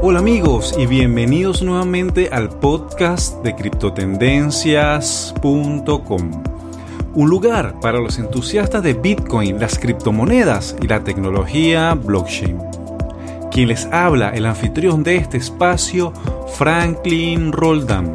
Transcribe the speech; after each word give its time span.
Hola 0.00 0.20
amigos 0.20 0.76
y 0.78 0.86
bienvenidos 0.86 1.60
nuevamente 1.60 2.28
al 2.30 2.50
podcast 2.50 3.42
de 3.42 3.56
criptotendencias.com. 3.56 6.42
Un 7.14 7.28
lugar 7.28 7.80
para 7.80 7.98
los 7.98 8.20
entusiastas 8.20 8.84
de 8.84 8.94
Bitcoin, 8.94 9.58
las 9.58 9.76
criptomonedas 9.76 10.76
y 10.80 10.86
la 10.86 11.02
tecnología 11.02 11.94
blockchain. 11.94 12.60
Quien 13.50 13.66
les 13.66 13.86
habla, 13.86 14.30
el 14.30 14.46
anfitrión 14.46 15.02
de 15.02 15.16
este 15.16 15.38
espacio, 15.38 16.12
Franklin 16.56 17.50
Roldán. 17.50 18.14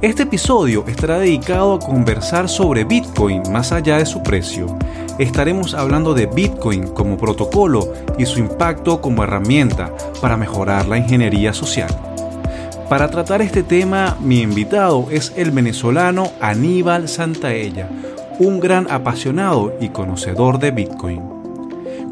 Este 0.00 0.22
episodio 0.22 0.84
estará 0.86 1.18
dedicado 1.18 1.74
a 1.74 1.80
conversar 1.80 2.48
sobre 2.48 2.84
Bitcoin 2.84 3.42
más 3.52 3.72
allá 3.72 3.98
de 3.98 4.06
su 4.06 4.22
precio. 4.22 4.78
Estaremos 5.18 5.74
hablando 5.74 6.14
de 6.14 6.26
Bitcoin 6.26 6.86
como 6.88 7.16
protocolo 7.16 7.92
y 8.18 8.26
su 8.26 8.38
impacto 8.38 9.00
como 9.00 9.24
herramienta 9.24 9.92
para 10.20 10.36
mejorar 10.36 10.86
la 10.86 10.96
ingeniería 10.96 11.52
social. 11.52 11.90
Para 12.88 13.10
tratar 13.10 13.42
este 13.42 13.64
tema, 13.64 14.16
mi 14.20 14.42
invitado 14.42 15.08
es 15.10 15.32
el 15.36 15.50
venezolano 15.50 16.30
Aníbal 16.40 17.08
Santaella, 17.08 17.88
un 18.38 18.60
gran 18.60 18.88
apasionado 18.90 19.74
y 19.80 19.88
conocedor 19.88 20.60
de 20.60 20.70
Bitcoin. 20.70 21.20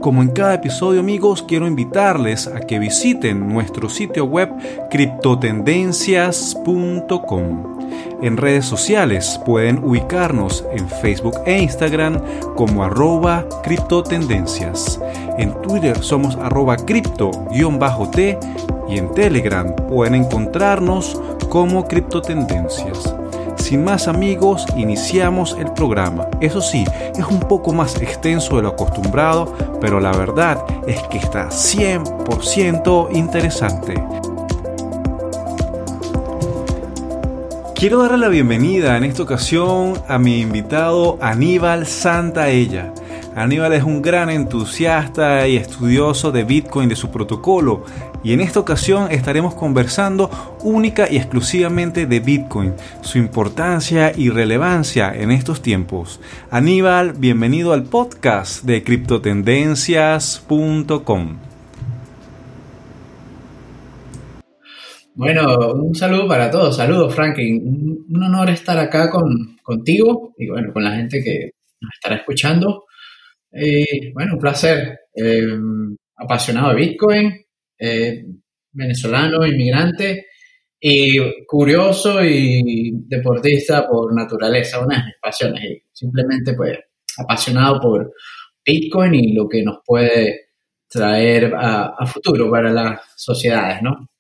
Como 0.01 0.21
en 0.21 0.31
cada 0.31 0.55
episodio 0.55 0.99
amigos, 0.99 1.45
quiero 1.47 1.69
invitarles 1.69 2.49
a 2.49 2.59
que 2.61 2.81
visiten 2.81 3.49
nuestro 3.49 3.89
sitio 3.89 4.25
web 4.25 4.51
criptotendencias.com 4.91 7.76
en 8.23 8.37
redes 8.37 8.65
sociales 8.65 9.41
pueden 9.45 9.85
ubicarnos 9.85 10.65
en 10.73 10.89
Facebook 10.89 11.35
e 11.45 11.59
Instagram 11.59 12.21
como 12.55 12.85
arroba 12.85 13.45
criptotendencias. 13.63 15.01
En 15.39 15.53
Twitter 15.63 16.03
somos 16.03 16.37
arroba 16.37 16.77
cripto-t 16.77 18.39
y 18.89 18.99
en 18.99 19.13
Telegram 19.15 19.75
pueden 19.89 20.15
encontrarnos 20.15 21.21
como 21.49 21.87
criptotendencias. 21.87 23.15
Sin 23.57 23.83
más 23.83 24.07
amigos, 24.07 24.65
iniciamos 24.77 25.57
el 25.59 25.73
programa. 25.73 26.29
Eso 26.41 26.61
sí, 26.61 26.85
es 27.17 27.27
un 27.27 27.41
poco 27.41 27.73
más 27.73 28.01
extenso 28.01 28.57
de 28.57 28.63
lo 28.63 28.69
acostumbrado, 28.69 29.53
pero 29.81 29.99
la 29.99 30.13
verdad 30.13 30.65
es 30.87 31.03
que 31.09 31.19
está 31.19 31.49
100% 31.49 33.09
interesante. 33.13 33.95
Quiero 37.79 37.99
darle 37.99 38.17
la 38.17 38.29
bienvenida 38.29 38.97
en 38.97 39.05
esta 39.05 39.23
ocasión 39.23 40.03
a 40.09 40.19
mi 40.19 40.41
invitado 40.41 41.19
Aníbal 41.21 41.87
Santaella. 41.87 42.95
Aníbal 43.35 43.75
es 43.75 43.85
un 43.85 44.01
gran 44.01 44.31
entusiasta 44.31 45.47
y 45.47 45.59
estudioso 45.59 46.33
de 46.33 46.45
Bitcoin, 46.45 46.89
de 46.89 46.97
su 46.97 47.11
protocolo, 47.11 47.85
y 48.25 48.33
en 48.33 48.41
esta 48.41 48.61
ocasión 48.61 49.13
estaremos 49.13 49.55
conversando 49.55 50.31
única 50.63 51.07
y 51.11 51.19
exclusivamente 51.19 52.07
de 52.07 52.21
Bitcoin, 52.21 52.73
su 53.03 53.19
importancia 53.19 54.11
y 54.17 54.31
relevancia 54.31 55.13
en 55.15 55.31
estos 55.31 55.61
tiempos. 55.61 56.19
Aníbal, 56.51 57.13
bienvenido 57.13 57.75
al 57.75 57.83
podcast 57.83 58.65
de 58.65 58.83
criptotendencias.com. 58.83 61.46
Bueno, 65.17 65.73
un 65.73 65.95
saludo 65.95 66.29
para 66.29 66.51
todos. 66.51 66.77
Saludos, 66.77 67.15
Franklin. 67.15 68.05
Un, 68.11 68.23
honor 68.23 68.51
estar 68.51 68.79
acá 68.79 69.11
con, 69.11 69.57
contigo 69.63 70.35
y 70.37 70.49
bueno, 70.49 70.71
con 70.75 70.85
la 70.85 70.95
gente 70.97 71.23
que 71.25 71.53
nos 71.81 71.91
estará 71.95 72.17
escuchando. 72.17 72.85
Eh, 73.51 74.13
bueno, 74.13 74.35
un 74.35 74.41
placer. 74.41 74.99
Eh, 75.15 75.59
apasionado 76.17 76.69
de 76.71 76.75
Bitcoin, 76.77 77.33
eh, 77.79 78.27
venezolano, 78.73 79.47
inmigrante 79.47 80.27
y 80.79 81.19
curioso 81.47 82.23
y 82.23 82.93
deportista 83.07 83.89
por 83.89 84.15
naturaleza, 84.15 84.85
una 84.85 84.99
de 84.99 85.05
mis 85.07 85.17
pasiones. 85.21 85.65
Y 85.65 85.83
simplemente, 85.93 86.53
pues, 86.53 86.79
apasionado 87.17 87.81
por 87.81 88.13
Bitcoin 88.67 89.15
y 89.15 89.33
lo 89.33 89.49
que 89.49 89.63
nos 89.63 89.79
puede 89.83 90.51
traer 90.91 91.55
a, 91.55 91.95
a 91.99 92.07
futuro 92.07 92.51
para 92.51 92.71
las 92.71 93.01
sociedades, 93.17 93.81
¿no? 93.81 94.11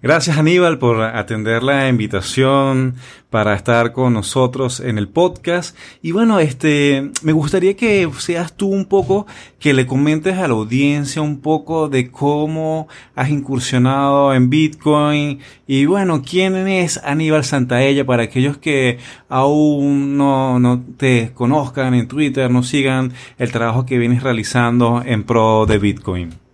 Gracias 0.00 0.38
Aníbal 0.38 0.78
por 0.78 1.02
atender 1.02 1.64
la 1.64 1.88
invitación 1.88 2.94
para 3.30 3.54
estar 3.54 3.92
con 3.92 4.12
nosotros 4.12 4.78
en 4.78 4.96
el 4.96 5.08
podcast. 5.08 5.76
Y 6.02 6.12
bueno, 6.12 6.38
este, 6.38 7.10
me 7.24 7.32
gustaría 7.32 7.76
que 7.76 8.08
seas 8.18 8.56
tú 8.56 8.68
un 8.68 8.84
poco, 8.84 9.26
que 9.58 9.74
le 9.74 9.88
comentes 9.88 10.38
a 10.38 10.46
la 10.46 10.54
audiencia 10.54 11.20
un 11.20 11.40
poco 11.40 11.88
de 11.88 12.12
cómo 12.12 12.86
has 13.16 13.30
incursionado 13.30 14.32
en 14.34 14.50
Bitcoin 14.50 15.40
y 15.66 15.86
bueno, 15.86 16.22
quién 16.22 16.54
es 16.68 16.98
Aníbal 17.02 17.44
Santaella 17.44 18.06
para 18.06 18.22
aquellos 18.22 18.56
que 18.56 18.98
aún 19.28 20.16
no, 20.16 20.60
no 20.60 20.80
te 20.96 21.32
conozcan 21.34 21.94
en 21.94 22.06
Twitter, 22.06 22.52
no 22.52 22.62
sigan 22.62 23.12
el 23.36 23.50
trabajo 23.50 23.84
que 23.84 23.98
vienes 23.98 24.22
realizando 24.22 25.02
en 25.04 25.24
pro 25.24 25.66
de 25.66 25.78
Bitcoin. 25.78 26.47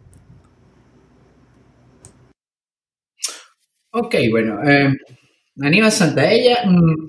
Ok, 3.96 4.16
bueno, 4.28 4.60
eh, 4.68 4.92
Aníbal 5.62 5.92
Santaella, 5.92 6.64
mm, 6.66 7.06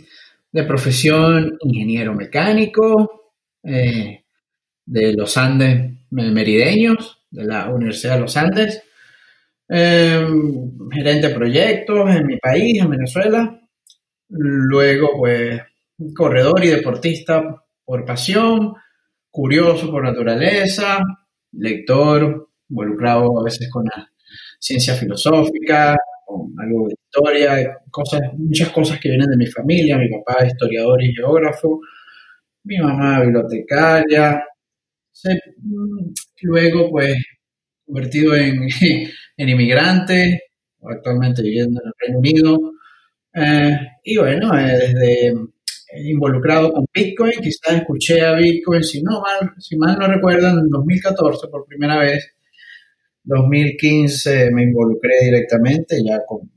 de 0.51 0.63
profesión 0.65 1.57
ingeniero 1.61 2.13
mecánico 2.13 3.33
eh, 3.63 4.23
de 4.85 5.13
los 5.13 5.35
Andes 5.37 5.93
merideños, 6.11 7.23
de 7.31 7.45
la 7.45 7.69
Universidad 7.69 8.15
de 8.15 8.21
los 8.21 8.37
Andes, 8.37 8.83
eh, 9.67 10.27
gerente 10.91 11.29
de 11.29 11.35
proyectos 11.35 12.07
en 12.15 12.27
mi 12.27 12.37
país, 12.37 12.79
en 12.79 12.89
Venezuela, 12.91 13.59
luego 14.29 15.09
pues 15.17 15.61
corredor 16.15 16.63
y 16.65 16.69
deportista 16.69 17.63
por 17.83 18.05
pasión, 18.05 18.75
curioso 19.31 19.89
por 19.89 20.03
naturaleza, 20.03 20.99
lector, 21.53 22.49
involucrado 22.69 23.39
a 23.39 23.43
veces 23.43 23.69
con 23.71 23.85
la 23.85 24.07
ciencia 24.59 24.93
filosófica, 24.93 25.97
algo 26.57 26.87
de 26.87 26.95
historia, 26.95 27.77
cosas, 27.91 28.21
muchas 28.37 28.69
cosas 28.69 28.99
que 28.99 29.09
vienen 29.09 29.29
de 29.29 29.37
mi 29.37 29.47
familia, 29.47 29.97
mi 29.97 30.09
papá 30.09 30.43
es 30.43 30.53
historiador 30.53 31.03
y 31.03 31.13
geógrafo, 31.13 31.79
mi 32.63 32.77
mamá 32.77 33.21
bibliotecaria, 33.21 34.43
luego 36.41 36.89
pues 36.89 37.15
convertido 37.85 38.35
en, 38.35 38.67
en 39.37 39.49
inmigrante, 39.49 40.41
actualmente 40.81 41.41
viviendo 41.41 41.81
en 41.81 41.87
el 41.87 41.93
Reino 41.99 42.19
Unido, 42.19 42.71
eh, 43.33 43.77
y 44.03 44.17
bueno, 44.17 44.57
eh, 44.57 44.77
desde 44.77 45.33
involucrado 45.97 46.71
con 46.71 46.85
Bitcoin, 46.93 47.33
quizás 47.41 47.75
escuché 47.75 48.21
a 48.21 48.33
Bitcoin, 48.33 48.83
si 48.83 49.01
no 49.01 49.21
mal, 49.21 49.53
si 49.59 49.77
mal 49.77 49.97
no 49.97 50.07
recuerdan, 50.07 50.59
en 50.59 50.69
2014 50.69 51.47
por 51.49 51.65
primera 51.65 51.97
vez, 51.99 52.34
2015 53.25 54.51
me 54.51 54.63
involucré 54.63 55.13
directamente 55.23 55.97
ya 56.03 56.19
como, 56.25 56.49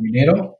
minero. 0.00 0.58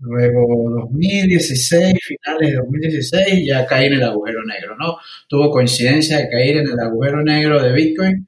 Luego 0.00 0.70
2016, 0.82 1.94
finales 2.02 2.50
de 2.50 2.56
2016, 2.56 3.46
ya 3.46 3.66
caí 3.66 3.86
en 3.86 3.94
el 3.94 4.02
agujero 4.02 4.42
negro, 4.44 4.74
¿no? 4.78 4.96
Tuvo 5.28 5.50
coincidencia 5.50 6.18
de 6.18 6.28
caer 6.30 6.56
en 6.58 6.68
el 6.70 6.80
agujero 6.80 7.22
negro 7.22 7.62
de 7.62 7.72
Bitcoin, 7.72 8.26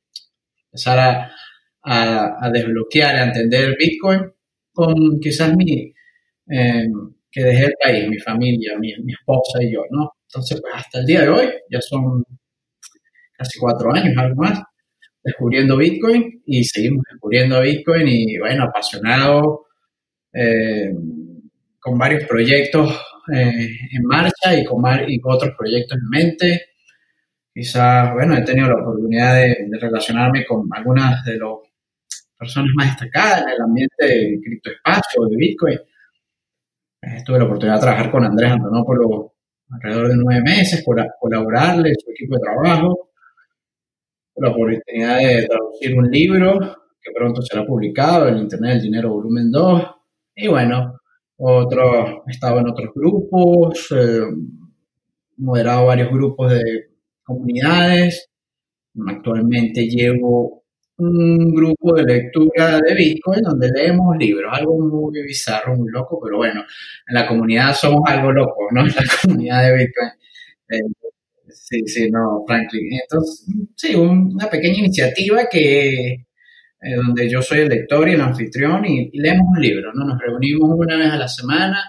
empezar 0.66 0.98
a, 0.98 1.32
a, 1.82 2.50
desbloquear, 2.52 3.16
a 3.16 3.24
entender 3.24 3.74
Bitcoin 3.78 4.20
con 4.72 5.18
quizás 5.20 5.56
mi, 5.56 5.92
em, 6.48 6.92
que 7.30 7.42
dejé 7.42 7.64
el 7.66 7.74
país, 7.82 8.08
mi 8.08 8.18
familia, 8.18 8.78
mi, 8.78 8.94
mi, 9.02 9.12
esposa 9.14 9.62
y 9.62 9.72
yo, 9.72 9.82
¿no? 9.90 10.12
Entonces, 10.28 10.60
pues 10.60 10.74
hasta 10.74 11.00
el 11.00 11.06
día 11.06 11.22
de 11.22 11.28
hoy, 11.30 11.48
ya 11.70 11.80
son 11.80 12.24
casi 13.32 13.58
cuatro 13.58 13.94
años, 13.94 14.14
algo 14.18 14.42
más, 14.42 14.62
descubriendo 15.22 15.76
Bitcoin 15.76 16.42
y 16.46 16.64
seguimos 16.64 17.04
descubriendo 17.10 17.60
Bitcoin 17.60 18.08
y 18.08 18.38
bueno, 18.38 18.64
apasionado 18.64 19.66
eh, 20.32 20.92
con 21.78 21.98
varios 21.98 22.24
proyectos 22.24 22.90
eh, 23.32 23.68
en 23.92 24.02
marcha 24.04 24.56
y 24.56 24.64
con, 24.64 24.82
y 25.08 25.20
otros 25.22 25.54
proyectos 25.56 25.98
en 25.98 26.08
mente. 26.08 26.62
Quizás, 27.54 28.12
bueno, 28.14 28.36
he 28.36 28.42
tenido 28.42 28.68
la 28.68 28.82
oportunidad 28.82 29.36
de, 29.36 29.68
relacionarme 29.78 30.44
con 30.46 30.66
algunas 30.72 31.24
de 31.24 31.38
las 31.38 31.50
personas 32.38 32.70
más 32.74 32.88
destacadas 32.88 33.42
en 33.42 33.48
el 33.50 33.60
ambiente 33.60 34.06
del 34.06 34.40
criptoespacio, 34.42 35.24
de 35.28 35.36
Bitcoin. 35.36 35.78
Eh, 37.02 37.22
tuve 37.24 37.38
la 37.38 37.44
oportunidad 37.44 37.76
de 37.76 37.82
trabajar 37.82 38.10
con 38.10 38.24
Andrés 38.24 38.52
Antonopoulos 38.52 39.32
alrededor 39.70 40.08
de 40.08 40.16
nueve 40.16 40.42
meses, 40.42 40.84
colaborarle, 41.20 41.94
su 41.94 42.10
equipo 42.10 42.34
de 42.36 42.40
trabajo 42.40 43.11
la 44.36 44.50
oportunidad 44.50 45.18
de 45.18 45.46
traducir 45.46 45.94
un 45.96 46.10
libro 46.10 46.58
que 47.02 47.12
pronto 47.12 47.42
será 47.42 47.64
publicado, 47.66 48.28
El 48.28 48.38
Internet 48.38 48.74
del 48.74 48.82
Dinero 48.82 49.10
Volumen 49.10 49.50
2. 49.50 49.82
Y 50.36 50.48
bueno, 50.48 50.98
otro, 51.36 52.24
estaba 52.28 52.60
en 52.60 52.68
otros 52.68 52.90
grupos, 52.94 53.88
eh, 53.96 54.22
moderado 55.38 55.86
varios 55.86 56.10
grupos 56.10 56.52
de 56.52 56.62
comunidades. 57.24 58.30
Actualmente 59.08 59.86
llevo 59.86 60.62
un 60.98 61.52
grupo 61.54 61.94
de 61.94 62.04
lectura 62.04 62.80
de 62.80 62.94
Bitcoin 62.94 63.42
donde 63.42 63.70
leemos 63.72 64.16
libros, 64.18 64.52
algo 64.54 64.78
muy 64.78 65.22
bizarro, 65.22 65.76
muy 65.76 65.90
loco, 65.90 66.20
pero 66.22 66.36
bueno, 66.36 66.60
en 67.08 67.14
la 67.14 67.26
comunidad 67.26 67.74
somos 67.74 68.02
algo 68.06 68.32
locos, 68.32 68.66
¿no? 68.72 68.82
En 68.86 68.94
la 68.94 69.02
comunidad 69.22 69.62
de 69.64 69.76
Bitcoin. 69.76 70.08
Eh, 70.70 71.01
sí, 71.54 71.82
sí, 71.86 72.10
no, 72.10 72.44
Franklin. 72.46 72.88
Entonces, 73.02 73.46
sí, 73.76 73.94
una 73.94 74.48
pequeña 74.48 74.78
iniciativa 74.78 75.46
que 75.50 76.12
eh, 76.12 76.96
donde 76.96 77.30
yo 77.30 77.42
soy 77.42 77.60
el 77.60 77.68
lector 77.68 78.08
y 78.08 78.12
el 78.14 78.20
anfitrión 78.20 78.84
y, 78.84 79.10
leemos 79.18 79.46
un 79.56 79.62
libro, 79.62 79.92
¿no? 79.94 80.04
Nos 80.04 80.18
reunimos 80.20 80.70
una 80.76 80.96
vez 80.96 81.10
a 81.10 81.16
la 81.16 81.28
semana 81.28 81.82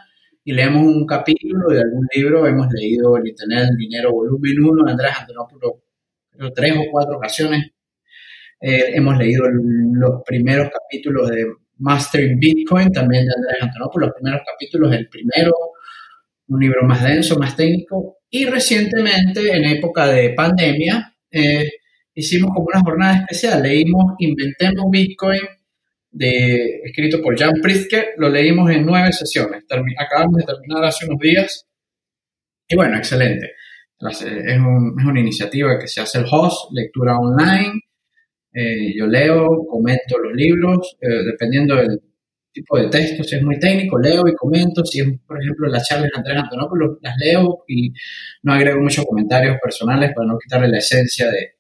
y 0.44 0.54
leemos 0.54 0.84
un 0.84 1.06
capítulo 1.06 1.68
de 1.70 1.82
algún 1.82 2.08
libro. 2.16 2.46
Hemos 2.48 2.68
leído 2.74 3.18
El 3.18 3.28
Internet 3.28 3.66
del 3.70 3.78
Dinero, 3.78 4.12
volumen 4.12 4.64
1 4.64 4.86
de 4.86 4.92
Andrés 4.92 5.12
Antonopoulos, 5.20 5.74
tres 6.56 6.74
o 6.78 6.92
cuatro 6.92 7.18
ocasiones 7.18 7.74
eh, 8.66 8.96
hemos 8.96 9.18
leído 9.18 9.44
los 9.50 10.24
primeros 10.26 10.70
capítulos 10.70 11.30
de 11.30 11.46
Mastering 11.80 12.40
Bitcoin, 12.40 12.94
también 12.94 13.26
de 13.26 13.34
Andrés 13.36 13.58
Antonopoulos, 13.62 14.08
los 14.08 14.16
primeros 14.16 14.42
capítulos, 14.50 14.96
el 14.96 15.10
primero, 15.10 15.52
un 16.48 16.60
libro 16.62 16.84
más 16.84 17.04
denso, 17.04 17.38
más 17.38 17.58
técnico. 17.58 18.20
Y 18.36 18.46
recientemente, 18.46 19.56
en 19.56 19.64
época 19.66 20.08
de 20.08 20.32
pandemia, 20.32 21.16
eh, 21.30 21.70
hicimos 22.16 22.50
como 22.52 22.66
una 22.66 22.82
jornada 22.82 23.18
especial. 23.18 23.62
Leímos 23.62 24.16
Inventemos 24.18 24.86
Bitcoin, 24.90 25.42
de, 26.10 26.82
escrito 26.84 27.22
por 27.22 27.38
Jan 27.38 27.62
Pritzker. 27.62 28.16
Lo 28.18 28.30
leímos 28.30 28.72
en 28.72 28.88
nueve 28.88 29.14
sesiones. 29.14 29.66
acabamos 30.00 30.38
de 30.38 30.46
terminar 30.46 30.84
hace 30.84 31.06
unos 31.06 31.20
días. 31.20 31.68
Y 32.68 32.76
bueno, 32.76 32.98
excelente. 32.98 33.52
Es, 34.00 34.24
es 34.24 34.58
una 34.58 35.20
iniciativa 35.20 35.78
que 35.78 35.88
se 35.88 36.02
hace 36.02 36.18
el 36.18 36.26
host, 36.28 36.72
lectura 36.74 37.16
online. 37.20 37.82
Eh, 38.52 38.98
yo 38.98 39.06
leo, 39.06 39.64
comento 39.70 40.18
los 40.18 40.34
libros, 40.34 40.98
eh, 41.02 41.24
dependiendo 41.24 41.76
del 41.76 42.02
tipo 42.54 42.78
de 42.78 42.88
texto, 42.90 43.24
si 43.24 43.36
es 43.36 43.44
muy 43.44 43.60
técnico, 43.60 44.00
leo 44.00 44.28
y 44.28 44.36
comento, 44.36 44.86
si 44.86 45.02
es, 45.02 45.08
por 45.28 45.42
ejemplo, 45.42 45.68
las 45.68 45.88
charlas 45.88 46.10
de 46.12 46.18
Andrés 46.20 46.38
Antonopoulos, 46.38 46.98
las 47.02 47.18
leo 47.18 47.64
y 47.68 47.92
no 48.44 48.54
agrego 48.54 48.82
muchos 48.82 49.06
comentarios 49.06 49.58
personales 49.62 50.12
para 50.16 50.28
no 50.28 50.38
quitarle 50.38 50.68
la 50.68 50.78
esencia 50.78 51.30
de, 51.32 51.56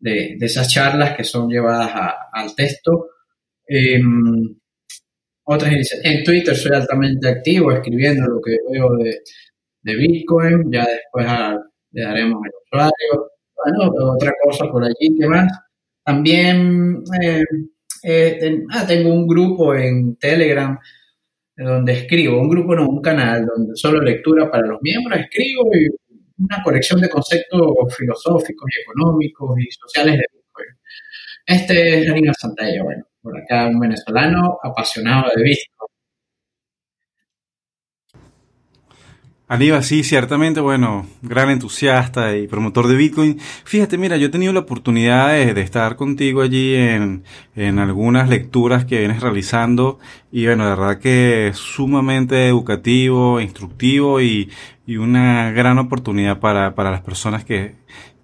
de, 0.00 0.36
esas 0.40 0.68
charlas 0.72 1.16
que 1.16 1.24
son 1.24 1.48
llevadas 1.48 1.90
al 2.32 2.54
texto. 2.54 3.08
Em, 3.66 4.56
otras 5.44 5.72
en 6.02 6.24
Twitter 6.24 6.56
soy 6.56 6.72
altamente 6.74 7.28
activo 7.28 7.72
escribiendo 7.72 8.26
lo 8.26 8.40
que 8.40 8.56
veo 8.70 8.96
de, 8.96 9.20
de 9.82 9.96
Bitcoin, 9.96 10.70
ya 10.70 10.86
después 10.86 11.26
le 11.92 12.02
daremos 12.02 12.40
el 12.44 12.52
usuario. 12.64 13.30
Bueno, 13.56 14.12
otra 14.14 14.32
cosa 14.44 14.66
por 14.70 14.84
allí, 14.84 15.16
¿qué 15.18 15.26
más? 15.26 15.50
También 16.04 17.02
eh, 17.22 17.44
eh, 18.02 18.64
ah, 18.70 18.86
tengo 18.86 19.12
un 19.12 19.26
grupo 19.26 19.74
en 19.74 20.16
Telegram 20.16 20.78
donde 21.56 21.92
escribo, 21.92 22.40
un 22.40 22.48
grupo 22.48 22.74
no, 22.74 22.88
un 22.88 23.02
canal 23.02 23.44
donde 23.44 23.74
solo 23.74 24.00
lectura 24.00 24.50
para 24.50 24.66
los 24.66 24.80
miembros, 24.80 25.18
escribo 25.18 25.70
y 25.74 25.88
una 26.38 26.62
colección 26.62 27.00
de 27.00 27.08
conceptos 27.08 27.60
filosóficos 27.96 28.70
y 28.76 28.80
económicos 28.82 29.58
y 29.58 29.70
sociales 29.72 30.14
de 30.14 30.24
Bitcoin. 30.32 30.68
Este 31.46 32.00
es 32.00 32.06
Janina 32.06 32.32
Santalla, 32.34 32.82
bueno, 32.84 33.04
por 33.20 33.36
acá 33.36 33.66
un 33.66 33.80
venezolano 33.80 34.58
apasionado 34.62 35.30
de 35.34 35.42
Bitcoin 35.42 35.97
Aníbal, 39.50 39.82
sí, 39.82 40.04
ciertamente, 40.04 40.60
bueno, 40.60 41.06
gran 41.22 41.48
entusiasta 41.48 42.36
y 42.36 42.46
promotor 42.46 42.86
de 42.86 42.96
Bitcoin. 42.96 43.38
Fíjate, 43.64 43.96
mira, 43.96 44.18
yo 44.18 44.26
he 44.26 44.28
tenido 44.28 44.52
la 44.52 44.60
oportunidad 44.60 45.28
de, 45.30 45.58
estar 45.62 45.96
contigo 45.96 46.42
allí 46.42 46.74
en, 46.74 47.24
en, 47.56 47.78
algunas 47.78 48.28
lecturas 48.28 48.84
que 48.84 48.98
vienes 48.98 49.22
realizando 49.22 50.00
y 50.30 50.44
bueno, 50.44 50.64
de 50.64 50.70
verdad 50.70 50.98
que 50.98 51.48
es 51.48 51.56
sumamente 51.56 52.46
educativo, 52.46 53.40
instructivo 53.40 54.20
y, 54.20 54.50
y 54.86 54.98
una 54.98 55.50
gran 55.50 55.78
oportunidad 55.78 56.40
para, 56.40 56.74
para 56.74 56.90
las 56.90 57.00
personas 57.00 57.42
que, 57.42 57.74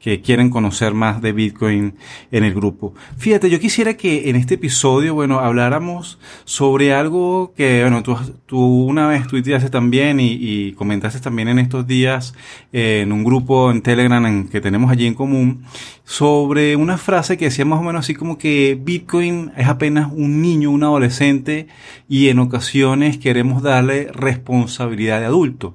que 0.04 0.20
quieren 0.20 0.50
conocer 0.50 0.92
más 0.92 1.22
de 1.22 1.32
Bitcoin 1.32 1.94
en 2.30 2.44
el 2.44 2.52
grupo. 2.52 2.92
Fíjate, 3.16 3.48
yo 3.48 3.58
quisiera 3.58 3.94
que 3.94 4.28
en 4.28 4.36
este 4.36 4.56
episodio, 4.56 5.14
bueno, 5.14 5.38
habláramos 5.38 6.18
sobre 6.44 6.92
algo 6.92 7.54
que, 7.56 7.80
bueno, 7.80 8.02
tú, 8.02 8.14
tú 8.44 8.84
una 8.84 9.08
vez 9.08 9.26
tuiteaste 9.26 9.70
también 9.70 10.18
y, 10.20 10.72
comentaste 10.72 11.20
también 11.20 11.48
en 11.48 11.58
estos 11.58 11.86
días 11.86 12.34
eh, 12.70 13.00
en 13.02 13.12
un 13.12 13.24
grupo 13.24 13.70
en 13.70 13.80
Telegram 13.80 14.46
que 14.46 14.60
tenemos 14.60 14.90
allí 14.90 15.06
en 15.06 15.14
común, 15.14 15.64
sobre 16.04 16.76
una 16.76 16.98
frase 16.98 17.38
que 17.38 17.46
decía 17.46 17.64
más 17.64 17.80
o 17.80 17.82
menos 17.82 18.00
así 18.00 18.14
como 18.14 18.36
que 18.36 18.78
Bitcoin 18.78 19.52
es 19.56 19.68
apenas 19.68 20.12
un 20.12 20.42
niño, 20.42 20.70
un 20.70 20.84
adolescente 20.84 21.66
y 22.10 22.28
en 22.28 22.40
ocasiones 22.40 23.16
queremos 23.16 23.62
darle 23.62 24.08
responsabilidad 24.12 25.20
de 25.20 25.26
adulto. 25.26 25.74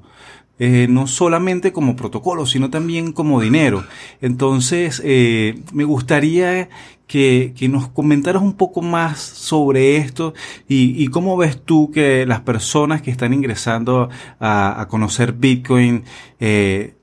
Eh, 0.61 0.87
no 0.89 1.07
solamente 1.07 1.71
como 1.71 1.95
protocolo, 1.95 2.45
sino 2.45 2.69
también 2.69 3.13
como 3.13 3.39
dinero. 3.39 3.85
Entonces, 4.21 5.01
eh, 5.05 5.57
me 5.71 5.85
gustaría 5.85 6.67
que, 7.09 7.67
nos 7.69 7.87
comentaras 7.87 8.41
un 8.41 8.53
poco 8.53 8.81
más 8.81 9.19
sobre 9.19 9.97
esto 9.97 10.33
y, 10.67 11.07
cómo 11.07 11.37
ves 11.37 11.59
tú 11.63 11.91
que 11.91 12.25
las 12.25 12.41
personas 12.41 13.01
que 13.01 13.09
están 13.09 13.33
ingresando 13.33 14.09
a, 14.39 14.85
conocer 14.89 15.33
Bitcoin 15.33 16.03
eh, 16.39 16.93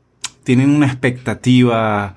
tienen 0.44 0.70
una 0.70 0.86
expectativa 0.86 2.14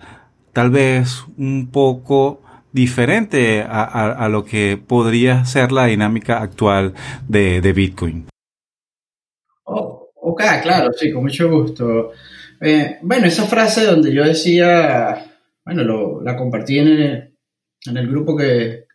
tal 0.54 0.70
vez 0.70 1.26
un 1.38 1.70
poco 1.72 2.42
diferente 2.72 3.64
a, 3.64 4.28
lo 4.30 4.46
que 4.46 4.78
podría 4.78 5.46
ser 5.46 5.72
la 5.72 5.86
dinámica 5.86 6.42
actual 6.42 6.94
de, 7.28 7.62
de 7.62 7.74
Bitcoin. 7.74 8.29
Ok, 10.40 10.46
claro, 10.64 10.94
sí, 10.94 11.12
con 11.12 11.24
mucho 11.24 11.52
gusto. 11.52 12.14
Eh, 12.62 12.98
bueno, 13.02 13.28
esa 13.28 13.44
frase 13.46 13.84
donde 13.84 14.14
yo 14.14 14.24
decía, 14.24 15.26
bueno, 15.66 16.22
la 16.22 16.38
compartí 16.38 16.80
en 16.80 16.88
el, 16.88 18.08
grupo 18.08 18.38
que, 18.38 18.86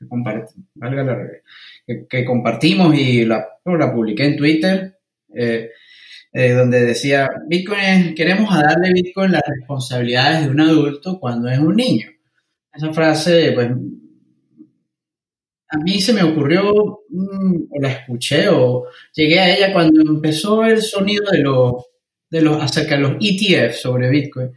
compartimos 2.25 2.99
y 2.99 3.26
la, 3.26 3.46
publiqué 3.62 4.25
en 4.25 4.37
Twitter, 4.38 4.99
eh, 5.35 5.70
eh, 6.32 6.52
donde 6.52 6.81
decía, 6.81 7.29
Bitcoin 7.46 8.14
queremos 8.14 8.49
darle 8.50 8.94
Bitcoin 8.94 9.32
las 9.32 9.43
responsabilidades 9.46 10.46
de 10.46 10.50
un 10.50 10.61
adulto 10.62 11.20
cuando 11.20 11.51
es 11.51 11.58
un 11.58 11.77
niño. 11.77 12.08
Esa 12.72 12.91
frase, 12.94 13.53
pues, 13.53 13.69
a 15.74 15.78
mí 15.78 16.00
se 16.00 16.12
me 16.12 16.22
ocurrió, 16.22 17.02
mm, 17.08 17.56
o 17.70 17.81
la 17.81 17.90
escuché, 17.90 18.48
o 18.48 18.84
llegué 19.12 19.40
a 19.40 19.56
ella 19.56 19.72
cuando 19.72 20.00
empezó 20.02 20.64
el 20.64 20.81
sonido 20.82 21.24
de 21.31 21.40
los, 21.40 21.84
de 22.31 22.43
los 22.43 22.62
acerca 22.62 22.96
de 22.96 23.00
los 23.00 23.16
ETF 23.20 23.74
sobre 23.74 24.08
Bitcoin. 24.08 24.52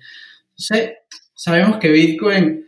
sabemos 1.33 1.77
que 1.77 1.89
Bitcoin, 1.89 2.65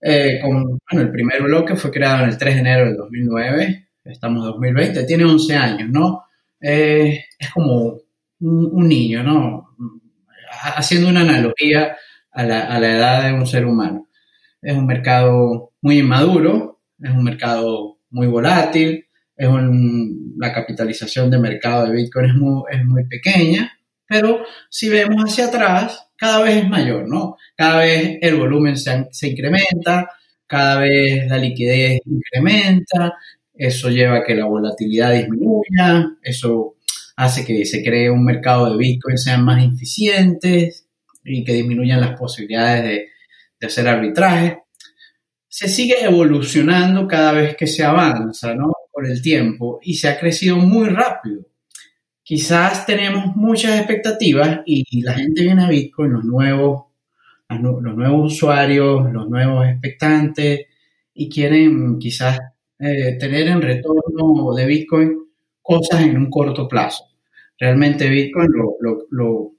eh, 0.00 0.40
bueno, 0.42 0.80
el 0.92 1.10
primer 1.10 1.42
bloque 1.42 1.76
fue 1.76 1.90
creado 1.90 2.24
en 2.24 2.30
el 2.30 2.38
3 2.38 2.54
de 2.54 2.60
enero 2.60 2.86
del 2.86 2.96
2009, 2.96 3.88
estamos 4.04 4.44
en 4.44 4.52
2020, 4.52 5.04
tiene 5.04 5.24
11 5.24 5.54
años, 5.54 5.88
¿no? 5.90 6.24
Eh, 6.60 7.24
es 7.38 7.50
como 7.50 7.98
un, 8.40 8.88
niño, 8.88 9.22
¿no? 9.22 9.76
Haciendo 10.76 11.08
una 11.08 11.20
analogía 11.22 11.96
a 12.32 12.42
la, 12.44 12.60
a 12.62 12.80
la 12.80 12.96
edad 12.96 13.26
de 13.26 13.34
un 13.34 13.46
ser 13.46 13.66
humano. 13.66 14.08
Es 14.60 14.74
un 14.74 14.86
mercado 14.86 15.72
muy 15.82 15.98
inmaduro, 15.98 16.71
es 17.02 17.10
un 17.10 17.24
mercado 17.24 17.98
muy 18.10 18.26
volátil, 18.26 19.06
es 19.36 19.48
la 20.36 20.52
capitalización 20.52 21.30
de 21.30 21.38
mercado 21.38 21.86
de 21.86 21.92
Bitcoin 21.92 22.26
es 22.26 22.34
muy, 22.34 22.62
es 22.70 22.84
muy 22.84 23.04
pequeña, 23.06 23.72
pero 24.06 24.44
si 24.68 24.88
vemos 24.88 25.24
hacia 25.24 25.46
atrás, 25.46 26.08
cada 26.16 26.42
vez 26.42 26.62
es 26.62 26.68
mayor, 26.68 27.08
¿no? 27.08 27.36
Cada 27.56 27.78
vez 27.78 28.18
el 28.20 28.36
volumen 28.36 28.76
se, 28.76 29.08
se 29.10 29.28
incrementa, 29.28 30.10
cada 30.46 30.80
vez 30.80 31.26
la 31.28 31.38
liquidez 31.38 32.00
incrementa, 32.04 33.14
eso 33.54 33.90
lleva 33.90 34.18
a 34.18 34.24
que 34.24 34.34
la 34.34 34.44
volatilidad 34.44 35.12
disminuya, 35.12 36.10
eso 36.22 36.76
hace 37.16 37.44
que 37.44 37.64
se 37.64 37.82
cree 37.82 38.10
un 38.10 38.24
mercado 38.24 38.70
de 38.70 38.76
Bitcoin 38.76 39.18
sean 39.18 39.44
más 39.44 39.64
eficientes 39.64 40.86
y 41.24 41.44
que 41.44 41.54
disminuyan 41.54 42.00
las 42.00 42.18
posibilidades 42.18 42.84
de, 42.84 43.08
de 43.60 43.66
hacer 43.66 43.88
arbitraje 43.88 44.62
se 45.52 45.68
sigue 45.68 46.02
evolucionando 46.02 47.06
cada 47.06 47.32
vez 47.32 47.56
que 47.56 47.66
se 47.66 47.84
avanza, 47.84 48.54
¿no? 48.54 48.72
Por 48.90 49.06
el 49.06 49.20
tiempo 49.20 49.80
y 49.82 49.96
se 49.96 50.08
ha 50.08 50.18
crecido 50.18 50.56
muy 50.56 50.88
rápido. 50.88 51.44
Quizás 52.22 52.86
tenemos 52.86 53.36
muchas 53.36 53.76
expectativas 53.78 54.60
y 54.64 55.02
la 55.02 55.12
gente 55.12 55.42
viene 55.42 55.62
a 55.62 55.68
Bitcoin, 55.68 56.12
los 56.12 56.24
nuevos, 56.24 56.84
los 57.50 57.82
nuevos 57.82 58.32
usuarios, 58.32 59.12
los 59.12 59.28
nuevos 59.28 59.66
expectantes 59.66 60.60
y 61.12 61.28
quieren 61.28 61.98
quizás 61.98 62.40
eh, 62.78 63.18
tener 63.20 63.48
en 63.48 63.60
retorno 63.60 64.54
de 64.54 64.64
Bitcoin 64.64 65.18
cosas 65.60 66.00
en 66.00 66.16
un 66.16 66.30
corto 66.30 66.66
plazo. 66.66 67.04
Realmente 67.58 68.08
Bitcoin 68.08 68.48
lo, 68.52 69.06
lo 69.10 69.52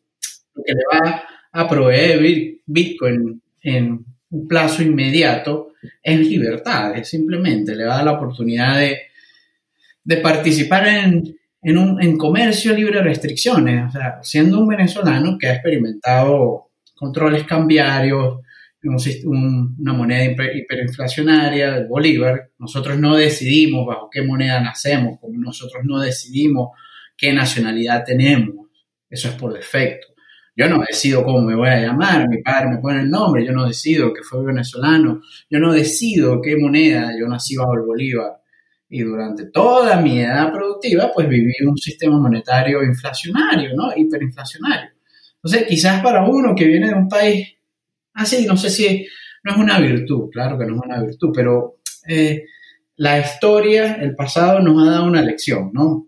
que 0.56 0.74
le 0.74 0.82
va 0.92 1.24
a 1.52 1.70
proveer 1.70 2.58
Bitcoin 2.66 3.40
en 3.62 4.13
un 4.34 4.48
plazo 4.48 4.82
inmediato, 4.82 5.74
es 6.02 6.20
libertad, 6.20 6.98
es 6.98 7.10
simplemente 7.10 7.76
le 7.76 7.84
da 7.84 8.04
la 8.04 8.14
oportunidad 8.14 8.80
de, 8.80 9.00
de 10.04 10.18
participar 10.18 10.88
en, 10.88 11.36
en, 11.62 11.78
un, 11.78 12.02
en 12.02 12.18
comercio 12.18 12.74
libre 12.74 12.98
de 12.98 13.04
restricciones. 13.04 13.90
O 13.90 13.92
sea, 13.92 14.20
siendo 14.24 14.60
un 14.60 14.68
venezolano 14.68 15.38
que 15.38 15.48
ha 15.48 15.54
experimentado 15.54 16.72
controles 16.96 17.44
cambiarios, 17.44 18.40
una 19.26 19.94
moneda 19.94 20.26
hiperinflacionaria, 20.26 21.78
el 21.78 21.88
Bolívar, 21.88 22.50
nosotros 22.58 23.00
no 23.00 23.16
decidimos 23.16 23.86
bajo 23.86 24.10
qué 24.12 24.24
moneda 24.24 24.60
nacemos, 24.60 25.20
como 25.22 25.38
nosotros 25.38 25.84
no 25.86 26.00
decidimos 26.00 26.72
qué 27.16 27.32
nacionalidad 27.32 28.04
tenemos. 28.04 28.68
Eso 29.10 29.30
es 29.30 29.36
por 29.36 29.54
defecto. 29.54 30.13
Yo 30.56 30.70
no 30.70 30.84
decido 30.88 31.24
cómo 31.24 31.42
me 31.42 31.56
voy 31.56 31.70
a 31.70 31.82
llamar, 31.82 32.30
mi 32.30 32.42
padre 32.42 32.70
me 32.70 32.78
pone 32.78 33.02
el 33.02 33.10
nombre, 33.10 33.46
yo 33.46 33.52
no 33.52 33.68
decido 33.68 34.14
que 34.14 34.22
fue 34.22 34.44
venezolano, 34.46 35.22
yo 35.50 35.60
no 35.60 35.74
decido 35.74 36.40
qué 36.42 36.56
moneda, 36.58 37.12
yo 37.20 37.28
nací 37.28 37.56
bajo 37.56 37.74
el 37.74 37.82
Bolívar. 37.82 38.40
Y 38.88 39.02
durante 39.02 39.46
toda 39.46 40.00
mi 40.00 40.20
edad 40.20 40.52
productiva, 40.52 41.12
pues 41.14 41.28
viví 41.28 41.54
un 41.66 41.76
sistema 41.78 42.20
monetario 42.20 42.84
inflacionario, 42.84 43.72
¿no? 43.76 43.92
Hiperinflacionario. 43.96 44.92
Entonces, 45.36 45.68
quizás 45.68 46.02
para 46.04 46.24
uno 46.24 46.54
que 46.56 46.66
viene 46.66 46.90
de 46.90 46.94
un 46.94 47.08
país 47.08 47.48
así, 48.14 48.46
no 48.46 48.56
sé 48.56 48.70
si 48.70 49.08
no 49.44 49.54
es 49.54 49.58
una 49.58 49.80
virtud, 49.80 50.30
claro 50.32 50.58
que 50.58 50.66
no 50.66 50.76
es 50.76 50.82
una 50.86 51.02
virtud, 51.02 51.32
pero 51.34 51.80
eh, 52.08 52.46
la 52.98 53.20
historia, 53.20 53.96
el 53.96 54.16
pasado 54.16 54.60
nos 54.60 54.82
ha 54.82 54.92
dado 54.92 55.06
una 55.06 55.22
lección, 55.22 55.72
¿no? 55.74 56.08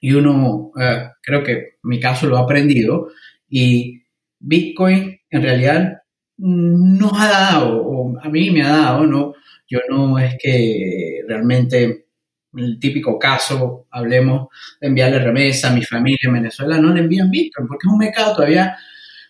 Y 0.00 0.12
uno, 0.14 0.72
eh, 0.80 1.10
creo 1.22 1.44
que 1.44 1.52
en 1.52 1.70
mi 1.82 2.00
caso 2.00 2.26
lo 2.26 2.36
ha 2.36 2.40
aprendido, 2.40 3.08
y 3.52 4.02
Bitcoin 4.40 5.20
en 5.28 5.42
realidad 5.42 5.98
nos 6.38 7.12
ha 7.20 7.28
dado, 7.28 7.82
o 7.82 8.18
a 8.18 8.28
mí 8.30 8.50
me 8.50 8.62
ha 8.62 8.70
dado, 8.70 9.06
¿no? 9.06 9.34
Yo 9.68 9.78
no 9.90 10.18
es 10.18 10.36
que 10.42 11.20
realmente 11.28 12.06
el 12.54 12.78
típico 12.80 13.18
caso, 13.18 13.86
hablemos 13.90 14.48
de 14.80 14.88
enviarle 14.88 15.18
remesa 15.18 15.70
a 15.70 15.74
mi 15.74 15.82
familia 15.82 16.18
en 16.22 16.32
Venezuela, 16.32 16.78
no 16.78 16.94
le 16.94 17.00
envían 17.00 17.30
Bitcoin, 17.30 17.68
porque 17.68 17.86
es 17.86 17.92
un 17.92 17.98
mercado 17.98 18.34
todavía 18.34 18.74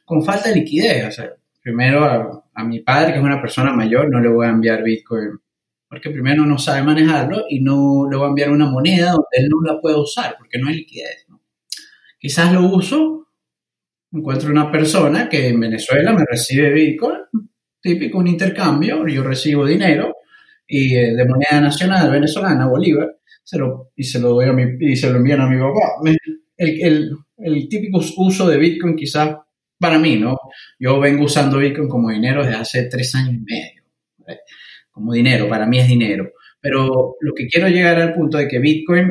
con 0.04 0.24
falta 0.24 0.50
de 0.50 0.54
liquidez. 0.56 1.20
Primero 1.60 2.04
a, 2.04 2.44
a, 2.54 2.64
mi 2.64 2.80
padre, 2.80 3.12
que 3.12 3.18
es 3.18 3.24
una 3.24 3.40
persona 3.40 3.72
mayor, 3.72 4.08
no 4.08 4.20
le 4.20 4.28
voy 4.28 4.46
a 4.46 4.50
enviar 4.50 4.84
Bitcoin, 4.84 5.30
porque 5.88 6.10
primero 6.10 6.46
no 6.46 6.58
sabe 6.58 6.82
manejarlo 6.84 7.46
y 7.50 7.60
no 7.60 8.08
le 8.08 8.16
voy 8.16 8.26
a 8.26 8.28
enviar 8.28 8.50
una 8.50 8.66
moneda 8.66 9.10
donde 9.10 9.26
él 9.32 9.48
no 9.48 9.60
la 9.62 9.80
pueda 9.80 9.98
usar, 9.98 10.36
porque 10.38 10.58
no 10.58 10.68
hay 10.68 10.76
liquidez. 10.76 11.26
Quizás 12.20 12.52
lo 12.52 12.66
uso 12.66 13.22
encuentro 14.12 14.50
una 14.50 14.70
persona 14.70 15.28
que 15.28 15.48
en 15.48 15.60
Venezuela 15.60 16.12
me 16.12 16.24
recibe 16.28 16.72
Bitcoin, 16.72 17.18
típico 17.80 18.18
un 18.18 18.28
intercambio, 18.28 19.06
yo 19.06 19.22
recibo 19.22 19.66
dinero 19.66 20.16
y 20.66 20.94
eh, 20.94 21.14
de 21.14 21.26
moneda 21.26 21.60
nacional 21.60 22.10
venezolana, 22.10 22.68
Bolívar, 22.68 23.16
se 23.42 23.58
lo, 23.58 23.90
y 23.96 24.04
se 24.04 24.20
lo 24.20 24.30
doy 24.30 24.46
a 24.48 24.52
mi, 24.52 24.64
y 24.80 24.96
se 24.96 25.10
lo 25.10 25.16
envían 25.16 25.40
a 25.40 25.48
mi 25.48 25.58
papá. 25.58 26.00
El, 26.56 26.80
el, 26.82 27.10
el, 27.38 27.68
típico 27.68 28.00
uso 28.18 28.48
de 28.48 28.56
Bitcoin 28.56 28.94
quizás 28.94 29.36
para 29.78 29.98
mí, 29.98 30.16
¿no? 30.16 30.36
Yo 30.78 31.00
vengo 31.00 31.24
usando 31.24 31.58
Bitcoin 31.58 31.88
como 31.88 32.10
dinero 32.10 32.44
desde 32.44 32.56
hace 32.56 32.82
tres 32.84 33.14
años 33.14 33.34
y 33.34 33.40
medio. 33.40 33.82
Como 34.90 35.12
dinero, 35.12 35.48
para 35.48 35.66
mí 35.66 35.80
es 35.80 35.88
dinero. 35.88 36.30
Pero 36.60 37.16
lo 37.20 37.34
que 37.34 37.48
quiero 37.48 37.68
llegar 37.68 38.00
al 38.00 38.14
punto 38.14 38.38
de 38.38 38.46
que 38.46 38.60
Bitcoin, 38.60 39.10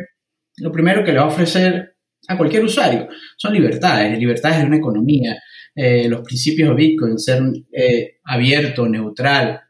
lo 0.57 0.71
primero 0.71 1.03
que 1.03 1.11
le 1.11 1.19
va 1.19 1.25
a 1.25 1.29
ofrecer 1.29 1.90
a 2.27 2.37
cualquier 2.37 2.63
usuario. 2.63 3.07
Son 3.37 3.53
libertades, 3.53 4.17
libertades 4.17 4.59
de 4.59 4.65
una 4.65 4.77
economía. 4.77 5.37
Eh, 5.73 6.07
los 6.07 6.21
principios 6.21 6.69
de 6.69 6.75
Bitcoin, 6.75 7.17
ser 7.17 7.41
eh, 7.71 8.19
abierto, 8.25 8.87
neutral, 8.87 9.61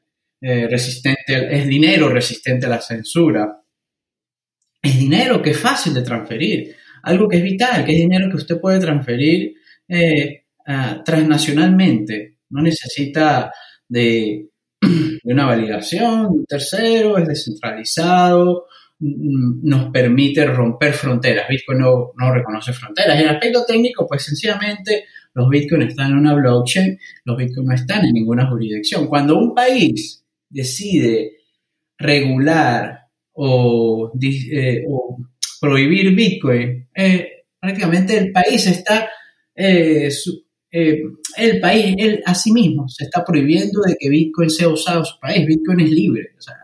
eh, 0.42 0.68
resistente, 0.68 1.56
es 1.56 1.68
dinero 1.68 2.10
resistente 2.10 2.66
a 2.66 2.70
la 2.70 2.82
censura. 2.82 3.62
Es 4.82 4.98
dinero 4.98 5.42
que 5.42 5.52
es 5.52 5.60
fácil 5.60 5.94
de 5.94 6.02
transferir, 6.02 6.76
algo 7.04 7.28
que 7.28 7.38
es 7.38 7.44
vital, 7.44 7.86
que 7.86 7.92
es 7.92 8.00
dinero 8.00 8.30
que 8.30 8.38
usted 8.38 8.60
puede 8.60 8.80
transferir 8.80 9.54
transnacionalmente. 11.06 12.38
No 12.50 12.62
necesita 12.64 13.52
de, 13.88 14.50
de 14.82 15.34
una 15.34 15.46
validación 15.46 16.28
un 16.28 16.46
tercero, 16.46 17.18
es 17.18 17.28
descentralizado, 17.28 18.66
nos 19.02 19.92
permite 19.92 20.46
romper 20.46 20.94
fronteras. 20.94 21.48
Bitcoin 21.50 21.80
no, 21.80 22.12
no 22.16 22.34
reconoce 22.34 22.72
fronteras. 22.72 23.20
En 23.20 23.24
el 23.24 23.36
aspecto 23.36 23.66
técnico, 23.66 24.08
pues 24.08 24.24
sencillamente 24.24 25.06
los 25.34 25.50
Bitcoin 25.50 25.84
están 25.84 26.12
en 26.12 26.18
una 26.18 26.36
blockchain, 26.36 27.00
los 27.26 27.38
Bitcoin 27.38 27.68
no 27.68 27.74
están 27.74 28.06
en 28.06 28.14
ninguna 28.14 28.48
jurisdicción. 28.48 29.08
Cuando 29.08 29.38
un 29.38 29.56
país 29.56 30.24
decide 30.50 31.32
regular 31.98 33.08
o, 33.34 34.12
eh, 34.22 34.84
prohibir 35.60 36.14
Bitcoin, 36.14 36.88
eh, 36.96 37.46
prácticamente 37.60 38.18
el 38.18 38.32
país 38.32 38.68
está, 38.68 39.10
eh, 39.56 40.10
el 40.72 41.60
país, 41.60 41.96
él 41.98 42.22
a 42.26 42.36
sí 42.36 42.52
mismo, 42.52 42.88
se 42.88 43.06
está 43.06 43.24
prohibiendo 43.24 43.82
de 43.82 43.96
que 44.00 44.10
Bitcoin 44.10 44.50
sea 44.50 44.70
usado 44.70 45.00
en 45.00 45.06
su 45.06 45.20
país. 45.20 45.46
Bitcoin 45.46 45.80
es 45.82 45.92
libre. 45.92 46.30
O 46.38 46.42
sea, 46.42 46.56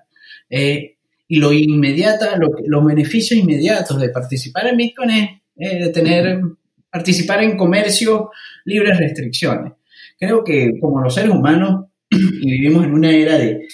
y 1.28 1.40
lo 1.40 1.52
inmediata, 1.52 2.38
los 2.38 2.86
beneficios 2.86 3.40
inmediatos 3.40 4.00
de 4.00 4.10
participar 4.10 4.68
en 4.68 4.78
Bitcoin 4.78 5.12
es 5.56 5.86
de 5.86 5.90
tener, 5.90 6.42
participar 6.90 7.44
en 7.44 7.58
comercio 7.58 8.32
libre 8.66 8.90
de 8.90 8.98
restricciones. 8.98 9.74
Creo 10.18 10.44
que 10.44 10.80
como 10.80 11.02
los 11.02 11.14
seres 11.14 11.32
humanos 11.32 11.88
y 12.10 12.50
vivimos 12.50 12.86
en 12.86 12.94
una 12.94 13.12
era 13.12 13.38
de, 13.38 13.68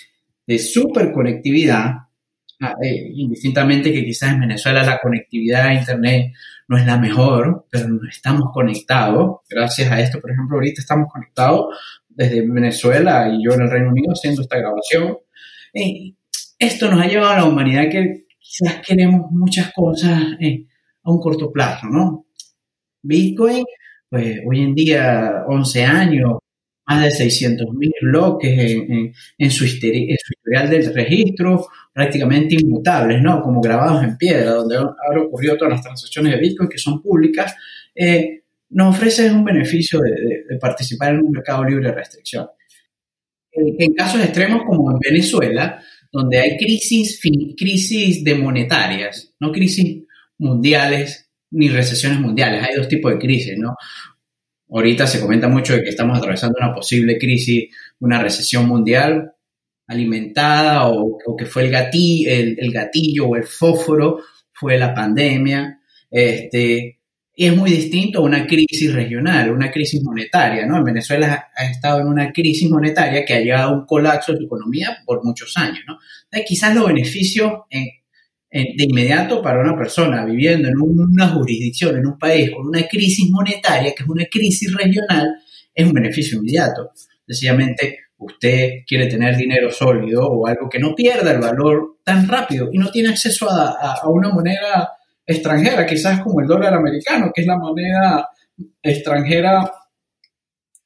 de 0.47 0.59
superconectividad, 0.59 1.93
ah, 2.61 2.75
eh, 2.81 3.11
indistintamente 3.13 3.93
que 3.93 4.03
quizás 4.03 4.33
en 4.33 4.41
Venezuela 4.41 4.83
la 4.83 4.99
conectividad 4.99 5.67
a 5.67 5.73
Internet 5.73 6.33
no 6.67 6.77
es 6.77 6.85
la 6.85 6.97
mejor, 6.97 7.67
pero 7.69 7.87
estamos 8.09 8.49
conectados. 8.51 9.41
Gracias 9.49 9.91
a 9.91 9.99
esto, 10.01 10.19
por 10.19 10.31
ejemplo, 10.31 10.55
ahorita 10.55 10.81
estamos 10.81 11.07
conectados 11.11 11.75
desde 12.09 12.41
Venezuela 12.41 13.29
y 13.31 13.43
yo 13.43 13.53
en 13.53 13.61
el 13.61 13.69
Reino 13.69 13.89
Unido 13.89 14.11
haciendo 14.11 14.41
esta 14.41 14.57
grabación. 14.57 15.17
Eh, 15.73 16.13
esto 16.63 16.89
nos 16.89 17.01
ha 17.01 17.07
llevado 17.07 17.31
a 17.31 17.37
la 17.37 17.45
humanidad 17.45 17.89
que 17.89 18.25
quizás 18.39 18.81
queremos 18.85 19.31
muchas 19.31 19.71
cosas 19.73 20.21
eh, 20.39 20.65
a 21.03 21.11
un 21.11 21.19
corto 21.19 21.51
plazo, 21.51 21.87
¿no? 21.87 22.25
Bitcoin, 23.01 23.65
pues 24.09 24.39
hoy 24.47 24.61
en 24.61 24.75
día, 24.75 25.43
11 25.47 25.83
años, 25.83 26.37
más 26.85 27.03
de 27.03 27.11
600 27.11 27.67
mil 27.73 27.91
bloques 28.01 28.57
en, 29.37 29.51
su 29.51 29.65
historial 29.65 30.69
del 30.69 30.93
registro, 30.93 31.67
prácticamente 31.93 32.55
inmutables, 32.55 33.21
¿no? 33.21 33.41
Como 33.41 33.61
grabados 33.61 34.03
en 34.03 34.17
piedra, 34.17 34.51
donde 34.51 34.77
han 34.77 35.17
ocurrido 35.17 35.57
todas 35.57 35.73
las 35.73 35.83
transacciones 35.83 36.33
de 36.33 36.39
Bitcoin 36.39 36.69
que 36.69 36.77
son 36.77 37.01
públicas, 37.01 37.55
eh, 37.95 38.43
nos 38.69 38.95
ofrece 38.95 39.31
un 39.31 39.43
beneficio 39.43 39.99
de, 39.99 40.57
participar 40.59 41.13
en 41.13 41.23
un 41.23 41.31
mercado 41.31 41.63
libre 41.63 41.89
de 41.89 41.95
restricción. 41.95 42.47
Eh, 43.51 43.75
en 43.79 43.93
casos 43.93 44.21
extremos 44.21 44.63
como 44.65 44.91
en 44.91 44.99
Venezuela, 44.99 45.81
donde 46.13 46.39
hay 46.39 46.57
crisis, 46.57 47.19
crisis 47.57 48.23
de 48.23 48.35
monetarias, 48.35 49.33
no 49.39 49.51
crisis 49.51 50.03
mundiales 50.37 51.27
ni 51.49 51.69
recesiones 51.69 52.19
mundiales. 52.19 52.63
Hay 52.63 52.75
dos 52.75 52.87
tipos 52.87 53.11
de 53.11 53.17
crisis, 53.17 53.57
¿no? 53.57 53.75
Ahorita 54.69 55.07
se 55.07 55.19
comenta 55.19 55.47
mucho 55.47 55.73
de 55.73 55.83
que 55.83 55.89
estamos 55.89 56.17
atravesando 56.17 56.57
una 56.59 56.73
posible 56.73 57.17
crisis, 57.17 57.65
una 57.99 58.21
recesión 58.21 58.67
mundial 58.67 59.33
alimentada 59.87 60.87
o, 60.87 61.17
que 61.37 61.45
fue 61.45 61.63
el 61.63 61.71
gatillo, 61.71 62.31
el, 62.31 62.71
gatillo 62.71 63.27
o 63.27 63.35
el 63.35 63.43
fósforo, 63.43 64.19
fue 64.51 64.77
la 64.77 64.93
pandemia. 64.93 65.79
Este, 66.11 66.99
es 67.35 67.55
muy 67.55 67.71
distinto 67.71 68.19
a 68.19 68.21
una 68.21 68.45
crisis 68.45 68.93
regional, 68.93 69.51
una 69.51 69.71
crisis 69.71 70.03
monetaria, 70.03 70.67
¿no? 70.67 70.77
En 70.77 70.83
Venezuela 70.83 71.47
ha 71.55 71.65
estado 71.65 72.01
en 72.01 72.07
una 72.07 72.31
crisis 72.31 72.69
monetaria 72.69 73.25
que 73.25 73.33
ha 73.33 73.39
llevado 73.39 73.69
a 73.69 73.73
un 73.73 73.85
colapso 73.85 74.31
de 74.31 74.37
su 74.37 74.43
economía 74.45 74.97
por 75.03 75.23
muchos 75.23 75.57
años, 75.57 75.79
¿no? 75.87 75.97
Entonces, 76.25 76.47
quizás 76.47 76.75
los 76.75 76.85
beneficios 76.85 77.51
de 78.51 78.83
inmediato 78.83 79.41
para 79.41 79.61
una 79.61 79.75
persona 79.75 80.23
viviendo 80.25 80.67
en 80.67 80.75
una 80.79 81.29
jurisdicción, 81.29 81.97
en 81.97 82.05
un 82.05 82.19
país 82.19 82.51
con 82.51 82.67
una 82.67 82.83
crisis 82.87 83.27
monetaria, 83.31 83.95
que 83.95 84.03
es 84.03 84.09
una 84.09 84.25
crisis 84.25 84.71
regional, 84.71 85.27
es 85.73 85.87
un 85.87 85.93
beneficio 85.93 86.37
inmediato. 86.37 86.91
Sencillamente, 87.25 87.97
usted 88.17 88.83
quiere 88.85 89.07
tener 89.07 89.35
dinero 89.35 89.71
sólido 89.71 90.27
o 90.27 90.45
algo 90.45 90.69
que 90.69 90.77
no 90.77 90.93
pierda 90.93 91.31
el 91.31 91.39
valor 91.39 91.97
tan 92.03 92.27
rápido 92.27 92.69
y 92.71 92.77
no 92.77 92.91
tiene 92.91 93.09
acceso 93.09 93.49
a 93.49 93.99
una 94.07 94.29
moneda 94.29 94.91
extranjera, 95.25 95.85
quizás 95.85 96.21
como 96.21 96.41
el 96.41 96.47
dólar 96.47 96.73
americano, 96.73 97.31
que 97.33 97.41
es 97.41 97.47
la 97.47 97.57
moneda 97.57 98.29
extranjera 98.81 99.71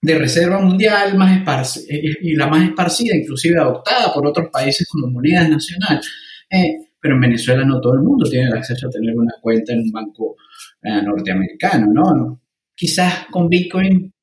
de 0.01 0.17
reserva 0.17 0.60
mundial 0.60 1.17
más 1.17 1.86
y 1.89 2.36
la 2.36 2.48
más 2.48 2.63
esparcida, 2.63 3.15
inclusive 3.15 3.60
adoptada 3.60 4.13
por 4.13 4.27
otros 4.27 4.50
países 4.51 4.88
como 4.88 5.08
moneda 5.08 5.48
nacional. 5.48 6.00
Eh, 6.50 6.88
pero 7.00 7.15
en 7.15 7.22
Venezuela 7.22 7.63
no 7.65 7.79
todo 7.79 7.94
el 7.94 8.01
mundo 8.01 8.29
tiene 8.29 8.48
el 8.48 8.53
acceso 8.53 8.88
a 8.88 8.91
tener 8.91 9.15
una 9.15 9.34
cuenta 9.41 9.74
en 9.74 9.82
un 9.82 9.91
banco 9.91 10.36
eh, 10.82 11.01
norteamericano, 11.03 11.88
¿no? 11.91 12.41
Quizás 12.75 13.25
con 13.32 13.50
Bitcoin 13.50 14.13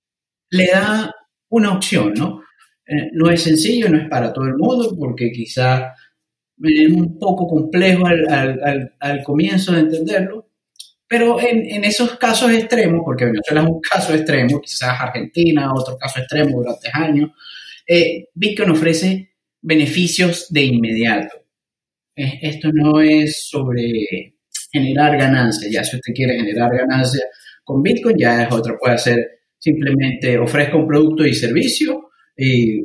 le 0.51 0.67
da 0.67 1.13
una 1.51 1.73
opción, 1.73 2.13
¿no? 2.15 2.43
Eh, 2.87 3.11
no 3.13 3.31
es 3.31 3.43
sencillo, 3.43 3.89
no 3.89 3.99
es 3.99 4.09
para 4.09 4.33
todo 4.33 4.45
el 4.45 4.57
mundo, 4.57 4.95
porque 4.99 5.31
quizá 5.33 5.95
es 6.63 6.93
un 6.93 7.19
poco 7.19 7.47
complejo 7.49 8.07
al, 8.07 9.23
comienzo 9.25 9.73
de 9.73 9.81
entenderlo, 9.81 10.49
pero 11.07 11.39
en, 11.41 11.85
esos 11.85 12.17
casos 12.17 12.53
extremos, 12.53 13.03
porque 13.05 13.27
Venezuela 13.27 13.63
es 13.63 13.69
un 13.69 13.81
caso 13.81 14.15
extremo, 14.15 14.61
quizás 14.61 15.01
Argentina, 15.01 15.73
otro 15.75 15.97
caso 15.99 16.21
extremo 16.21 16.59
durante 16.59 16.89
años, 16.93 17.31
eh, 17.87 18.29
Bitcoin 18.35 18.71
ofrece 18.71 19.33
beneficios 19.61 20.47
de 20.51 20.65
inmediato. 20.65 21.37
esto 22.17 22.71
no 22.73 23.01
es 23.01 23.47
sobre 23.49 24.35
generar 24.73 25.17
ganancias, 25.17 25.71
ya 25.71 25.85
si 25.85 25.97
usted 25.97 26.13
quiere 26.15 26.37
generar 26.37 26.71
ganancias 26.77 27.25
con 27.65 27.83
Bitcoin, 27.83 28.17
ya 28.19 28.45
es 28.45 28.53
otra, 28.53 28.77
puede 28.79 28.99
ser 28.99 29.35
simplemente 29.59 30.39
ofrezca 30.39 30.77
un 30.77 30.87
producto 30.87 31.25
y 31.25 31.35
servicio 31.35 32.11
y, 32.37 32.83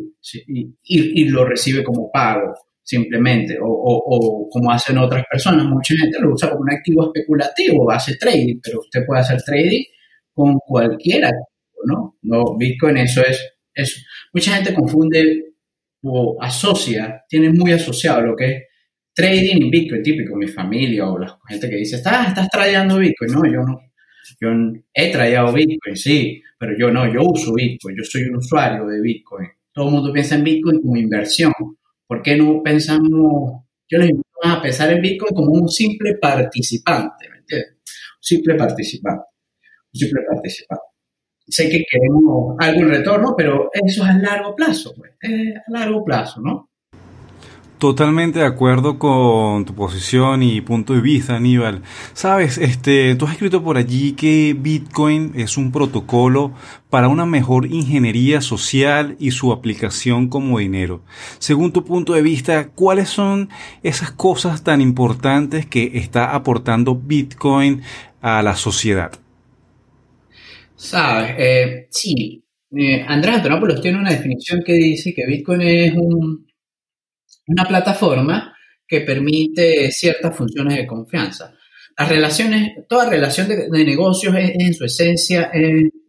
y, 0.84 1.26
lo 1.26 1.44
recibe 1.44 1.84
como 1.84 2.10
pago 2.12 2.54
simplemente, 2.90 3.56
o, 3.62 3.68
o, 3.70 4.50
como 4.50 4.72
hacen 4.72 4.98
otras 4.98 5.24
personas. 5.30 5.64
Mucha 5.66 5.94
gente 5.96 6.18
lo 6.20 6.34
usa 6.34 6.50
como 6.50 6.62
un 6.62 6.72
activo 6.72 7.06
especulativo, 7.06 7.92
hace 7.92 8.16
trading, 8.18 8.60
pero 8.64 8.80
usted 8.80 9.06
puede 9.06 9.22
hacer 9.22 9.40
trading 9.44 9.84
con 10.34 10.58
cualquier 10.66 11.26
activo, 11.26 11.82
¿no? 11.86 12.18
no 12.24 12.58
Bitcoin 12.58 12.98
eso 12.98 13.22
es 13.22 13.54
eso. 13.76 14.02
Mucha 14.34 14.56
gente 14.56 14.74
confunde 14.74 15.54
o 16.02 16.36
asocia, 16.42 17.24
tiene 17.30 17.52
muy 17.52 17.74
asociado 17.74 18.22
lo 18.22 18.36
que 18.36 18.46
es 18.46 18.64
trading 19.14 19.58
y 19.58 19.70
Bitcoin, 19.70 20.02
típico, 20.02 20.36
mi 20.36 20.48
familia 20.48 21.08
o 21.08 21.20
la 21.20 21.38
gente 21.48 21.70
que 21.70 21.76
dice, 21.76 21.98
estás, 21.98 22.30
estás 22.30 22.50
trayendo 22.50 22.98
Bitcoin. 22.98 23.32
No, 23.32 23.46
yo 23.46 23.62
no. 23.62 23.80
Yo 24.42 24.50
he 24.94 25.12
traído 25.12 25.54
Bitcoin, 25.54 25.96
sí, 25.96 26.42
pero 26.58 26.76
yo 26.76 26.90
no, 26.90 27.12
yo 27.12 27.22
uso 27.22 27.54
Bitcoin, 27.54 27.96
yo 27.98 28.04
soy 28.04 28.24
un 28.24 28.38
usuario 28.38 28.88
de 28.88 29.00
Bitcoin. 29.00 29.48
Todo 29.72 29.90
el 29.90 29.94
mundo 29.94 30.12
piensa 30.12 30.36
en 30.36 30.44
Bitcoin 30.44 30.82
como 30.82 30.98
inversión. 30.98 31.54
¿Por 32.10 32.24
qué 32.24 32.36
no 32.36 32.64
pensamos, 32.64 33.66
yo 33.88 34.00
les 34.00 34.10
invito 34.10 34.28
a 34.44 34.60
pensar 34.60 34.92
en 34.92 35.00
Bitcoin 35.00 35.32
como 35.32 35.52
un 35.52 35.70
simple 35.70 36.16
participante, 36.16 37.30
¿me 37.30 37.38
entiendes? 37.38 37.74
Un 37.74 38.24
simple 38.24 38.56
participante, 38.56 39.26
un 39.94 40.00
simple 40.00 40.22
participante. 40.28 40.84
Sé 41.48 41.70
que 41.70 41.84
queremos 41.88 42.56
algo 42.58 42.84
retorno, 42.86 43.36
pero 43.38 43.70
eso 43.74 44.04
es 44.04 44.10
a 44.10 44.18
largo 44.18 44.56
plazo, 44.56 44.96
pues, 44.98 45.12
es 45.22 45.56
a 45.56 45.72
largo 45.72 46.04
plazo, 46.04 46.42
¿no? 46.42 46.69
Totalmente 47.80 48.40
de 48.40 48.46
acuerdo 48.46 49.00
con 49.00 49.64
tu 49.64 49.74
posición 49.74 50.44
y 50.44 50.60
punto 50.60 50.94
de 50.94 51.00
vista, 51.00 51.38
Aníbal. 51.38 51.82
Sabes, 52.12 52.58
este, 52.58 53.16
tú 53.16 53.26
has 53.26 53.32
escrito 53.32 53.64
por 53.64 53.78
allí 53.78 54.12
que 54.12 54.54
Bitcoin 54.60 55.32
es 55.36 55.56
un 55.56 55.72
protocolo 55.72 56.52
para 56.90 57.08
una 57.08 57.26
mejor 57.26 57.68
ingeniería 57.68 58.42
social 58.42 59.16
y 59.18 59.32
su 59.32 59.54
aplicación 59.54 60.28
como 60.28 60.60
dinero. 60.60 61.06
Según 61.38 61.72
tu 61.72 61.86
punto 61.86 62.12
de 62.12 62.22
vista, 62.22 62.68
¿cuáles 62.68 63.08
son 63.08 63.48
esas 63.82 64.12
cosas 64.12 64.62
tan 64.62 64.82
importantes 64.82 65.66
que 65.66 65.92
está 65.94 66.36
aportando 66.36 66.96
Bitcoin 66.96 67.82
a 68.20 68.44
la 68.44 68.58
sociedad? 68.58 69.14
Sabes, 70.76 71.34
eh, 71.38 71.88
sí, 71.92 72.44
eh, 72.76 73.06
Andrés 73.08 73.38
Antonopoulos 73.38 73.82
tiene 73.82 74.00
una 74.00 74.12
definición 74.12 74.64
que 74.66 74.74
dice 74.74 75.14
que 75.14 75.26
Bitcoin 75.26 75.62
es 75.62 75.94
un 75.96 76.49
una 77.50 77.66
plataforma 77.66 78.56
que 78.88 79.02
permite 79.02 79.92
ciertas 79.92 80.36
funciones 80.36 80.78
de 80.78 80.88
confianza. 80.88 81.54
Las 81.98 82.10
relaciones, 82.10 82.72
toda 82.88 83.10
relación 83.10 83.48
de, 83.48 83.84
negocios 83.86 84.36
es, 84.36 84.52
en 84.58 84.74
su 84.74 84.86
esencia 84.86 85.52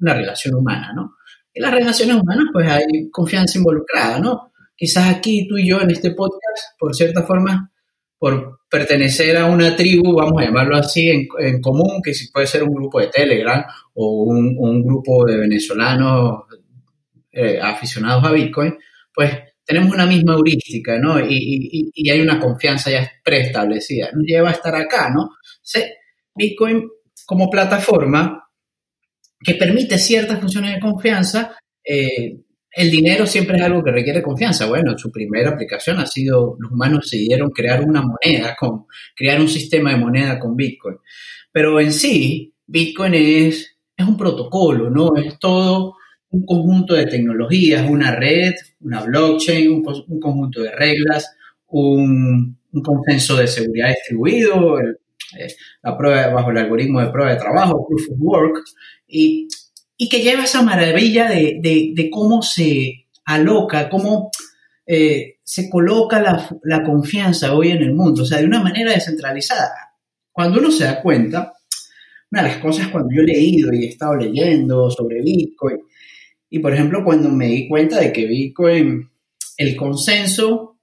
una 0.01 0.15
relación 0.15 0.55
humana, 0.55 0.93
¿no? 0.95 1.17
En 1.53 1.63
las 1.63 1.75
relaciones 1.75 2.17
humanas, 2.17 2.45
pues 2.53 2.69
hay 2.69 3.11
confianza 3.11 3.59
involucrada, 3.59 4.21
¿no? 4.21 4.53
Quizás 4.77 5.15
aquí 5.15 5.47
tú 5.49 5.59
y 5.59 5.69
yo 5.69 5.81
en 5.81 5.91
este 5.91 6.13
podcast, 6.13 6.79
por 6.79 6.95
cierta 6.95 7.23
forma, 7.25 7.71
por 8.19 8.61
pertenecer 8.71 9.37
a 9.37 9.47
una 9.47 9.75
tribu, 9.75 10.15
vamos 10.15 10.41
a 10.41 10.45
llamarlo 10.45 10.77
así, 10.77 11.11
en, 11.11 11.61
común, 11.61 12.01
que 12.03 12.13
puede 12.33 12.47
ser 12.47 12.63
un 12.63 12.75
grupo 12.75 13.01
de 13.01 13.09
Telegram 13.09 13.65
o 13.95 14.25
un, 14.25 14.83
grupo 14.83 15.25
de 15.25 15.37
venezolanos 15.37 16.45
eh, 17.33 17.59
aficionados 17.61 18.25
a 18.25 18.33
Bitcoin, 18.33 18.77
pues 19.13 19.33
tenemos 19.71 19.95
una 19.95 20.05
misma 20.05 20.35
heurística, 20.35 20.99
¿no? 20.99 21.21
Y, 21.21 22.11
hay 22.11 22.21
una 22.21 22.41
confianza 22.41 22.91
ya 22.91 23.09
preestablecida. 23.23 24.11
Nos 24.13 24.27
lleva 24.27 24.49
a 24.49 24.53
estar 24.53 24.75
acá, 24.75 25.11
¿no? 25.11 25.31
Bitcoin 26.35 26.89
como 27.25 27.49
plataforma 27.49 28.49
que 29.39 29.55
permite 29.55 29.97
ciertas 29.97 30.41
funciones 30.41 30.75
de 30.75 30.81
confianza, 30.81 31.57
eh, 31.85 32.41
el 32.73 32.91
dinero 32.91 33.27
siempre 33.27 33.59
es 33.59 33.63
algo 33.63 33.85
que 33.85 33.93
requiere 33.93 34.23
confianza. 34.23 34.67
Bueno, 34.67 34.99
su 34.99 35.13
primera 35.13 35.51
aplicación 35.51 36.01
ha 36.01 36.07
sido, 36.07 36.57
los 36.59 36.73
humanos 36.73 37.09
decidieron 37.09 37.51
crear 37.51 37.85
una 37.85 38.03
moneda, 38.03 38.57
con, 38.59 38.87
crear 39.15 39.41
un 39.41 39.49
sistema 39.49 39.91
de 39.91 39.99
moneda 39.99 40.41
con 40.41 40.57
Bitcoin. 40.57 40.97
Pero 41.53 41.79
en 41.79 41.93
sí, 41.93 42.53
Bitcoin 42.67 43.15
es, 43.15 43.79
es 43.97 44.05
un 44.05 44.17
protocolo, 44.17 44.91
¿no? 44.91 45.15
Es 45.15 45.39
todo 45.39 45.95
un 46.31 46.47
conjunto 46.47 46.95
de 46.95 47.07
tecnologías, 47.07 47.89
una 47.89 48.15
red, 48.15 48.55
una 48.81 49.03
blockchain, 49.03 49.71
un, 49.71 50.21
conjunto 50.21 50.63
de 50.63 50.71
reglas, 50.73 51.37
un, 51.67 52.59
consenso 52.85 53.37
de 53.37 53.49
seguridad 53.49 53.89
distribuido, 53.89 54.79
eh, 54.81 55.55
la 55.83 55.97
prueba 55.97 56.29
bajo 56.29 56.51
el 56.51 56.59
algoritmo 56.59 57.01
de 57.01 57.11
prueba 57.11 57.33
de 57.33 57.39
trabajo, 57.39 57.87
proof 57.87 58.11
of 58.11 58.17
work, 58.19 58.65
y, 59.07 59.49
que 60.09 60.23
lleva 60.23 60.45
esa 60.45 60.63
maravilla 60.63 61.29
de, 61.29 62.09
cómo 62.13 62.43
se 62.43 63.07
aloca, 63.25 63.89
cómo 63.91 64.31
eh, 64.87 65.39
se 65.43 65.69
coloca 65.69 66.21
la, 66.21 66.49
la 66.63 66.83
confianza 66.83 67.55
hoy 67.55 67.71
en 67.71 67.83
el 67.83 67.93
mundo, 67.93 68.23
o 68.23 68.25
sea, 68.25 68.39
de 68.39 68.47
una 68.47 68.63
manera 68.63 68.93
descentralizada. 68.93 69.95
Cuando 70.33 70.59
uno 70.59 70.71
se 70.71 70.85
da 70.85 71.03
cuenta, 71.03 71.53
una 72.31 72.43
de 72.43 72.49
las 72.49 72.59
cosas 72.59 72.89
cuando 72.89 73.11
yo 73.13 73.23
he 73.23 73.27
leído 73.27 73.73
y 73.73 73.85
he 73.85 73.89
estado 73.89 74.17
leyendo 74.17 74.91
sobre 74.91 75.21
Bitcoin, 75.23 75.81
y 76.51 76.59
por 76.59 76.75
ejemplo, 76.75 77.05
cuando 77.05 77.29
me 77.29 77.47
di 77.47 77.69
cuenta 77.69 78.01
de 78.01 78.13
que 78.13 78.27
Bitcoin, 78.27 79.09
el 79.57 79.77
consenso, 79.77 80.79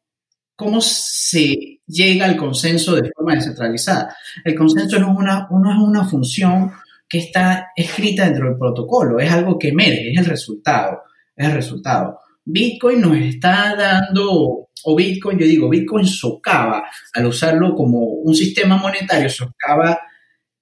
¿cómo 0.56 0.80
se 0.80 1.82
llega 1.86 2.26
al 2.26 2.38
consenso 2.38 2.96
de 2.96 3.12
forma 3.14 3.36
descentralizada? 3.36 4.16
El 4.46 4.56
consenso 4.56 4.98
no 4.98 5.12
es 5.12 5.18
una, 5.18 5.48
no 5.52 5.72
es 5.72 5.78
una 5.78 6.06
función 6.06 6.72
que 7.08 7.20
está 7.20 7.68
escrita 7.76 8.26
dentro 8.26 8.48
del 8.48 8.58
protocolo, 8.58 9.20
es 9.20 9.30
algo 9.30 9.60
que 9.60 9.70
emerge, 9.70 10.12
es 10.12 10.20
el 10.20 10.26
resultado, 10.26 11.02
es 11.36 11.46
el 11.48 11.54
resultado. 11.54 12.20
Bitcoin 12.46 13.02
nos 13.02 13.18
está 13.18 13.76
dando, 13.76 14.70
o 14.86 14.96
Bitcoin, 14.96 15.38
yo 15.38 15.46
digo, 15.46 15.68
Bitcoin 15.68 16.06
socava, 16.06 16.86
al 17.14 17.26
usarlo 17.26 17.76
como 17.76 18.00
un 18.00 18.34
sistema 18.34 18.78
monetario, 18.78 19.30
socava 19.30 20.00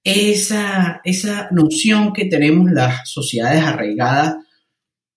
esa, 0.02 1.00
esa 1.04 1.48
noción 1.52 2.12
que 2.12 2.24
tenemos 2.24 2.72
las 2.72 3.08
sociedades 3.08 3.62
arraigadas 3.62 4.36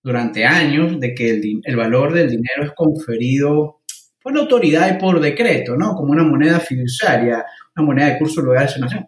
durante 0.02 0.46
años 0.46 1.00
de 1.00 1.14
que 1.14 1.62
el, 1.64 1.76
valor 1.76 2.14
del 2.14 2.30
dinero 2.30 2.64
es 2.64 2.72
conferido 2.74 3.82
por 4.22 4.34
la 4.34 4.42
autoridad 4.42 4.96
y 4.96 5.00
por 5.00 5.20
decreto, 5.20 5.76
¿no? 5.76 5.96
Como 5.96 6.12
una 6.12 6.24
moneda 6.24 6.60
fiduciaria, 6.60 7.46
una 7.76 7.86
moneda 7.86 8.08
de 8.08 8.18
curso 8.18 8.42
legal 8.42 8.72
de 8.74 8.80
nación. 8.80 9.08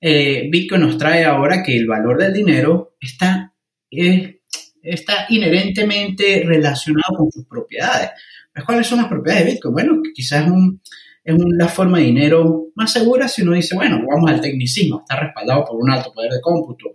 Eh, 0.00 0.48
Bitcoin 0.50 0.80
nos 0.80 0.98
trae 0.98 1.24
ahora 1.24 1.62
que 1.62 1.76
el 1.76 1.86
valor 1.86 2.18
del 2.18 2.32
dinero 2.32 2.96
está, 3.00 3.54
está 3.90 5.26
inherentemente 5.28 6.42
relacionado 6.44 7.16
con 7.16 7.30
sus 7.30 7.46
propiedades. 7.46 8.10
¿Cuáles 8.66 8.86
son 8.86 8.98
las 8.98 9.08
propiedades 9.08 9.46
de 9.46 9.52
Bitcoin? 9.52 9.74
Bueno, 9.74 10.02
quizás 10.14 10.46
un, 10.46 10.80
es 11.24 11.34
una 11.34 11.68
forma 11.68 11.98
de 11.98 12.04
dinero 12.04 12.66
más 12.74 12.92
segura 12.92 13.28
si 13.28 13.42
uno 13.42 13.52
dice, 13.52 13.74
bueno, 13.74 14.02
vamos 14.08 14.30
al 14.30 14.40
tecnicismo, 14.40 15.00
está 15.00 15.20
respaldado 15.20 15.64
por 15.64 15.76
un 15.76 15.90
alto 15.90 16.12
poder 16.12 16.32
de 16.32 16.40
cómputo, 16.40 16.92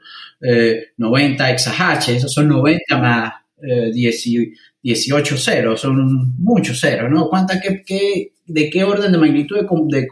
90 0.98 1.50
eh, 1.50 1.54
exahash, 1.54 2.10
esos 2.10 2.34
son 2.34 2.50
90 2.50 2.98
más 2.98 3.34
18 3.60 4.56
eh, 4.84 5.38
ceros, 5.38 5.82
son 5.82 6.36
muchos 6.38 6.80
ceros, 6.80 7.10
¿no? 7.10 7.30
¿Cuánta, 7.30 7.60
¿De 7.60 8.70
qué 8.70 8.84
orden 8.84 9.12
de 9.12 9.18
magnitud 9.18 9.58
de, 9.58 10.08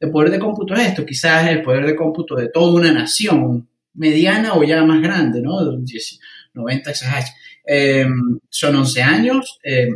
de, 0.00 0.08
poder 0.08 0.30
de 0.30 0.38
cómputo 0.38 0.74
es 0.74 0.88
esto? 0.88 1.06
Quizás 1.06 1.48
el 1.48 1.62
poder 1.62 1.86
de 1.86 1.96
cómputo 1.96 2.34
de 2.36 2.48
toda 2.48 2.74
una 2.74 2.92
nación, 2.92 3.68
mediana 3.94 4.54
o 4.54 4.62
ya 4.64 4.84
más 4.84 5.00
grande, 5.00 5.40
¿no? 5.40 5.60
90 6.54 6.90
exahash. 6.90 7.28
Em, 7.64 8.38
son 8.48 8.76
11 8.76 9.02
años. 9.02 9.58
Eh, 9.62 9.88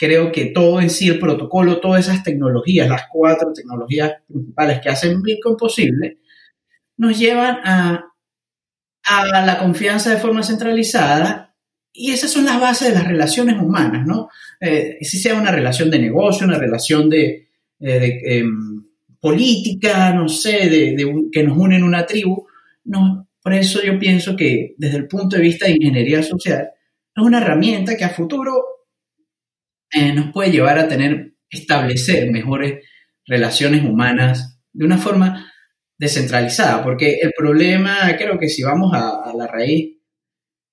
creo 0.00 0.32
que 0.32 0.46
todo 0.46 0.80
en 0.80 0.88
sí, 0.88 1.08
el 1.08 1.18
protocolo, 1.18 1.78
todas 1.78 2.08
esas 2.08 2.24
tecnologías, 2.24 2.88
las 2.88 3.02
cuatro 3.12 3.52
tecnologías 3.52 4.14
principales 4.26 4.80
que 4.80 4.88
hacen 4.88 5.20
Bitcoin 5.20 5.56
posible, 5.56 6.20
nos 6.96 7.18
llevan 7.18 7.58
a, 7.64 8.06
a 9.04 9.44
la 9.44 9.58
confianza 9.58 10.08
de 10.08 10.16
forma 10.16 10.42
centralizada 10.42 11.54
y 11.92 12.12
esas 12.12 12.30
son 12.30 12.46
las 12.46 12.58
bases 12.58 12.88
de 12.88 12.94
las 12.94 13.06
relaciones 13.06 13.60
humanas, 13.60 14.06
¿no? 14.06 14.30
Eh, 14.58 14.96
si 15.02 15.18
sea 15.18 15.34
una 15.34 15.52
relación 15.52 15.90
de 15.90 15.98
negocio, 15.98 16.46
una 16.46 16.58
relación 16.58 17.10
de, 17.10 17.48
eh, 17.80 18.20
em, 18.24 18.82
política, 19.20 20.14
no 20.14 20.30
sé, 20.30 20.70
de, 20.70 20.96
que 21.30 21.42
nos 21.42 21.58
une 21.58 21.76
en 21.76 21.84
una 21.84 22.06
tribu, 22.06 22.46
no, 22.84 23.28
por 23.42 23.52
eso 23.52 23.82
yo 23.82 23.98
pienso 23.98 24.34
que 24.34 24.74
desde 24.78 24.96
el 24.96 25.08
punto 25.08 25.36
de 25.36 25.42
vista 25.42 25.66
de 25.66 25.72
ingeniería 25.72 26.22
social, 26.22 26.70
es 27.14 27.22
una 27.22 27.38
herramienta 27.38 27.98
que 27.98 28.04
a 28.04 28.08
futuro 28.08 28.64
eh, 29.92 30.12
nos 30.12 30.32
puede 30.32 30.50
llevar 30.50 30.78
a 30.78 30.88
tener, 30.88 31.34
establecer 31.48 32.30
mejores 32.30 32.84
relaciones 33.26 33.84
humanas 33.84 34.60
de 34.72 34.84
una 34.84 34.98
forma 34.98 35.50
descentralizada, 36.00 36.82
porque 36.82 37.18
el 37.20 37.32
problema, 37.36 38.16
creo 38.16 38.38
que 38.38 38.48
si 38.48 38.62
vamos 38.62 38.92
a, 38.94 39.32
la 39.36 39.46
raíz, 39.46 39.98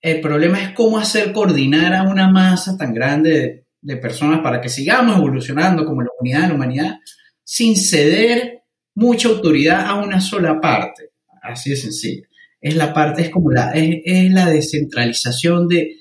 el 0.02 0.22
problema 0.22 0.62
es 0.62 0.70
cómo 0.72 0.98
hacer 0.98 1.34
coordinar 1.34 1.94
a 1.94 2.04
una 2.04 2.30
masa 2.30 2.78
tan 2.78 2.94
grande 2.94 3.66
de, 3.82 3.98
personas 3.98 4.40
para 4.40 4.62
que 4.62 4.70
sigamos 4.70 5.18
evolucionando 5.18 5.86
como 5.86 6.02
la 6.02 6.10
unidad 6.20 6.44
de 6.44 6.48
la 6.48 6.54
humanidad 6.54 7.00
sin 7.44 7.76
ceder 7.76 8.64
mucha 8.96 9.30
autoridad 9.30 9.86
a 9.86 9.96
una 9.96 10.22
sola 10.22 10.62
parte. 10.62 11.12
Así 11.42 11.72
de 11.72 11.76
sencillo. 11.76 12.24
Es 12.62 12.76
la 12.76 12.94
parte, 12.94 13.22
es 13.22 13.30
como 13.30 13.52
la, 13.52 13.72
es, 13.72 14.32
la 14.32 14.50
descentralización 14.50 15.68
de, 15.68 15.98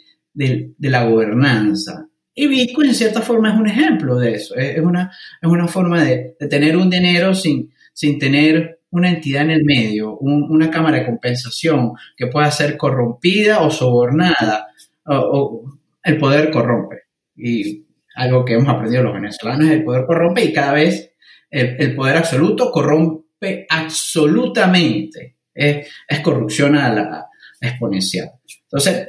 la 0.78 1.04
gobernanza. 1.04 2.08
Y 2.38 2.48
Bitcoin 2.48 2.90
en 2.90 2.94
cierta 2.94 3.22
forma 3.22 3.50
es 3.50 3.58
un 3.58 3.66
ejemplo 3.66 4.16
de 4.16 4.34
eso. 4.34 4.54
Es, 4.56 4.78
una, 4.78 5.10
es 5.40 5.48
una 5.48 5.66
forma 5.66 6.04
de, 6.04 6.36
tener 6.50 6.76
un 6.76 6.90
dinero 6.90 7.34
sin, 7.34 7.72
sin 7.94 8.18
tener 8.18 8.80
una 8.90 9.08
entidad 9.08 9.44
en 9.44 9.52
el 9.52 9.64
medio, 9.64 10.18
una 10.18 10.70
cámara 10.70 10.98
de 10.98 11.06
compensación 11.06 11.92
que 12.14 12.26
pueda 12.26 12.50
ser 12.50 12.76
corrompida 12.76 13.62
o 13.62 13.70
sobornada, 13.70 14.66
o, 15.06 15.64
el 16.04 16.18
poder 16.18 16.50
corrompe. 16.50 17.04
Y 17.34 17.86
algo 18.14 18.44
que 18.44 18.52
hemos 18.52 18.68
aprendido 18.68 19.04
los 19.04 19.14
venezolanos 19.14 19.66
es 19.66 19.72
el 19.72 19.84
poder 19.84 20.04
corrompe 20.04 20.44
y 20.44 20.52
cada 20.52 20.74
vez 20.74 21.14
el, 21.50 21.96
poder 21.96 22.18
absoluto 22.18 22.70
corrompe 22.70 23.66
absolutamente. 23.70 25.38
Es, 25.54 25.88
corrupción 26.22 26.76
a 26.76 26.92
la 26.92 27.26
exponencial. 27.62 28.30
Entonces, 28.64 29.08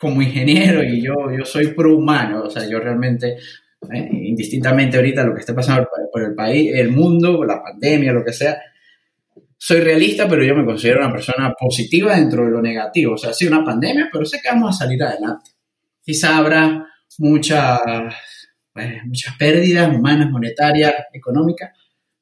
como 0.00 0.22
ingeniero 0.22 0.82
y 0.82 1.02
yo, 1.02 1.14
yo 1.36 1.44
soy 1.44 1.68
pro 1.74 1.94
humano, 1.94 2.44
o 2.44 2.50
sea, 2.50 2.66
yo 2.66 2.80
realmente, 2.80 3.36
eh, 3.92 4.08
indistintamente 4.10 4.96
ahorita 4.96 5.22
lo 5.24 5.34
que 5.34 5.40
esté 5.40 5.52
pasando 5.52 5.86
por 6.10 6.22
el 6.22 6.34
país, 6.34 6.72
el 6.74 6.90
mundo, 6.90 7.44
la 7.44 7.62
pandemia, 7.62 8.10
lo 8.10 8.24
que 8.24 8.32
sea, 8.32 8.58
soy 9.58 9.80
realista, 9.80 10.26
pero 10.26 10.42
yo 10.42 10.54
me 10.54 10.64
considero 10.64 11.00
una 11.00 11.12
persona 11.12 11.52
positiva 11.52 12.16
dentro 12.16 12.46
de 12.46 12.50
lo 12.50 12.62
negativo. 12.62 13.12
O 13.12 13.18
sea, 13.18 13.34
sí, 13.34 13.46
una 13.46 13.62
pandemia, 13.62 14.08
pero 14.10 14.24
sé 14.24 14.40
que 14.42 14.48
vamos 14.48 14.74
a 14.74 14.84
salir 14.84 15.02
adelante. 15.02 15.50
Quizá 16.02 16.38
habrá 16.38 16.86
muchas, 17.18 17.78
pues, 18.72 19.04
muchas 19.04 19.36
pérdidas 19.36 19.94
humanas, 19.94 20.30
monetarias, 20.30 20.94
económicas, 21.12 21.72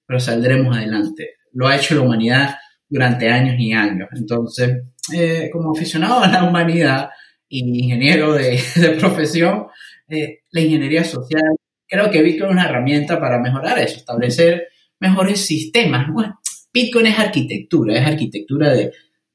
pero 0.04 0.18
saldremos 0.18 0.76
adelante. 0.76 1.36
Lo 1.52 1.68
ha 1.68 1.76
hecho 1.76 1.94
la 1.94 2.00
humanidad 2.00 2.56
durante 2.88 3.30
años 3.30 3.54
y 3.56 3.72
años. 3.72 4.08
Entonces, 4.16 4.82
eh, 5.14 5.48
como 5.52 5.70
aficionado 5.70 6.24
a 6.24 6.28
la 6.28 6.42
humanidad 6.42 7.10
ingeniero 7.48 8.32
de, 8.34 8.60
profesión, 8.98 9.66
eh, 10.08 10.40
la 10.50 10.60
ingeniería 10.60 11.04
social, 11.04 11.56
creo 11.86 12.10
que 12.10 12.22
Bitcoin 12.22 12.50
es 12.50 12.52
una 12.52 12.68
herramienta 12.68 13.18
para 13.18 13.40
mejorar 13.40 13.78
eso, 13.78 13.96
establecer 13.96 14.68
mejores 15.00 15.44
sistemas. 15.44 16.06
Bueno, 16.12 16.40
Bitcoin 16.72 17.06
es 17.06 17.18
arquitectura, 17.18 17.98
es 17.98 18.06
arquitectura 18.06 18.72
de, 18.72 18.92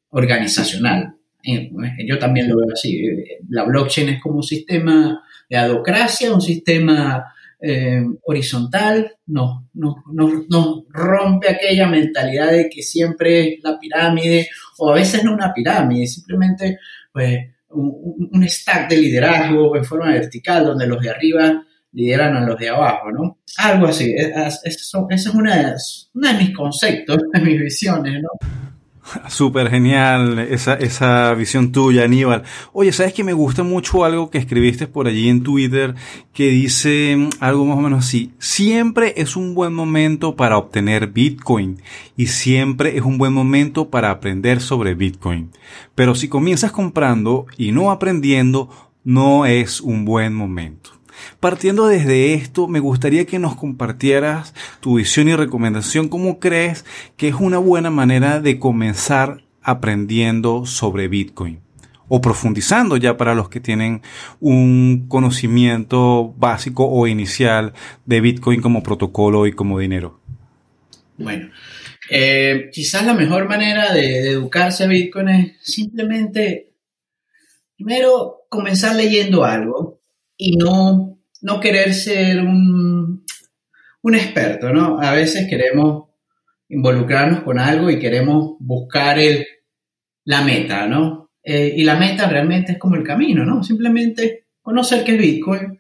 organizacional. 0.10 1.16
Eh, 1.44 1.72
yo 2.08 2.18
también 2.20 2.50
lo 2.50 2.58
veo 2.58 2.68
así. 2.72 3.04
La 3.50 3.64
blockchain 3.64 4.10
es 4.10 4.22
como 4.22 4.38
un 4.38 4.44
sistema 4.44 5.24
de 5.50 5.58
adocracia, 5.58 6.34
un 6.34 6.42
sistema 6.42 7.34
eh, 7.60 8.04
horizontal, 8.24 9.16
no, 9.28 9.70
no, 9.74 10.04
no, 10.12 10.86
rompe 10.90 11.50
aquella 11.50 11.88
mentalidad 11.88 12.52
de 12.52 12.70
que 12.70 12.82
siempre 12.82 13.54
es 13.54 13.64
la 13.64 13.80
pirámide, 13.80 14.50
o 14.78 14.92
a 14.92 14.96
veces 14.96 15.24
no 15.24 15.34
una 15.34 15.54
pirámide, 15.54 16.08
simplemente 16.08 16.80
pues, 17.12 17.53
un, 17.74 18.30
un 18.32 18.50
stack 18.50 18.90
de 18.90 18.98
liderazgo 18.98 19.76
en 19.76 19.86
forma 19.86 20.12
vertical, 20.12 20.66
donde 20.66 20.88
los 20.88 21.02
de 21.02 21.10
arriba 21.10 21.66
lideran 21.94 22.36
a 22.36 22.46
los 22.46 22.58
de 22.58 22.70
abajo, 22.70 23.12
¿no? 23.12 23.40
Algo 23.58 23.88
así. 23.88 24.14
Ese 24.16 24.60
es 24.66 25.28
una, 25.28 25.76
de 26.14 26.34
mis 26.34 26.56
conceptos, 26.56 27.18
de 27.34 27.40
mis 27.40 27.60
visiones, 27.60 28.22
¿no? 28.22 28.30
Súper 29.28 29.70
genial 29.70 30.40
esa, 30.40 30.76
esa 30.76 31.34
visión 31.34 31.72
tuya, 31.72 32.04
Aníbal. 32.04 32.44
Oye, 32.72 32.92
¿sabes 32.92 33.14
que 33.14 33.24
me 33.24 33.34
gusta 33.34 33.64
mucho 33.64 34.04
algo 34.04 34.30
que 34.30 34.38
escribiste 34.38 34.88
por 34.88 35.08
allí 35.08 35.30
en 35.30 35.44
Twitter 35.44 35.96
que 36.34 36.50
dice 36.50 37.30
algo 37.40 37.66
más 37.66 37.78
o 37.78 37.82
menos 37.82 38.06
así? 38.06 38.32
Siempre 38.40 39.14
es 39.18 39.36
un 39.36 39.54
buen 39.54 39.74
momento 39.74 40.36
para 40.36 40.58
obtener 40.58 41.08
Bitcoin 41.08 41.82
y 42.16 42.28
siempre 42.28 42.98
es 42.98 43.04
un 43.04 43.18
buen 43.18 43.34
momento 43.34 43.90
para 43.90 44.10
aprender 44.10 44.62
sobre 44.62 44.96
Bitcoin. 44.96 45.52
Pero 45.96 46.16
si 46.16 46.28
comienzas 46.28 46.72
comprando 46.72 47.46
y 47.58 47.72
no 47.72 47.92
aprendiendo, 47.92 48.70
no 49.04 49.46
es 49.46 49.82
un 49.82 50.06
buen 50.06 50.34
momento. 50.34 50.93
Partiendo 51.40 51.88
desde 51.88 52.34
esto, 52.34 52.68
me 52.68 52.80
gustaría 52.80 53.26
que 53.26 53.40
nos 53.40 53.56
compartieras 53.56 54.54
tu 54.80 54.96
visión 54.96 55.28
y 55.28 55.36
recomendación. 55.36 56.10
¿Cómo 56.10 56.40
crees 56.40 56.86
que 57.18 57.28
es 57.28 57.36
una 57.36 57.58
buena 57.58 57.90
manera 57.90 58.40
de 58.40 58.60
comenzar 58.60 59.44
aprendiendo 59.62 60.66
sobre 60.66 61.08
Bitcoin? 61.08 61.60
O 62.08 62.22
profundizando 62.22 62.98
ya 62.98 63.18
para 63.18 63.34
los 63.34 63.50
que 63.50 63.60
tienen 63.60 64.02
un 64.40 65.06
conocimiento 65.08 66.34
básico 66.38 66.88
o 66.88 67.08
inicial 67.08 67.74
de 68.06 68.22
Bitcoin 68.22 68.62
como 68.62 68.84
protocolo 68.84 69.48
y 69.48 69.54
como 69.54 69.80
dinero. 69.80 70.20
Bueno, 71.18 71.50
eh, 72.10 72.70
quizás 72.72 73.06
la 73.06 73.14
mejor 73.14 73.48
manera 73.48 73.94
de 73.94 74.30
educarse 74.30 74.84
a 74.84 74.88
Bitcoin 74.88 75.30
es 75.30 75.54
simplemente, 75.62 76.74
primero, 77.76 78.46
comenzar 78.50 78.96
leyendo 78.96 79.46
algo 79.46 80.03
y 80.46 80.58
no, 80.58 81.22
no 81.42 81.60
querer 81.62 81.94
ser 81.94 82.42
un, 82.42 83.24
un 84.02 84.16
experto, 84.16 84.74
¿no? 84.74 85.00
A 85.00 85.14
veces 85.14 85.48
queremos 85.50 86.10
involucrarnos 86.68 87.44
con 87.44 87.60
algo 87.60 87.90
y 87.90 87.98
queremos 87.98 88.58
buscar 88.60 89.20
el, 89.20 89.46
la 90.26 90.42
meta, 90.42 90.86
¿no? 90.86 91.32
Eh, 91.42 91.74
y 91.78 91.84
la 91.84 91.96
meta 91.96 92.28
realmente 92.28 92.74
es 92.74 92.78
como 92.78 92.98
el 92.98 93.04
camino, 93.04 93.46
¿no? 93.46 93.64
Simplemente 93.64 94.48
conocer 94.62 95.06
qué 95.06 95.14
es 95.14 95.18
Bitcoin, 95.18 95.80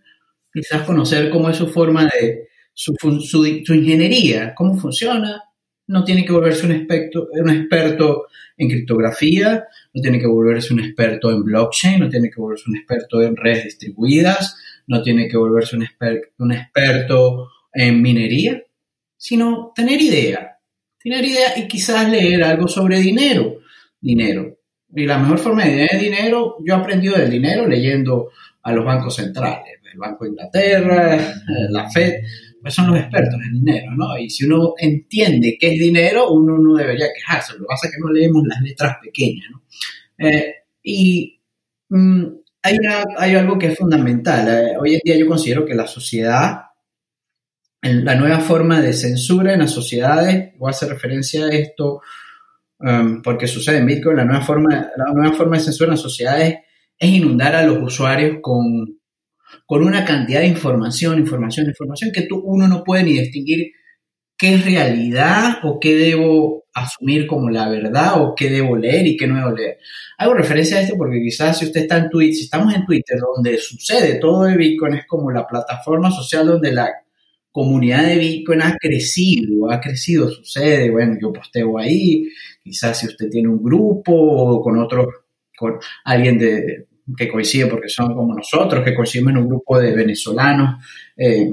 quizás 0.54 0.84
conocer 0.84 1.30
cómo 1.30 1.50
es 1.50 1.58
su 1.58 1.68
forma 1.68 2.06
de, 2.06 2.48
su, 2.74 2.96
su, 3.20 3.44
su 3.66 3.74
ingeniería, 3.74 4.56
cómo 4.56 4.78
funciona. 4.78 5.44
No 5.88 6.06
tiene 6.06 6.24
que 6.24 6.32
volverse 6.32 6.66
un 6.66 6.72
experto, 6.72 7.28
un 7.34 7.50
experto 7.50 8.28
en 8.56 8.70
criptografía, 8.70 9.66
no 9.94 10.02
tiene 10.02 10.20
que 10.20 10.28
volverse 10.28 10.74
un 10.74 10.80
experto 10.80 11.32
en 11.32 11.44
blockchain, 11.44 12.00
no 12.00 12.10
tiene 12.10 12.30
que 12.30 12.42
volverse 12.42 12.70
un 12.70 12.78
experto 12.78 13.22
en 13.22 13.36
redes 13.36 13.66
distribuidas, 13.66 14.58
no 14.88 15.02
tiene 15.02 15.28
que 15.28 15.38
volverse 15.38 15.76
un, 15.76 15.88
un 16.40 16.52
experto 16.52 17.50
en 17.72 18.02
minería, 18.02 18.64
sino 19.18 19.72
tener 19.76 20.02
idea, 20.02 20.60
tener 21.02 21.24
idea 21.24 21.58
y 21.58 21.68
quizás 21.68 22.10
leer 22.10 22.44
algo 22.44 22.68
sobre 22.68 23.00
dinero, 23.00 23.60
dinero. 24.00 24.58
Y 24.96 25.06
la 25.06 25.18
mejor 25.18 25.40
forma 25.40 25.66
de 25.66 25.72
tener 25.72 26.00
dinero, 26.00 26.58
yo 26.66 26.76
he 26.76 26.78
aprendido 26.78 27.16
del 27.16 27.30
dinero 27.30 27.68
leyendo 27.68 28.30
a 28.62 28.72
los 28.72 28.86
bancos 28.86 29.16
centrales, 29.16 29.80
el 29.92 30.00
Banco 30.00 30.24
de 30.24 30.32
Inglaterra, 30.32 31.18
la 31.70 31.90
Fed, 31.90 32.14
pues 32.62 32.74
son 32.74 32.88
los 32.88 33.00
expertos 33.00 33.40
en 33.46 33.54
dinero, 33.54 33.92
¿no? 33.96 34.18
Y 34.18 34.30
si 34.30 34.46
uno 34.46 34.74
entiende 34.78 35.58
qué 35.60 35.74
es 35.74 35.80
dinero, 35.80 36.32
uno 36.32 36.58
no 36.58 36.76
debería 36.76 37.08
quejarse. 37.14 37.54
Lo 37.54 37.60
que 37.60 37.66
pasa 37.66 37.88
es 37.88 37.94
que 37.94 38.00
no 38.00 38.12
leemos 38.12 38.44
las 38.48 38.62
letras 38.62 38.98
pequeñas, 39.02 39.48
¿no? 39.52 39.64
Eh, 40.18 40.56
y 40.82 41.42
mm, 41.90 42.24
hay, 42.62 42.78
hay, 43.18 43.36
algo 43.36 43.60
que 43.60 43.68
es 43.68 43.78
fundamental. 43.78 44.48
Eh, 44.48 44.78
hoy 44.80 44.94
en 44.94 45.02
día 45.04 45.18
yo 45.18 45.28
considero 45.28 45.66
que 45.66 45.76
la 45.76 45.88
sociedad, 45.88 46.62
la 47.82 48.16
nueva 48.16 48.40
forma 48.40 48.80
de 48.80 48.94
censura 48.94 49.54
en 49.54 49.60
las 49.60 49.72
sociedades, 49.72 50.54
voy 50.58 50.70
a 50.70 50.72
hacer 50.72 50.88
referencia 50.88 51.46
a 51.46 51.50
esto 51.50 52.02
um, 52.84 53.22
porque 53.22 53.48
sucede 53.48 53.78
en 53.78 53.86
Bitcoin, 53.86 54.18
la 54.18 54.26
nueva, 54.26 54.44
forma, 54.44 54.92
la 54.96 55.14
nueva 55.14 55.36
forma 55.36 55.58
de 55.58 55.64
censura 55.64 55.88
en 55.88 55.92
las 55.92 56.02
sociedades 56.02 56.58
es 56.98 57.10
inundar 57.10 57.56
a 57.56 57.66
los 57.66 57.82
usuarios 57.82 58.38
con, 58.42 59.00
con 59.66 59.84
una 59.84 60.06
cantidad 60.06 60.42
de 60.42 60.48
información, 60.48 61.20
información, 61.20 61.68
información 61.68 62.12
que 62.14 62.24
tú, 62.24 62.42
uno 62.44 62.68
no 62.68 62.84
puede 62.84 63.04
ni 63.04 63.14
distinguir 63.14 63.72
qué 64.38 64.56
es 64.56 64.66
realidad 64.66 65.60
o 65.64 65.80
qué 65.80 65.96
debo 65.96 66.66
asumir 66.74 67.28
como 67.28 67.50
la 67.50 67.70
verdad 67.70 68.22
o 68.22 68.34
qué 68.36 68.50
debo 68.50 68.76
leer 68.76 69.08
y 69.08 69.16
qué 69.16 69.28
no 69.28 69.38
debo 69.38 69.52
leer. 69.52 69.78
Hago 70.18 70.34
referencia 70.34 70.78
a 70.78 70.82
esto 70.82 70.96
porque 70.98 71.22
quizás 71.22 71.60
si 71.60 71.66
usted 71.66 71.82
está 71.82 71.98
en 71.98 72.10
Twitter, 72.10 72.36
si 72.36 72.44
estamos 72.46 72.74
en 72.74 72.86
Twitter, 72.86 73.18
donde 73.20 73.58
sucede 73.58 74.16
todo 74.16 74.44
de 74.44 74.58
Bitcoin, 74.58 74.96
es 74.96 75.06
como 75.08 75.32
la 75.32 75.46
plataforma 75.48 76.12
social 76.12 76.48
donde 76.48 76.72
la 76.72 76.90
comunidad 77.52 78.08
de 78.08 78.18
Bitcoin 78.18 78.64
ha 78.64 78.76
crecido, 78.80 79.72
ha 79.72 79.80
crecido, 79.80 80.30
sucede, 80.30 80.90
bueno, 80.90 81.18
yo 81.22 81.32
posteo 81.32 81.78
ahí, 81.78 82.28
quizás 82.64 83.00
si 83.00 83.08
usted 83.08 83.30
tiene 83.30 83.50
un 83.50 83.62
grupo 83.62 84.14
o 84.14 84.62
con 84.62 84.78
otro, 84.78 85.08
con 85.58 85.80
alguien 86.06 86.38
de, 86.38 86.88
que 87.18 87.28
coincide 87.28 87.68
porque 87.68 87.90
son 87.90 88.16
como 88.16 88.34
nosotros, 88.34 88.84
que 88.84 88.96
coincidimos 88.96 89.32
en 89.32 89.40
un 89.40 89.50
grupo 89.50 89.80
de 89.80 89.94
venezolanos 89.94 90.84
eh, 91.18 91.52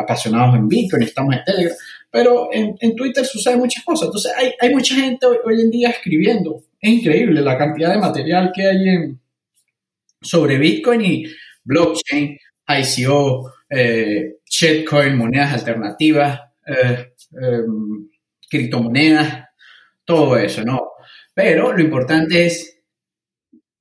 apasionados 0.00 0.56
en 0.56 0.68
Bitcoin, 0.68 1.02
estamos 1.02 1.34
en 1.34 1.44
Telegram, 1.44 1.76
pero 2.10 2.48
en, 2.52 2.96
Twitter 2.96 3.24
sucede 3.24 3.56
muchas 3.56 3.84
cosas. 3.84 4.06
Entonces 4.06 4.32
hay, 4.60 4.72
mucha 4.72 4.94
gente 4.94 5.26
hoy, 5.26 5.60
en 5.60 5.70
día 5.70 5.90
escribiendo. 5.90 6.62
Es 6.80 6.90
increíble 6.90 7.42
la 7.42 7.58
cantidad 7.58 7.92
de 7.92 7.98
material 7.98 8.52
que 8.54 8.66
hay 8.66 8.88
en, 8.88 9.20
sobre 10.20 10.58
Bitcoin 10.58 11.04
y 11.04 11.24
blockchain. 11.64 12.38
ICO, 12.70 13.50
eh, 13.70 14.36
shitcoin, 14.44 15.16
monedas 15.16 15.54
alternativas, 15.54 16.38
eh, 16.66 17.12
em, 17.40 18.06
criptomonedas, 18.50 19.47
todo 20.08 20.38
eso, 20.38 20.64
¿no? 20.64 20.92
Pero 21.34 21.74
lo 21.74 21.82
importante 21.82 22.46
es, 22.46 22.80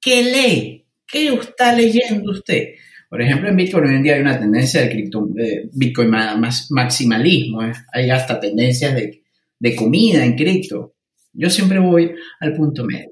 ¿qué 0.01 0.21
lee? 0.23 0.85
¿Qué 1.07 1.29
está 1.29 1.73
leyendo 1.73 2.31
usted? 2.31 2.73
Por 3.09 3.21
ejemplo, 3.21 3.47
en 3.47 3.55
Bitcoin 3.55 3.85
hoy 3.85 3.95
en 3.95 4.03
día 4.03 4.15
hay 4.15 4.21
una 4.21 4.37
tendencia 4.37 4.81
de, 4.81 4.89
cripto, 4.89 5.25
Bitcoin 5.71 6.09
más 6.09 6.69
maximalismo, 6.69 7.63
¿eh? 7.63 7.71
hay 7.93 8.09
hasta 8.09 8.41
tendencias 8.41 8.93
de, 8.93 9.23
de, 9.57 9.75
comida 9.77 10.25
en 10.25 10.35
cripto. 10.35 10.95
Yo 11.31 11.49
siempre 11.49 11.79
voy 11.79 12.13
al 12.41 12.53
punto 12.53 12.83
medio. 12.83 13.09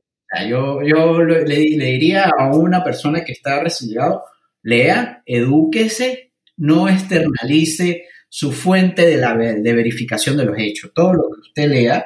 yo, 0.50 0.82
yo 0.84 1.24
le, 1.24 1.56
diría 1.56 2.30
a 2.38 2.54
una 2.54 2.84
persona 2.84 3.24
que 3.24 3.32
está 3.32 3.64
resignado, 3.64 4.24
lea, 4.62 5.24
edúquese, 5.26 6.34
no 6.58 6.90
externalice 6.90 8.04
su 8.28 8.52
fuente 8.52 9.06
de, 9.08 9.16
la, 9.16 9.38
de 9.38 9.74
verificación 9.74 10.36
de 10.36 10.44
los 10.44 10.58
hechos. 10.60 10.92
Todo 10.94 11.14
lo 11.14 11.24
que 11.30 11.40
usted 11.48 11.70
lea, 11.70 12.06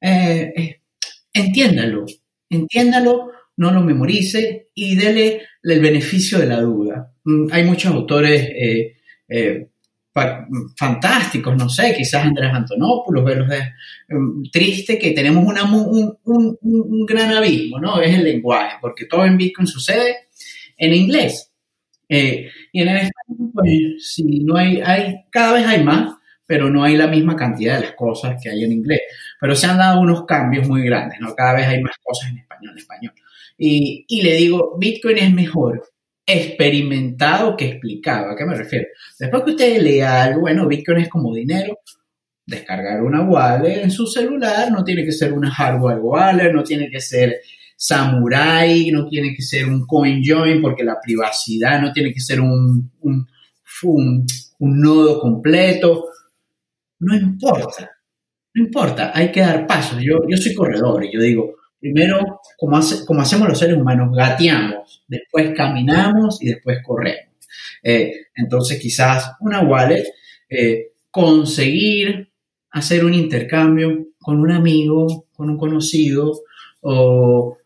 eh, 0.00 0.52
eh, 0.56 0.80
entiéndalo, 1.32 2.06
entiéndalo, 2.48 3.32
no 3.56 3.72
lo 3.72 3.80
memorice 3.80 4.70
y 4.74 4.94
dele 4.94 5.42
el 5.62 5.80
beneficio 5.80 6.38
de 6.38 6.46
la 6.46 6.60
duda. 6.60 7.12
Mm, 7.24 7.48
hay 7.50 7.64
muchos 7.64 7.92
autores 7.92 8.48
eh, 9.28 9.68
fantásticos, 10.76 11.56
no 11.56 11.68
sé, 11.68 11.94
quizás 11.96 12.24
Andrés 12.24 12.50
Antonopoulos, 12.52 13.24
verlos 13.24 13.48
de, 13.48 13.60
mm, 14.08 14.50
triste 14.50 14.98
que 14.98 15.12
tenemos 15.12 15.44
un, 15.44 16.18
un, 16.24 17.06
gran 17.06 17.32
abismo, 17.32 17.78
¿no? 17.78 18.00
Es 18.00 18.14
el 18.16 18.24
lenguaje, 18.24 18.78
porque 18.80 19.04
todo 19.06 19.24
en 19.24 19.36
Bitcoin 19.36 19.66
sucede 19.66 20.28
en 20.76 20.94
inglés. 20.94 21.52
Y 22.08 22.80
en 22.80 22.88
el 22.88 22.96
español, 22.96 23.50
pues 23.52 24.14
sí, 24.14 24.40
no 24.44 24.56
hay, 24.56 24.80
hay, 24.80 25.24
cada 25.30 25.52
vez 25.52 25.66
hay 25.66 25.84
más, 25.84 26.17
pero 26.48 26.70
no 26.70 26.82
hay 26.82 26.96
la 26.96 27.06
misma 27.06 27.36
cantidad 27.36 27.76
de 27.76 27.86
las 27.86 27.94
cosas 27.94 28.40
que 28.42 28.48
hay 28.48 28.64
en 28.64 28.72
inglés. 28.72 29.02
Pero 29.38 29.54
se 29.54 29.66
han 29.66 29.76
dado 29.76 30.00
unos 30.00 30.24
cambios 30.24 30.66
muy 30.66 30.82
grandes, 30.82 31.20
¿no? 31.20 31.34
Cada 31.34 31.52
vez 31.52 31.66
hay 31.66 31.82
más 31.82 31.96
cosas 32.02 32.30
en 32.30 32.38
español, 32.38 32.72
en 32.72 32.78
español. 32.78 33.12
Y, 33.58 34.06
y 34.08 34.22
le 34.22 34.34
digo, 34.36 34.78
Bitcoin 34.78 35.18
es 35.18 35.32
mejor 35.34 35.82
experimentado 36.24 37.54
que 37.54 37.66
explicado. 37.66 38.30
¿A 38.30 38.36
qué 38.36 38.46
me 38.46 38.54
refiero? 38.54 38.86
Después 39.18 39.42
que 39.44 39.50
usted 39.50 39.82
lea 39.82 40.24
algo, 40.24 40.40
bueno, 40.40 40.66
Bitcoin 40.66 40.98
es 41.00 41.08
como 41.10 41.34
dinero, 41.34 41.78
descargar 42.46 43.02
una 43.02 43.20
wallet 43.20 43.82
en 43.82 43.90
su 43.90 44.06
celular, 44.06 44.72
no 44.72 44.82
tiene 44.82 45.04
que 45.04 45.12
ser 45.12 45.34
una 45.34 45.50
hardware 45.50 45.98
wallet, 46.00 46.50
no 46.50 46.64
tiene 46.64 46.88
que 46.88 47.00
ser 47.00 47.42
samurai, 47.76 48.90
no 48.90 49.06
tiene 49.06 49.34
que 49.34 49.42
ser 49.42 49.66
un 49.66 49.86
coin 49.86 50.22
join 50.24 50.60
porque 50.60 50.82
la 50.82 50.98
privacidad 51.00 51.80
no 51.80 51.92
tiene 51.92 52.12
que 52.12 52.20
ser 52.20 52.40
un, 52.40 52.90
un, 53.02 53.26
un, 53.82 54.26
nodo 54.58 55.20
completo. 55.20 56.06
No 57.00 57.14
importa, 57.14 57.90
no 58.54 58.64
importa, 58.64 59.12
hay 59.14 59.30
que 59.30 59.40
dar 59.40 59.66
pasos. 59.66 60.02
Yo, 60.02 60.20
yo 60.28 60.36
soy 60.36 60.54
corredor 60.54 61.04
y 61.04 61.12
yo 61.12 61.20
digo, 61.20 61.56
primero, 61.78 62.40
como, 62.56 62.76
hace, 62.76 63.04
como 63.06 63.20
hacemos 63.20 63.48
los 63.48 63.58
seres 63.58 63.76
humanos, 63.76 64.14
gateamos, 64.14 65.04
después 65.06 65.52
caminamos 65.56 66.42
y 66.42 66.48
después 66.48 66.78
corremos. 66.84 67.34
Eh, 67.82 68.12
entonces, 68.34 68.80
quizás 68.80 69.32
una 69.40 69.60
wallet, 69.60 70.04
eh, 70.48 70.92
conseguir 71.10 72.32
hacer 72.70 73.04
un 73.04 73.14
intercambio 73.14 74.08
con 74.18 74.40
un 74.40 74.50
amigo, 74.50 75.26
con 75.32 75.50
un 75.50 75.56
conocido, 75.56 76.42
o 76.80 77.56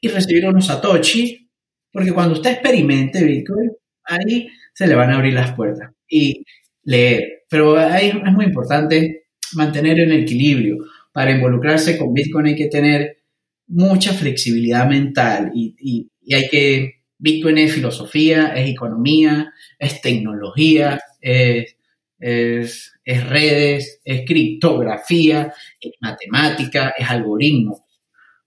y 0.00 0.08
recibir 0.08 0.46
unos 0.46 0.66
Satoshi, 0.66 1.48
porque 1.90 2.12
cuando 2.12 2.34
usted 2.34 2.50
experimente 2.50 3.24
Bitcoin, 3.24 3.72
ahí 4.04 4.48
se 4.74 4.86
le 4.86 4.94
van 4.94 5.10
a 5.10 5.16
abrir 5.16 5.32
las 5.32 5.52
puertas 5.52 5.92
y 6.08 6.44
leer. 6.84 7.44
Pero 7.48 7.76
ahí 7.76 8.08
es 8.08 8.32
muy 8.32 8.46
importante 8.46 9.26
mantener 9.54 10.00
el 10.00 10.12
equilibrio. 10.12 10.78
Para 11.12 11.30
involucrarse 11.30 11.98
con 11.98 12.12
Bitcoin 12.12 12.46
hay 12.46 12.56
que 12.56 12.68
tener 12.68 13.18
mucha 13.66 14.12
flexibilidad 14.12 14.88
mental 14.88 15.50
y, 15.54 15.74
y, 15.78 16.34
hay 16.34 16.48
que... 16.48 16.94
Bitcoin 17.16 17.58
es 17.58 17.72
filosofía, 17.72 18.48
es 18.48 18.68
economía, 18.68 19.52
es 19.78 20.00
tecnología, 20.02 21.00
es, 21.20 21.76
es, 22.18 22.92
es 23.04 23.28
redes, 23.28 24.00
es 24.04 24.26
criptografía, 24.26 25.52
es 25.80 25.92
matemática, 26.00 26.92
es 26.98 27.08
algoritmo 27.08 27.84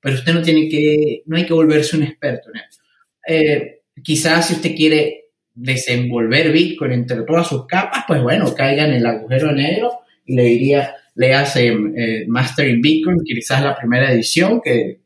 pero 0.07 0.19
usted 0.19 0.33
no 0.33 0.41
tiene 0.41 0.69
que, 0.69 1.23
no 1.25 1.35
hay 1.35 1.45
que 1.45 1.53
volverse 1.53 1.97
un 1.97 2.03
experto 2.03 2.49
en 2.49 2.61
eso. 2.61 2.81
Eh, 3.27 3.81
quizás 4.01 4.47
si 4.47 4.53
usted 4.53 4.75
quiere 4.75 5.26
desenvolver 5.57 6.51
Bitcoin 6.51 6.91
entre 6.91 7.23
todas 7.23 7.47
sus 7.47 7.65
capas, 7.65 8.03
pues 8.07 8.21
bueno, 8.21 8.53
caiga 8.53 8.85
en 8.85 8.93
el 8.93 9.05
agujero 9.05 9.51
negro 9.51 9.99
y 10.25 10.35
le 10.35 10.43
diría, 10.43 10.95
le 11.15 11.33
hace 11.33 11.67
eh, 11.67 12.25
Mastering 12.27 12.81
Bitcoin, 12.81 13.17
quizás 13.23 13.63
la 13.63 13.75
primera 13.75 14.11
edición 14.11 14.61
que, 14.63 15.01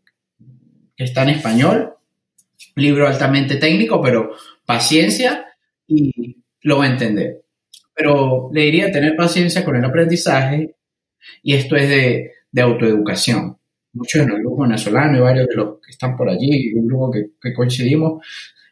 que 0.96 1.04
está 1.04 1.24
en 1.24 1.30
español, 1.30 1.94
libro 2.76 3.08
altamente 3.08 3.56
técnico, 3.56 4.02
pero 4.02 4.36
paciencia 4.66 5.46
y 5.88 6.38
lo 6.62 6.80
va 6.80 6.86
a 6.86 6.92
entender. 6.92 7.42
Pero 7.96 8.50
le 8.54 8.62
diría 8.62 8.92
tener 8.92 9.16
paciencia 9.16 9.64
con 9.64 9.76
el 9.76 9.86
aprendizaje 9.86 10.76
y 11.44 11.54
esto 11.54 11.76
es 11.76 11.90
de, 11.90 12.32
de 12.52 12.62
autoeducación 12.62 13.58
muchos 13.94 14.22
en 14.22 14.32
el 14.32 14.40
grupo 14.40 14.64
venezolano 14.64 15.18
y 15.18 15.22
varios 15.22 15.48
de 15.48 15.56
los 15.56 15.80
que 15.82 15.92
están 15.92 16.16
por 16.16 16.30
allí, 16.30 16.74
un 16.74 16.88
grupo 16.88 17.12
que, 17.12 17.54
coincidimos, 17.54 18.26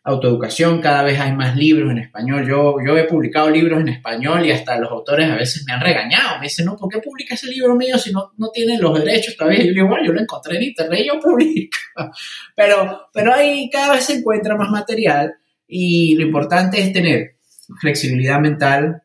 autoeducación, 0.09 0.81
cada 0.81 1.03
vez 1.03 1.19
hay 1.19 1.33
más 1.33 1.55
libros 1.55 1.91
en 1.91 1.99
español. 1.99 2.47
Yo, 2.47 2.75
yo 2.85 2.97
he 2.97 3.03
publicado 3.05 3.49
libros 3.49 3.79
en 3.79 3.89
español 3.89 4.45
y 4.45 4.51
hasta 4.51 4.79
los 4.79 4.91
autores 4.91 5.29
a 5.29 5.35
veces 5.35 5.63
me 5.65 5.73
han 5.73 5.81
regañado. 5.81 6.37
Me 6.39 6.45
dicen, 6.45 6.65
no, 6.65 6.75
¿por 6.75 6.89
qué 6.89 6.99
publica 6.99 7.35
ese 7.35 7.47
libro 7.47 7.75
mío 7.75 7.97
si 7.97 8.11
no, 8.11 8.31
no 8.37 8.49
tiene 8.49 8.77
los 8.77 8.97
derechos 8.97 9.35
todavía? 9.37 9.63
yo 9.63 9.71
digo, 9.71 9.87
bueno, 9.87 10.05
yo 10.05 10.13
lo 10.13 10.21
encontré 10.21 10.57
en 10.57 10.63
internet 10.63 10.99
y 11.03 11.07
yo 11.07 11.19
publico. 11.19 11.77
Pero, 12.55 13.09
pero 13.13 13.33
ahí 13.33 13.69
cada 13.69 13.93
vez 13.93 14.05
se 14.05 14.13
encuentra 14.13 14.55
más 14.55 14.69
material 14.69 15.33
y 15.67 16.15
lo 16.15 16.23
importante 16.23 16.79
es 16.79 16.93
tener 16.93 17.35
flexibilidad 17.79 18.39
mental, 18.39 19.03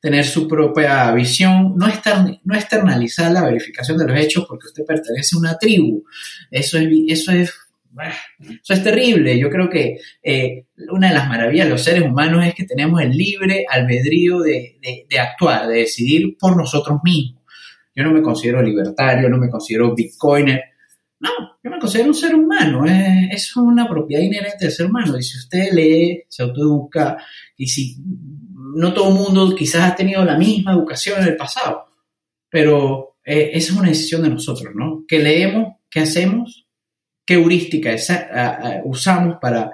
tener 0.00 0.24
su 0.24 0.46
propia 0.46 1.10
visión, 1.12 1.74
no, 1.76 1.86
no 2.44 2.54
externalizar 2.54 3.32
la 3.32 3.44
verificación 3.44 3.98
de 3.98 4.06
los 4.06 4.18
hechos 4.18 4.44
porque 4.48 4.66
usted 4.66 4.84
pertenece 4.84 5.36
a 5.36 5.38
una 5.38 5.58
tribu. 5.58 6.04
Eso 6.50 6.78
es, 6.78 6.88
eso 7.08 7.32
es, 7.32 7.52
eso 8.48 8.72
es 8.74 8.82
terrible. 8.82 9.38
Yo 9.38 9.50
creo 9.50 9.68
que 9.68 9.98
eh, 10.22 10.66
una 10.90 11.08
de 11.08 11.14
las 11.14 11.28
maravillas 11.28 11.66
de 11.66 11.72
los 11.72 11.82
seres 11.82 12.02
humanos 12.02 12.46
es 12.46 12.54
que 12.54 12.64
tenemos 12.64 13.00
el 13.00 13.10
libre 13.10 13.64
albedrío 13.68 14.40
de, 14.40 14.78
actuar, 15.20 15.68
de 15.68 15.78
decidir 15.78 16.36
por 16.38 16.56
nosotros 16.56 17.00
mismos. 17.02 17.42
Yo 17.94 18.04
no 18.04 18.12
me 18.12 18.22
considero 18.22 18.62
libertario, 18.62 19.28
no 19.28 19.38
me 19.38 19.50
considero 19.50 19.94
bitcoiner, 19.94 20.62
no, 21.18 21.30
yo 21.62 21.70
me 21.70 21.78
considero 21.78 22.08
un 22.08 22.14
ser 22.14 22.34
humano, 22.34 22.86
es, 22.86 23.28
es, 23.32 23.56
una 23.56 23.86
propiedad 23.86 24.22
inherente 24.22 24.64
del 24.64 24.72
ser 24.72 24.86
humano. 24.86 25.18
Y 25.18 25.22
si 25.22 25.36
usted 25.36 25.72
lee, 25.72 26.22
se 26.28 26.42
autoeduca, 26.42 27.18
y 27.56 27.66
si 27.66 27.96
no 28.74 28.94
todo 28.94 29.08
el 29.08 29.14
mundo 29.14 29.54
quizás 29.54 29.90
ha 29.90 29.96
tenido 29.96 30.24
la 30.24 30.38
misma 30.38 30.72
educación 30.72 31.20
en 31.20 31.28
el 31.28 31.36
pasado, 31.36 31.86
pero 32.48 33.16
eh, 33.24 33.50
esa 33.54 33.72
es 33.72 33.78
una 33.78 33.88
decisión 33.88 34.22
de 34.22 34.30
nosotros, 34.30 34.74
¿no? 34.74 35.04
¿Qué 35.06 35.18
leemos? 35.18 35.74
¿Qué 35.90 36.00
hacemos? 36.00 36.66
¿Qué 37.30 37.34
heurística 37.34 37.94
usamos 38.82 39.36
para, 39.40 39.70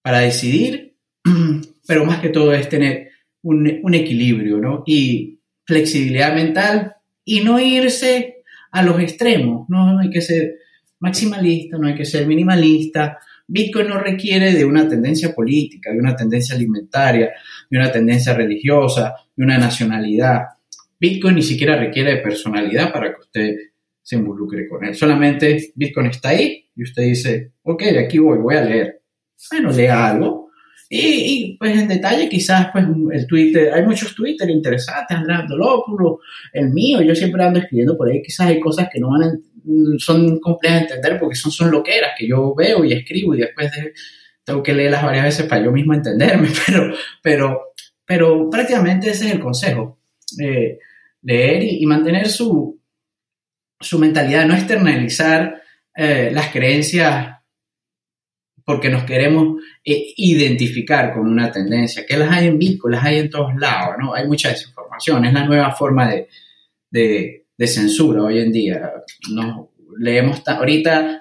para 0.00 0.20
decidir? 0.20 0.94
Pero 1.88 2.04
más 2.04 2.20
que 2.20 2.28
todo 2.28 2.54
es 2.54 2.68
tener 2.68 3.10
un, 3.42 3.80
un 3.82 3.94
equilibrio, 3.94 4.58
¿no? 4.58 4.84
Y 4.86 5.40
flexibilidad 5.66 6.32
mental 6.32 6.94
y 7.24 7.40
no 7.40 7.58
irse 7.58 8.44
a 8.70 8.84
los 8.84 9.00
extremos, 9.00 9.68
¿no? 9.68 9.92
No 9.92 9.98
hay 9.98 10.10
que 10.10 10.20
ser 10.20 10.54
maximalista, 11.00 11.78
no 11.78 11.88
hay 11.88 11.96
que 11.96 12.04
ser 12.04 12.28
minimalista, 12.28 13.18
Bitcoin 13.48 13.88
no 13.88 13.98
requiere 13.98 14.52
de 14.52 14.64
una 14.64 14.88
tendencia 14.88 15.34
política, 15.34 15.90
de 15.90 15.98
una 15.98 16.14
tendencia 16.14 16.54
alimentaria, 16.54 17.32
de 17.68 17.76
una 17.76 17.90
tendencia 17.90 18.34
religiosa, 18.34 19.16
de 19.34 19.44
una 19.44 19.58
nacionalidad. 19.58 20.42
Bitcoin 21.00 21.34
ni 21.34 21.42
siquiera 21.42 21.76
requiere 21.76 22.12
de 22.12 22.22
personalidad 22.22 22.92
para 22.92 23.16
que 23.16 23.20
usted 23.20 23.56
se 24.10 24.16
involucre 24.16 24.68
con 24.68 24.84
él. 24.84 24.94
Solamente 24.96 25.72
Bitcoin 25.76 26.06
está 26.06 26.30
ahí 26.30 26.68
y 26.74 26.82
usted 26.82 27.04
dice, 27.04 27.52
ok, 27.62 27.80
de 27.80 27.98
aquí 28.00 28.18
voy, 28.18 28.38
voy 28.38 28.56
a 28.56 28.64
leer. 28.64 29.02
Bueno, 29.52 29.70
lea 29.70 30.08
algo. 30.08 30.50
Y, 30.88 31.56
pues 31.56 31.78
en 31.78 31.86
detalle 31.86 32.28
quizás 32.28 32.70
pues 32.72 32.84
el 33.12 33.26
Twitter, 33.28 33.72
hay 33.72 33.84
muchos 33.86 34.12
Twitter 34.12 34.50
interesantes, 34.50 35.16
Andrés 35.16 35.38
Andolópulo, 35.38 36.18
el 36.52 36.70
mío, 36.70 37.00
yo 37.00 37.14
siempre 37.14 37.44
ando 37.44 37.60
escribiendo 37.60 37.96
por 37.96 38.08
ahí, 38.10 38.20
quizás 38.20 38.48
hay 38.48 38.58
cosas 38.58 38.88
que 38.92 38.98
no 38.98 39.10
van 39.10 39.22
a 39.22 39.32
son 39.98 40.40
complejas 40.40 40.80
de 40.80 40.86
entender 40.86 41.20
porque 41.20 41.36
son, 41.36 41.52
son 41.52 41.70
loqueras 41.70 42.10
que 42.18 42.26
yo 42.26 42.52
veo 42.56 42.84
y 42.84 42.92
escribo 42.92 43.36
y 43.36 43.42
después 43.42 43.70
tengo 44.42 44.64
que 44.64 44.74
leerlas 44.74 45.04
varias 45.04 45.26
veces 45.26 45.46
para 45.46 45.62
yo 45.62 45.70
mismo 45.70 45.94
entenderme, 45.94 46.48
pero, 46.66 46.92
pero, 47.22 47.60
pero 48.04 48.50
prácticamente 48.50 49.10
ese 49.10 49.26
es 49.26 49.32
el 49.34 49.38
consejo. 49.38 50.00
Eh, 50.42 50.78
leer 51.22 51.62
y, 51.62 51.86
mantener 51.86 52.28
su, 52.28 52.79
su 53.80 53.98
mentalidad, 53.98 54.46
no 54.46 54.54
externalizar 54.54 55.62
eh, 55.96 56.30
las 56.32 56.50
creencias 56.50 57.36
porque 58.64 58.88
nos 58.88 59.04
queremos 59.04 59.62
eh, 59.84 60.12
identificar 60.16 61.12
con 61.12 61.26
una 61.26 61.50
tendencia, 61.50 62.06
que 62.06 62.16
las 62.16 62.30
hay 62.30 62.46
en 62.46 62.58
Bitcoin, 62.58 62.94
las 62.94 63.04
hay 63.04 63.18
en 63.18 63.30
todos 63.30 63.54
lados, 63.56 63.96
¿no? 63.98 64.14
Hay 64.14 64.28
mucha 64.28 64.50
desinformación, 64.50 65.24
es 65.24 65.32
la 65.32 65.44
nueva 65.44 65.72
forma 65.72 66.08
de, 66.08 66.28
de, 66.90 67.66
censura 67.66 68.22
hoy 68.22 68.38
en 68.38 68.52
día. 68.52 68.92
No, 69.32 69.72
leemos, 69.98 70.42
ahorita, 70.46 71.20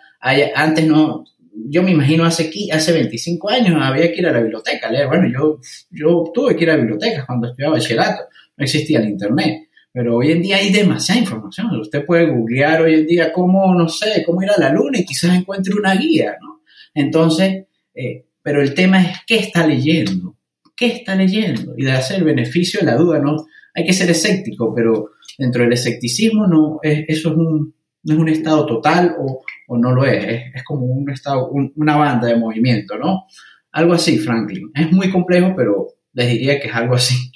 antes 0.56 0.86
no, 0.86 1.26
yo 1.52 1.82
me 1.82 1.92
imagino 1.92 2.24
hace, 2.24 2.52
hace 2.72 2.92
25 2.94 3.50
años 3.50 3.82
había 3.82 4.12
que 4.12 4.20
ir 4.20 4.28
a 4.28 4.32
la 4.32 4.42
biblioteca 4.42 4.88
a 4.88 4.92
leer. 4.92 5.08
Bueno, 5.08 5.28
yo, 5.28 5.60
yo 5.90 6.32
tuve 6.34 6.56
que 6.56 6.64
ir 6.64 6.70
a 6.70 6.74
la 6.74 6.80
biblioteca 6.80 7.26
cuando 7.26 7.48
estudiaba 7.48 7.76
bachillerato, 7.76 8.24
no 8.58 8.64
existía 8.64 9.00
el 9.00 9.10
internet. 9.10 9.69
Pero 9.92 10.18
hoy 10.18 10.32
en 10.32 10.42
día 10.42 10.58
hay 10.58 10.72
demasiada 10.72 11.22
información. 11.22 11.80
Usted 11.80 12.06
puede 12.06 12.28
googlear 12.28 12.82
hoy 12.82 12.94
en 12.94 13.08
día 13.08 13.34
cómo, 13.34 13.74
no 13.74 13.90
sé, 13.90 14.24
cómo 14.26 14.42
ir 14.44 14.50
a 14.50 14.60
la 14.60 14.72
luna 14.72 15.00
y 15.00 15.06
quizás 15.06 15.36
encuentre 15.36 15.74
una 15.74 15.96
guía, 15.96 16.38
¿no? 16.42 16.62
Entonces, 16.94 17.66
eh, 17.96 18.26
pero 18.42 18.62
el 18.62 18.74
tema 18.74 19.02
es 19.02 19.18
qué 19.26 19.38
está 19.38 19.66
leyendo, 19.66 20.38
qué 20.76 20.88
está 20.88 21.16
leyendo 21.16 21.74
y 21.78 21.86
de 21.86 21.92
hacer 21.92 22.18
el 22.18 22.24
beneficio 22.24 22.80
de 22.80 22.86
la 22.86 22.96
duda, 22.96 23.20
¿no? 23.20 23.46
Hay 23.74 23.86
que 23.86 23.94
ser 23.94 24.10
escéptico, 24.10 24.74
pero 24.74 25.12
dentro 25.38 25.64
del 25.64 25.74
escepticismo 25.74 26.48
no, 26.48 26.80
eso 26.84 27.30
es 27.30 27.36
un, 27.36 27.74
no 28.04 28.14
es 28.14 28.20
un 28.20 28.30
estado 28.30 28.66
total 28.66 29.16
o, 29.20 29.42
o 29.68 29.78
no 29.78 29.94
lo 29.94 30.06
es, 30.06 30.52
es, 30.54 30.64
como 30.64 30.86
un 30.86 31.10
estado, 31.10 31.50
una 31.50 31.98
banda 31.98 32.28
de 32.28 32.36
movimiento, 32.36 32.98
¿no? 32.98 33.26
Algo 33.72 33.94
así, 33.94 34.18
Franklin. 34.18 34.72
Es 34.74 34.92
muy 34.92 35.12
complejo, 35.12 35.54
pero 35.56 35.88
les 36.14 36.30
diría 36.30 36.60
que 36.60 36.68
es 36.68 36.76
algo 36.76 36.96
así. 36.96 37.32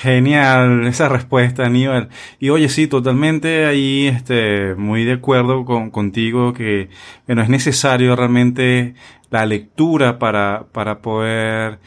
Genial 0.00 0.86
esa 0.86 1.10
respuesta, 1.10 1.66
Aníbal. 1.66 2.08
Y 2.38 2.48
oye, 2.48 2.70
sí, 2.70 2.86
totalmente 2.86 3.66
ahí, 3.66 4.06
este, 4.06 4.74
muy 4.74 5.04
de 5.04 5.12
acuerdo 5.12 5.66
con, 5.66 5.90
contigo 5.90 6.54
que, 6.54 6.88
bueno, 7.26 7.42
es 7.42 7.50
necesario 7.50 8.16
realmente 8.16 8.94
la 9.28 9.44
lectura 9.44 10.18
para, 10.18 10.64
para 10.72 11.00
poder 11.02 11.80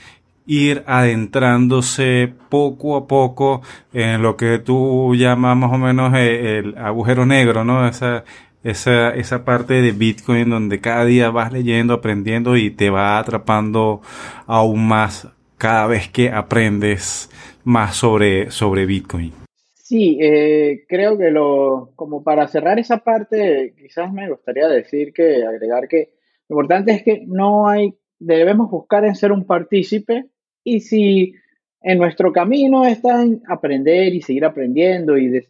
ir 0.46 0.84
adentrándose 0.86 2.32
poco 2.50 2.98
a 2.98 3.08
poco 3.08 3.64
en 3.94 4.22
lo 4.22 4.38
que 4.38 4.60
tú 4.60 5.16
llamas 5.16 5.58
más 5.58 5.74
o 5.74 5.80
menos 5.80 6.14
eh, 6.14 6.60
el, 6.60 6.78
agujero 6.78 7.26
negro, 7.26 7.64
¿no? 7.64 7.88
Esa, 7.88 8.26
esa, 8.64 9.10
esa 9.16 9.44
parte 9.44 9.82
de 9.82 9.92
Bitcoin 9.92 10.52
donde 10.52 10.80
cada 10.82 11.06
día 11.06 11.32
vas 11.32 11.52
leyendo, 11.52 11.96
aprendiendo 11.96 12.58
y 12.58 12.70
te 12.70 12.92
va 12.92 13.18
atrapando 13.18 14.02
aún 14.46 14.88
más 14.88 15.30
cada 15.58 15.88
vez 15.88 16.10
que 16.10 16.30
aprendes 16.30 17.32
más 17.64 17.96
sobre, 17.96 18.52
sobre 18.52 18.86
Bitcoin. 18.86 19.32
Sí, 19.74 20.18
eh, 20.22 20.86
creo 20.88 21.18
que 21.18 21.30
lo, 21.30 21.92
como 21.96 22.24
para 22.24 22.48
cerrar 22.48 22.80
esa 22.80 22.98
parte, 23.00 23.74
quizás 23.78 24.12
me 24.12 24.30
gustaría 24.30 24.68
decir 24.68 25.14
que, 25.14 25.46
agregar 25.46 25.88
que 25.88 26.14
lo 26.50 26.56
importante 26.56 26.94
es 26.94 27.04
que 27.04 27.24
no 27.28 27.68
hay, 27.68 27.94
debemos 28.18 28.72
buscar 28.72 29.06
en 29.06 29.16
ser 29.16 29.32
un 29.32 29.46
partícipe 29.46 30.26
y 30.64 30.80
si 30.80 31.34
en 31.82 31.98
nuestro 31.98 32.32
camino 32.32 32.86
está 32.86 33.22
en 33.22 33.42
aprender 33.48 34.14
y 34.16 34.22
seguir 34.22 34.46
aprendiendo 34.46 35.18
y 35.18 35.46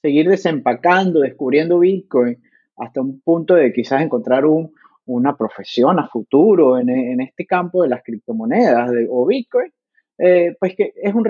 seguir 0.00 0.28
desempacando, 0.28 1.20
descubriendo 1.20 1.80
Bitcoin 1.80 2.38
hasta 2.76 3.00
un 3.00 3.20
punto 3.20 3.54
de 3.54 3.72
quizás 3.72 4.02
encontrar 4.02 4.46
un, 4.46 4.72
una 5.06 5.36
profesión 5.36 5.98
a 5.98 6.08
futuro 6.08 6.78
en, 6.78 6.88
en, 6.90 7.20
este 7.20 7.46
campo 7.46 7.82
de 7.82 7.88
las 7.88 8.02
criptomonedas 8.02 8.90
de, 8.90 9.06
o 9.10 9.26
Bitcoin, 9.26 9.72
eh, 10.18 10.56
pues 10.58 10.74
que 10.76 10.92
es 10.96 11.14
un 11.14 11.24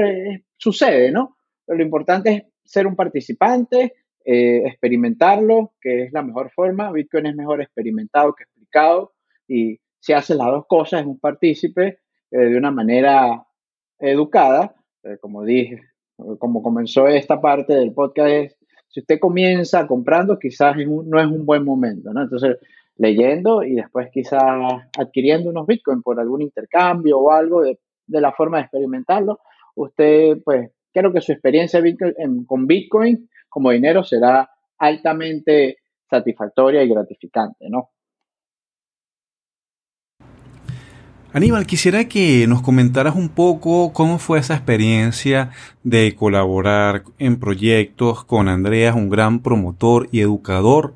sucede, 0.57 1.11
¿no? 1.11 1.37
Lo 1.67 1.83
importante 1.83 2.31
es 2.31 2.43
ser 2.65 2.87
un 2.87 2.97
participante, 2.97 3.95
eh, 4.25 4.63
experimentarlo, 4.67 5.73
que 5.81 6.05
es 6.05 6.13
la 6.13 6.23
mejor 6.23 6.51
forma. 6.51 6.93
Bitcoin 6.93 7.27
es 7.27 7.37
mejor 7.37 7.63
experimentado 7.63 8.35
que 8.35 8.45
explicado 8.45 9.13
y 9.49 9.79
si 10.01 10.13
hace 10.13 10.35
las 10.35 10.49
dos 10.49 10.67
cosas 10.67 11.01
es 11.01 11.07
un 11.07 11.19
partícipe 11.19 12.01
eh, 12.31 12.39
de 12.39 12.57
una 12.57 12.71
manera 12.71 13.45
educada, 13.99 14.75
como 15.21 15.45
dije, 15.45 15.81
como 16.39 16.63
comenzó 16.63 17.09
esta 17.09 17.41
parte 17.41 17.75
del 17.75 17.93
podcast, 17.93 18.57
si 18.89 19.01
usted 19.01 19.19
comienza 19.19 19.87
comprando, 19.87 20.39
quizás 20.39 20.77
no 20.77 21.21
es 21.21 21.27
un 21.27 21.45
buen 21.45 21.65
momento, 21.65 22.13
¿no? 22.13 22.23
Entonces, 22.23 22.59
leyendo 22.97 23.63
y 23.63 23.75
después 23.75 24.09
quizás 24.13 24.43
adquiriendo 24.97 25.51
unos 25.51 25.67
Bitcoin 25.67 26.03
por 26.03 26.21
algún 26.21 26.43
intercambio 26.43 27.19
o 27.19 27.33
algo, 27.33 27.63
de, 27.63 27.79
de 28.07 28.21
la 28.21 28.33
forma 28.33 28.59
de 28.59 28.65
experimentarlo, 28.65 29.41
usted, 29.75 30.39
pues, 30.45 30.71
creo 30.93 31.13
que 31.13 31.21
su 31.21 31.33
experiencia 31.33 31.83
con 32.47 32.67
Bitcoin 32.67 33.29
como 33.49 33.71
dinero 33.71 34.05
será 34.05 34.49
altamente 34.79 35.79
satisfactoria 36.09 36.83
y 36.83 36.89
gratificante, 36.89 37.69
¿no? 37.69 37.91
Aníbal, 41.35 41.67
quisiera 41.67 42.05
que 42.05 42.47
nos 42.47 42.63
comentaras 42.63 43.17
un 43.17 43.29
poco 43.29 43.93
cómo 43.93 44.19
fue 44.19 44.39
esa 44.39 44.55
experiencia 44.55 45.51
de 45.83 46.15
colaborar 46.15 47.03
en 47.19 47.41
proyectos 47.41 48.23
con 48.25 48.49
Andreas, 48.49 48.95
un 48.95 49.11
gran 49.11 49.41
promotor 49.41 50.07
y 50.13 50.21
educador 50.21 50.95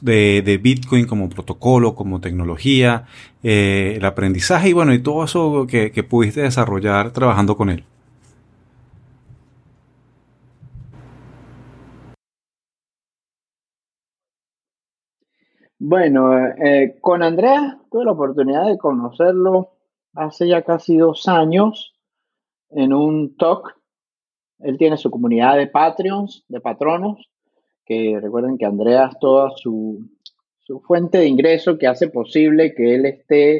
de, 0.00 0.60
Bitcoin 0.62 1.08
como 1.08 1.28
protocolo, 1.28 1.96
como 1.96 2.20
tecnología, 2.20 3.06
eh, 3.42 3.94
el 3.96 4.04
aprendizaje 4.04 4.68
y 4.68 4.72
bueno, 4.74 4.94
y 4.94 5.00
todo 5.02 5.24
eso 5.24 5.66
que, 5.66 5.90
pudiste 6.08 6.42
desarrollar 6.42 7.10
trabajando 7.10 7.56
con 7.56 7.70
él. 7.70 7.84
Bueno, 15.80 16.32
eh, 16.64 16.96
con 17.00 17.24
Andreas 17.24 17.76
tuve 17.90 18.04
la 18.04 18.12
oportunidad 18.12 18.66
de 18.68 18.78
conocerlo 18.78 19.70
hace 20.14 20.48
ya 20.48 20.62
casi 20.62 20.96
dos 20.96 21.28
años 21.28 21.94
en 22.70 22.92
un 22.92 23.36
talk. 23.36 23.76
Él 24.60 24.76
tiene 24.78 24.96
su 24.96 25.10
comunidad 25.10 25.56
de 25.56 25.66
Patreons, 25.66 26.44
de 26.48 26.60
patronos, 26.60 27.30
que 27.84 28.18
recuerden 28.20 28.58
que 28.58 28.66
Andreas, 28.66 29.18
toda 29.20 29.50
su, 29.56 30.06
su 30.60 30.80
fuente 30.80 31.18
de 31.18 31.26
ingreso 31.26 31.78
que 31.78 31.86
hace 31.86 32.08
posible 32.08 32.74
que 32.74 32.94
él 32.94 33.06
esté 33.06 33.56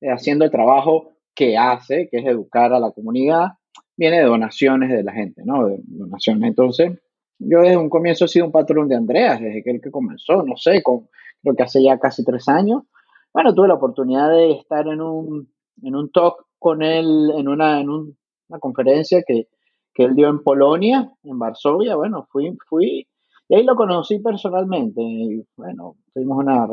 eh, 0.00 0.10
haciendo 0.10 0.44
el 0.44 0.50
trabajo 0.50 1.12
que 1.34 1.56
hace, 1.58 2.08
que 2.08 2.18
es 2.18 2.26
educar 2.26 2.72
a 2.72 2.78
la 2.78 2.92
comunidad, 2.92 3.48
viene 3.96 4.18
de 4.18 4.24
donaciones 4.24 4.90
de 4.90 5.02
la 5.02 5.12
gente, 5.12 5.42
¿no? 5.44 5.66
De 5.66 5.80
donaciones. 5.82 6.48
Entonces, 6.48 6.92
yo 7.38 7.60
desde 7.60 7.76
un 7.76 7.90
comienzo 7.90 8.24
he 8.24 8.28
sido 8.28 8.46
un 8.46 8.52
patrón 8.52 8.88
de 8.88 8.96
Andreas, 8.96 9.40
desde 9.40 9.62
que 9.62 9.70
él 9.70 9.80
que 9.82 9.90
comenzó, 9.90 10.42
no 10.44 10.56
sé, 10.56 10.82
con, 10.82 11.08
creo 11.42 11.56
que 11.56 11.62
hace 11.64 11.82
ya 11.82 11.98
casi 11.98 12.24
tres 12.24 12.48
años. 12.48 12.84
Bueno, 13.32 13.52
tuve 13.52 13.68
la 13.68 13.74
oportunidad 13.74 14.30
de 14.30 14.52
estar 14.52 14.86
en 14.86 15.00
un 15.00 15.53
en 15.82 15.96
un 15.96 16.10
talk 16.10 16.46
con 16.58 16.82
él, 16.82 17.30
en 17.36 17.48
una, 17.48 17.80
en 17.80 17.90
una 17.90 18.58
conferencia 18.60 19.22
que, 19.26 19.48
que, 19.92 20.04
él 20.04 20.14
dio 20.14 20.28
en 20.28 20.42
Polonia, 20.42 21.10
en 21.22 21.38
Varsovia. 21.38 21.96
Bueno, 21.96 22.26
fui, 22.30 22.56
fui 22.68 23.06
y 23.48 23.54
ahí 23.54 23.64
lo 23.64 23.76
conocí 23.76 24.18
personalmente. 24.18 25.02
Y 25.02 25.46
bueno, 25.56 25.96
tuvimos 26.12 26.38
una 26.38 26.66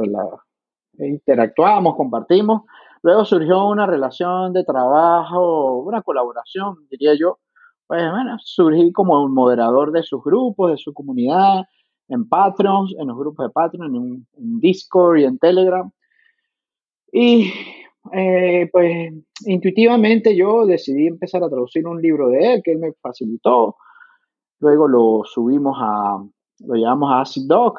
interactuamos, 0.99 1.95
compartimos. 1.95 2.63
Luego 3.03 3.25
surgió 3.25 3.67
una 3.67 3.85
relación 3.87 4.53
de 4.53 4.63
trabajo, 4.63 5.79
una 5.79 6.01
colaboración, 6.01 6.87
diría 6.89 7.15
yo. 7.15 7.39
Pues 7.87 8.09
bueno, 8.09 8.37
surgí 8.39 8.91
como 8.91 9.21
un 9.23 9.33
moderador 9.33 9.91
de 9.91 10.03
sus 10.03 10.23
grupos, 10.23 10.71
de 10.71 10.77
su 10.77 10.93
comunidad, 10.93 11.65
en 12.07 12.27
Patreon, 12.27 12.87
en 12.99 13.07
los 13.07 13.17
grupos 13.17 13.47
de 13.47 13.51
Patreon, 13.51 13.95
en, 13.95 14.27
en 14.37 14.59
Discord 14.59 15.17
y 15.17 15.25
en 15.25 15.37
Telegram. 15.39 15.91
Y 17.11 17.51
eh, 18.13 18.67
pues 18.71 19.13
intuitivamente 19.45 20.35
yo 20.35 20.65
decidí 20.65 21.07
empezar 21.07 21.43
a 21.43 21.49
traducir 21.49 21.85
un 21.85 22.01
libro 22.01 22.29
de 22.29 22.53
él 22.53 22.61
que 22.63 22.71
él 22.71 22.79
me 22.79 22.93
facilitó. 22.93 23.77
Luego 24.59 24.87
lo 24.87 25.21
subimos 25.25 25.77
a, 25.79 26.23
lo 26.59 26.75
llevamos 26.75 27.11
a 27.11 27.21
Acid 27.21 27.47
Dog. 27.47 27.75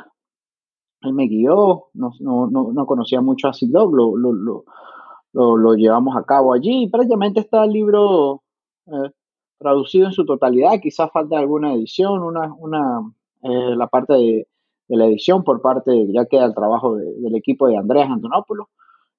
Él 1.02 1.12
me 1.14 1.26
guió, 1.26 1.86
no, 1.94 2.12
no, 2.20 2.46
no, 2.48 2.86
conocía 2.86 3.20
mucho 3.20 3.48
Acid 3.48 3.72
Dog, 3.72 3.94
lo, 3.94 4.16
lo, 4.16 4.32
lo, 4.32 5.56
lo, 5.56 5.74
llevamos 5.74 6.16
a 6.16 6.24
cabo 6.24 6.52
allí. 6.52 6.88
Prácticamente 6.88 7.40
está 7.40 7.64
el 7.64 7.72
libro 7.72 8.42
eh, 8.86 9.10
traducido 9.58 10.06
en 10.06 10.12
su 10.12 10.24
totalidad. 10.24 10.80
Quizás 10.80 11.10
falta 11.12 11.38
alguna 11.38 11.74
edición, 11.74 12.22
una, 12.22 12.52
una, 12.54 13.00
eh, 13.42 13.74
la 13.76 13.88
parte 13.88 14.12
de, 14.14 14.48
de, 14.88 14.96
la 14.96 15.06
edición 15.06 15.42
por 15.42 15.60
parte, 15.60 16.06
ya 16.12 16.26
queda 16.26 16.44
el 16.44 16.54
trabajo 16.54 16.94
del 16.96 17.34
equipo 17.34 17.66
de 17.66 17.76
Andrés 17.76 18.06
Antonopoulos. 18.08 18.68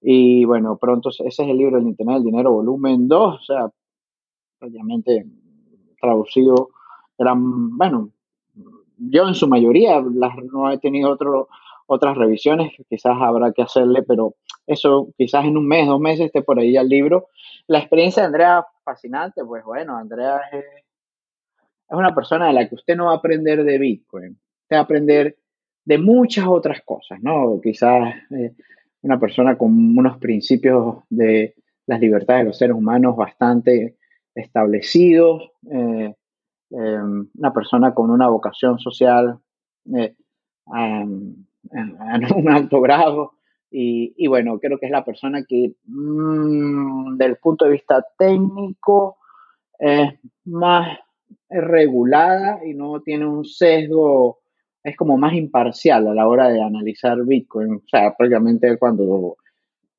Y 0.04 0.44
bueno, 0.44 0.78
pronto 0.78 1.10
ese 1.10 1.26
es 1.26 1.40
el 1.40 1.58
libro 1.58 1.78
del 1.78 1.88
Internet 1.88 2.16
del 2.16 2.26
Dinero, 2.26 2.52
volumen 2.52 3.08
2, 3.08 3.36
o 3.36 3.44
sea, 3.44 3.72
prácticamente 4.60 5.26
traducido, 6.00 6.72
eran, 7.18 7.78
bueno, 7.78 8.10
yo 8.98 9.28
en 9.28 9.34
su 9.34 9.48
mayoría 9.48 10.02
las, 10.02 10.36
no 10.52 10.70
he 10.70 10.78
tenido 10.78 11.10
otro, 11.10 11.48
otras 11.88 12.18
revisiones, 12.18 12.74
quizás 12.90 13.16
habrá 13.20 13.54
que 13.54 13.62
hacerle, 13.62 14.04
pero 14.04 14.36
eso 14.68 15.10
quizás 15.18 15.46
en 15.46 15.58
un 15.58 15.68
mes, 15.68 15.88
dos 15.88 16.02
meses 16.02 16.26
esté 16.28 16.42
por 16.42 16.60
ahí 16.60 16.76
el 16.76 16.90
libro. 16.90 17.30
La 17.68 17.80
experiencia 17.80 18.24
de 18.24 18.28
Andrea 18.28 18.66
fascinante, 18.84 19.44
pues 19.46 19.64
bueno, 19.64 19.96
Andrea 19.96 20.42
es, 20.52 20.66
es 21.90 21.98
una 21.98 22.14
persona 22.14 22.48
de 22.48 22.54
la 22.54 22.68
que 22.68 22.76
usted 22.76 22.96
no 22.98 23.06
va 23.06 23.14
a 23.14 23.18
aprender 23.18 23.64
de 23.64 23.78
Bitcoin, 23.78 24.38
usted 24.64 24.76
va 24.76 24.80
a 24.80 24.84
aprender 24.84 25.38
de 25.86 25.98
muchas 25.98 26.46
otras 26.48 26.82
cosas, 26.82 27.22
¿no? 27.22 27.60
Quizás 27.62 28.16
eh, 28.32 28.54
una 29.04 29.20
persona 29.20 29.58
con 29.58 29.98
unos 29.98 30.18
principios 30.18 31.04
de 31.10 31.56
las 31.86 32.00
libertades 32.00 32.44
de 32.44 32.48
los 32.48 32.58
seres 32.58 32.76
humanos 32.76 33.16
bastante 33.16 33.98
establecidos, 34.34 35.52
eh, 35.70 36.16
em, 36.72 37.28
una 37.38 37.54
persona 37.54 37.94
con 37.94 38.10
una 38.10 38.28
vocación 38.30 38.80
social 38.80 39.38
eh, 39.96 40.16
a, 40.68 41.04
un 41.04 42.50
alto 42.50 42.82
grado. 42.82 43.34
Y, 43.76 44.28
bueno, 44.28 44.60
creo 44.60 44.78
que 44.78 44.86
es 44.86 44.92
la 44.92 45.04
persona 45.04 45.46
que, 45.48 45.74
mm, 45.86 47.18
del 47.18 47.38
punto 47.38 47.66
de 47.66 47.72
vista 47.72 48.06
técnico, 48.20 49.18
es 49.80 50.14
más 50.46 51.00
regulada 51.50 52.64
y 52.64 52.76
no 52.76 53.02
tiene 53.02 53.26
un 53.26 53.44
sesgo, 53.44 54.43
es 54.84 54.98
como 54.98 55.18
más 55.18 55.34
imparcial 55.34 56.08
a 56.08 56.14
la 56.14 56.28
hora 56.28 56.50
de 56.50 56.62
analizar 56.62 57.18
Bitcoin. 57.24 57.76
O 57.76 57.88
sea, 57.88 58.14
prácticamente 58.16 58.78
cuando 58.78 59.38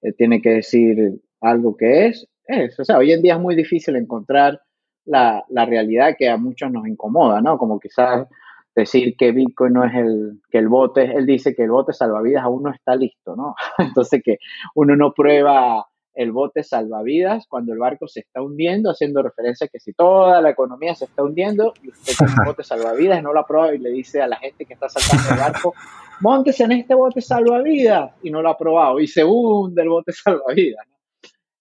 eh, 0.02 0.12
tiene 0.12 0.42
que 0.42 0.50
decir 0.50 1.20
algo 1.40 1.76
que 1.76 2.06
es, 2.06 2.28
es. 2.46 2.78
O 2.78 2.84
sea, 2.84 2.98
hoy 2.98 3.12
en 3.12 3.22
día 3.22 3.34
es 3.34 3.40
muy 3.40 3.56
difícil 3.56 3.96
encontrar 3.96 4.60
la, 5.06 5.44
la 5.48 5.64
realidad 5.64 6.16
que 6.18 6.28
a 6.28 6.36
muchos 6.36 6.70
nos 6.70 6.86
incomoda, 6.86 7.40
¿no? 7.40 7.58
Como 7.58 7.80
quizás 7.80 8.26
decir 8.74 9.16
que 9.16 9.32
Bitcoin 9.32 9.72
no 9.72 9.84
es 9.84 9.94
el, 9.94 10.40
que 10.50 10.58
el 10.58 10.68
bote, 10.68 11.04
él 11.16 11.26
dice 11.26 11.54
que 11.54 11.62
el 11.62 11.70
bote 11.70 11.92
salvavidas 11.92 12.42
aún 12.42 12.64
no 12.64 12.70
está 12.70 12.96
listo, 12.96 13.36
¿no? 13.36 13.54
Entonces 13.78 14.22
que 14.24 14.38
uno 14.74 14.96
no 14.96 15.12
prueba 15.12 15.86
el 16.14 16.32
bote 16.32 16.62
salvavidas 16.62 17.46
cuando 17.48 17.72
el 17.72 17.78
barco 17.78 18.06
se 18.06 18.20
está 18.20 18.40
hundiendo, 18.40 18.90
haciendo 18.90 19.22
referencia 19.22 19.66
a 19.66 19.68
que 19.68 19.80
si 19.80 19.92
toda 19.92 20.40
la 20.40 20.50
economía 20.50 20.94
se 20.94 21.06
está 21.06 21.22
hundiendo 21.22 21.74
y 21.82 21.90
usted 21.90 22.12
tiene 22.16 22.32
un 22.38 22.44
bote 22.46 22.62
salvavidas, 22.62 23.22
no 23.22 23.32
lo 23.32 23.40
aprueba 23.40 23.74
y 23.74 23.78
le 23.78 23.90
dice 23.90 24.22
a 24.22 24.28
la 24.28 24.36
gente 24.36 24.64
que 24.64 24.74
está 24.74 24.88
saltando 24.88 25.34
el 25.34 25.40
barco, 25.40 25.74
montese 26.20 26.64
en 26.64 26.72
este 26.72 26.94
bote 26.94 27.20
salvavidas 27.20 28.12
y 28.22 28.30
no 28.30 28.42
lo 28.42 28.50
ha 28.50 28.56
probado 28.56 29.00
y 29.00 29.06
se 29.06 29.24
hunde 29.24 29.82
el 29.82 29.88
bote 29.88 30.12
salvavidas. 30.24 30.86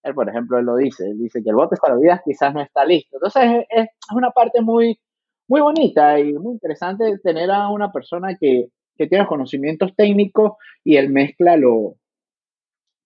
Él, 0.04 0.14
por 0.14 0.30
ejemplo, 0.30 0.60
él 0.60 0.66
lo 0.66 0.76
dice, 0.76 1.06
él 1.08 1.18
dice 1.18 1.42
que 1.42 1.50
el 1.50 1.56
bote 1.56 1.76
salvavidas 1.78 2.22
quizás 2.24 2.54
no 2.54 2.62
está 2.62 2.86
listo. 2.86 3.18
Entonces 3.18 3.66
es, 3.70 3.84
es 3.84 4.16
una 4.16 4.32
parte 4.32 4.62
muy, 4.62 5.00
muy 5.48 5.62
bonita 5.62 6.20
y 6.20 6.34
muy 6.34 6.54
interesante 6.54 7.18
tener 7.24 7.50
a 7.50 7.70
una 7.70 7.92
persona 7.92 8.36
que, 8.40 8.68
que 8.98 9.08
tiene 9.08 9.26
conocimientos 9.26 9.96
técnicos 9.96 10.54
y 10.84 10.98
él 10.98 11.10
mezcla 11.10 11.58
lo, 11.58 11.96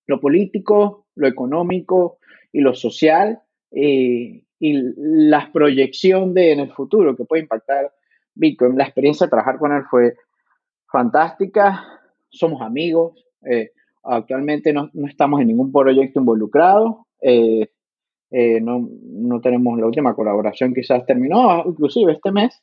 lo 0.07 0.19
político, 0.19 1.06
lo 1.17 1.27
económico 1.27 2.19
y 2.51 2.61
lo 2.61 2.73
social 2.73 3.41
eh, 3.71 4.43
y 4.59 4.73
la 4.97 5.51
proyección 5.51 6.33
de 6.33 6.53
en 6.53 6.59
el 6.61 6.71
futuro 6.71 7.15
que 7.15 7.25
puede 7.25 7.43
impactar 7.43 7.91
Bitcoin. 8.33 8.77
La 8.77 8.85
experiencia 8.85 9.25
de 9.25 9.31
trabajar 9.31 9.57
con 9.59 9.71
él 9.71 9.83
fue 9.89 10.15
fantástica, 10.91 11.83
somos 12.29 12.61
amigos, 12.61 13.25
eh, 13.45 13.71
actualmente 14.03 14.73
no, 14.73 14.89
estamos 15.07 15.41
en 15.41 15.47
ningún 15.47 15.71
proyecto 15.71 16.19
involucrado, 16.19 17.07
eh, 17.21 17.69
no, 18.29 18.89
no, 19.03 19.41
tenemos 19.41 19.79
la 19.79 19.85
última 19.85 20.13
colaboración 20.13 20.73
quizás 20.73 21.05
terminó, 21.05 21.63
inclusive 21.65 22.13
este 22.13 22.31
mes, 22.31 22.61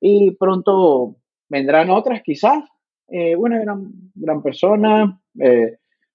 y 0.00 0.32
pronto 0.32 1.16
vendrán 1.48 1.90
otras 1.90 2.22
quizás. 2.22 2.62
una 3.08 3.58
gran, 3.58 3.90
gran 4.14 4.42
persona, 4.42 5.20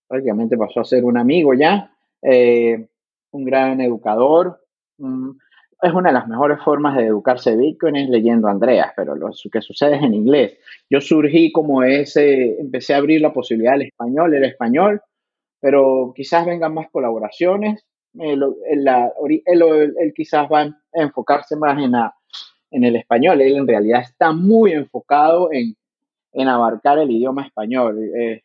prácticamente 0.07 0.57
pasó 0.57 0.81
a 0.81 0.85
ser 0.85 1.05
un 1.05 1.17
amigo 1.17 1.53
ya, 1.53 1.91
eh, 2.21 2.87
un 3.31 3.45
gran 3.45 3.81
educador. 3.81 4.61
es 5.81 5.93
una 5.93 6.09
de 6.09 6.13
las 6.13 6.27
mejores 6.27 6.59
formas 6.63 6.95
de 6.97 7.05
educarse 7.05 7.51
de 7.51 7.57
Bitcoin 7.57 7.95
es 7.95 8.09
leyendo 8.09 8.47
a 8.47 8.51
Andreas, 8.51 8.91
pero 8.95 9.15
lo 9.15 9.31
que 9.51 9.61
sucede 9.61 9.97
es 9.97 10.03
en 10.03 10.13
inglés. 10.13 10.57
Yo 10.89 11.01
surgí 11.01 11.51
como 11.51 11.83
ese, 11.83 12.59
empecé 12.59 12.93
a 12.93 12.97
abrir 12.97 13.21
la 13.21 13.33
posibilidad 13.33 13.73
del 13.73 13.83
español, 13.83 14.33
el 14.33 14.45
español, 14.45 15.01
pero 15.59 16.13
quizás 16.15 16.45
vengan 16.45 16.73
más 16.73 16.89
colaboraciones. 16.91 17.85
él, 18.13 18.43
quizás 20.15 20.47
va 20.51 20.61
a 20.61 20.75
enfocarse 20.93 21.55
más 21.55 21.77
en, 21.83 21.93
en 22.71 22.83
el 22.83 22.95
español. 22.95 23.41
Él 23.41 23.55
en 23.57 23.67
realidad 23.67 24.01
está 24.01 24.31
muy 24.31 24.71
enfocado 24.71 25.49
en, 25.51 25.75
en 26.35 26.47
abarcar 26.47 26.99
el 26.99 27.11
idioma 27.11 27.45
español. 27.45 27.97
Eh, 28.15 28.43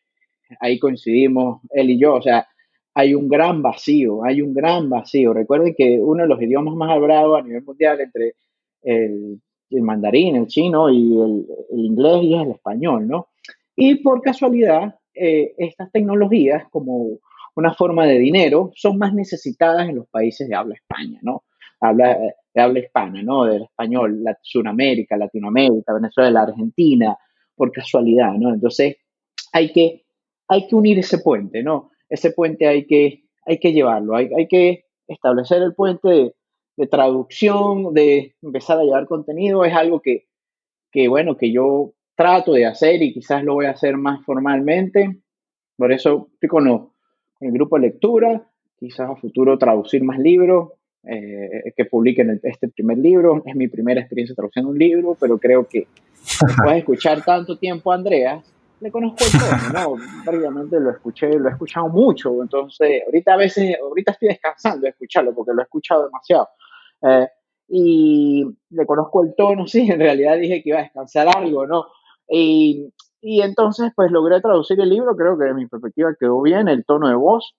ahí 0.59 0.79
coincidimos 0.79 1.61
él 1.71 1.91
y 1.91 1.99
yo, 1.99 2.15
o 2.15 2.21
sea, 2.21 2.47
hay 2.93 3.13
un 3.13 3.27
gran 3.27 3.61
vacío, 3.61 4.23
hay 4.23 4.41
un 4.41 4.53
gran 4.53 4.89
vacío. 4.89 5.33
Recuerden 5.33 5.73
que 5.75 5.99
uno 5.99 6.23
de 6.23 6.29
los 6.29 6.41
idiomas 6.41 6.75
más 6.75 6.91
hablados 6.91 7.39
a 7.39 7.43
nivel 7.43 7.63
mundial 7.63 8.01
entre 8.01 8.35
el, 8.81 9.39
mandarín, 9.81 10.35
el 10.35 10.47
chino 10.47 10.89
y 10.89 11.17
el, 11.19 11.45
inglés 11.79 12.23
y 12.23 12.35
el 12.35 12.51
español, 12.51 13.07
¿no? 13.07 13.29
Y 13.75 13.95
por 13.95 14.21
casualidad, 14.21 14.95
eh, 15.13 15.53
estas 15.57 15.91
tecnologías 15.91 16.65
como 16.69 17.19
una 17.55 17.73
forma 17.73 18.05
de 18.05 18.19
dinero 18.19 18.71
son 18.75 18.97
más 18.97 19.13
necesitadas 19.13 19.89
en 19.89 19.97
los 19.97 20.07
países 20.07 20.47
de 20.47 20.55
habla 20.55 20.75
España, 20.75 21.19
¿no? 21.21 21.43
Habla, 21.79 22.17
de 22.53 22.61
habla 22.61 22.79
hispana, 22.79 23.23
¿no? 23.23 23.45
Del 23.45 23.63
español, 23.63 24.23
la, 24.23 24.37
Sudamérica, 24.41 25.17
Latinoamérica, 25.17 25.93
Venezuela, 25.93 26.41
Argentina, 26.41 27.17
por 27.55 27.71
casualidad, 27.71 28.33
¿no? 28.33 28.53
Entonces, 28.53 28.97
hay 29.53 29.71
que 29.71 30.00
hay 30.51 30.67
que 30.67 30.75
unir 30.75 30.99
ese 30.99 31.19
puente, 31.19 31.63
¿no? 31.63 31.91
Ese 32.09 32.31
puente 32.31 32.67
hay 32.67 32.85
que, 32.85 33.23
hay 33.45 33.57
que 33.57 33.71
llevarlo, 33.71 34.17
hay, 34.17 34.29
hay 34.37 34.49
que 34.49 34.83
establecer 35.07 35.61
el 35.61 35.73
puente 35.73 36.33
de, 36.75 36.87
traducción, 36.87 37.93
de 37.93 38.35
empezar 38.41 38.77
a 38.77 38.83
llevar 38.83 39.05
contenido, 39.05 39.63
es 39.63 39.73
algo 39.73 40.01
que, 40.01 40.25
que, 40.91 41.07
bueno, 41.07 41.37
que 41.37 41.53
yo 41.53 41.93
trato 42.17 42.51
de 42.51 42.65
hacer 42.65 43.01
y 43.01 43.13
quizás 43.13 43.45
lo 43.45 43.53
voy 43.53 43.67
a 43.67 43.71
hacer 43.71 43.95
más 43.95 44.25
formalmente. 44.25 45.21
Por 45.77 45.93
eso 45.93 46.27
estoy 46.33 46.49
con, 46.49 46.91
el 47.39 47.51
grupo 47.51 47.77
de 47.77 47.83
lectura, 47.83 48.45
quizás 48.77 49.09
a 49.09 49.15
futuro 49.15 49.57
traducir 49.57 50.03
más 50.03 50.19
libros, 50.19 50.73
eh, 51.03 51.71
que 51.77 51.85
publiquen 51.85 52.41
este 52.43 52.67
primer 52.67 52.97
libro. 52.97 53.41
Es 53.45 53.55
mi 53.55 53.69
primera 53.69 54.01
experiencia 54.01 54.35
traduciendo 54.35 54.71
un 54.71 54.77
libro, 54.77 55.15
pero 55.17 55.37
creo 55.37 55.65
que 55.65 55.87
después 56.45 56.71
de 56.71 56.77
escuchar 56.79 57.23
tanto 57.23 57.57
tiempo 57.57 57.91
a 57.91 57.95
Andrea, 57.95 58.43
le 58.81 58.91
conozco 58.91 59.23
el 59.23 59.31
tono, 59.39 59.73
¿no? 59.73 59.95
Prácticamente 60.25 60.79
lo 60.79 60.89
escuché, 60.89 61.29
lo 61.37 61.49
he 61.49 61.51
escuchado 61.51 61.87
mucho, 61.87 62.41
entonces 62.41 63.03
ahorita 63.05 63.33
a 63.33 63.37
veces, 63.37 63.77
ahorita 63.79 64.13
estoy 64.13 64.29
descansando 64.29 64.81
de 64.81 64.89
escucharlo 64.89 65.33
porque 65.33 65.53
lo 65.53 65.61
he 65.61 65.63
escuchado 65.63 66.05
demasiado. 66.05 66.49
Eh, 67.03 67.27
y 67.69 68.45
le 68.71 68.85
conozco 68.85 69.23
el 69.23 69.35
tono, 69.35 69.67
sí, 69.67 69.89
en 69.89 69.99
realidad 69.99 70.37
dije 70.37 70.61
que 70.61 70.69
iba 70.69 70.79
a 70.79 70.83
descansar 70.83 71.27
algo, 71.35 71.65
¿no? 71.67 71.85
Y, 72.27 72.91
y 73.21 73.41
entonces 73.41 73.91
pues 73.95 74.11
logré 74.11 74.41
traducir 74.41 74.79
el 74.79 74.89
libro, 74.89 75.15
creo 75.15 75.37
que 75.37 75.45
de 75.45 75.53
mi 75.53 75.67
perspectiva 75.67 76.15
quedó 76.19 76.41
bien, 76.41 76.67
el 76.67 76.83
tono 76.83 77.07
de 77.07 77.15
voz, 77.15 77.55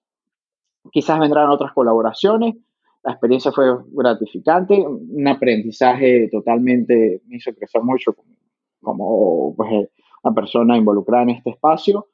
quizás 0.90 1.20
vendrán 1.20 1.50
otras 1.50 1.72
colaboraciones, 1.72 2.56
la 3.04 3.12
experiencia 3.12 3.52
fue 3.52 3.66
gratificante, 3.92 4.74
un 4.74 5.28
aprendizaje 5.28 6.28
totalmente, 6.30 7.22
me 7.26 7.36
hizo 7.36 7.52
crecer 7.54 7.82
mucho 7.82 8.12
como, 8.12 8.36
como 8.80 9.54
pues, 9.56 9.88
una 10.22 10.34
persona 10.34 10.76
involucrada 10.76 11.24
en 11.24 11.30
este 11.30 11.50
espacio. 11.50 12.08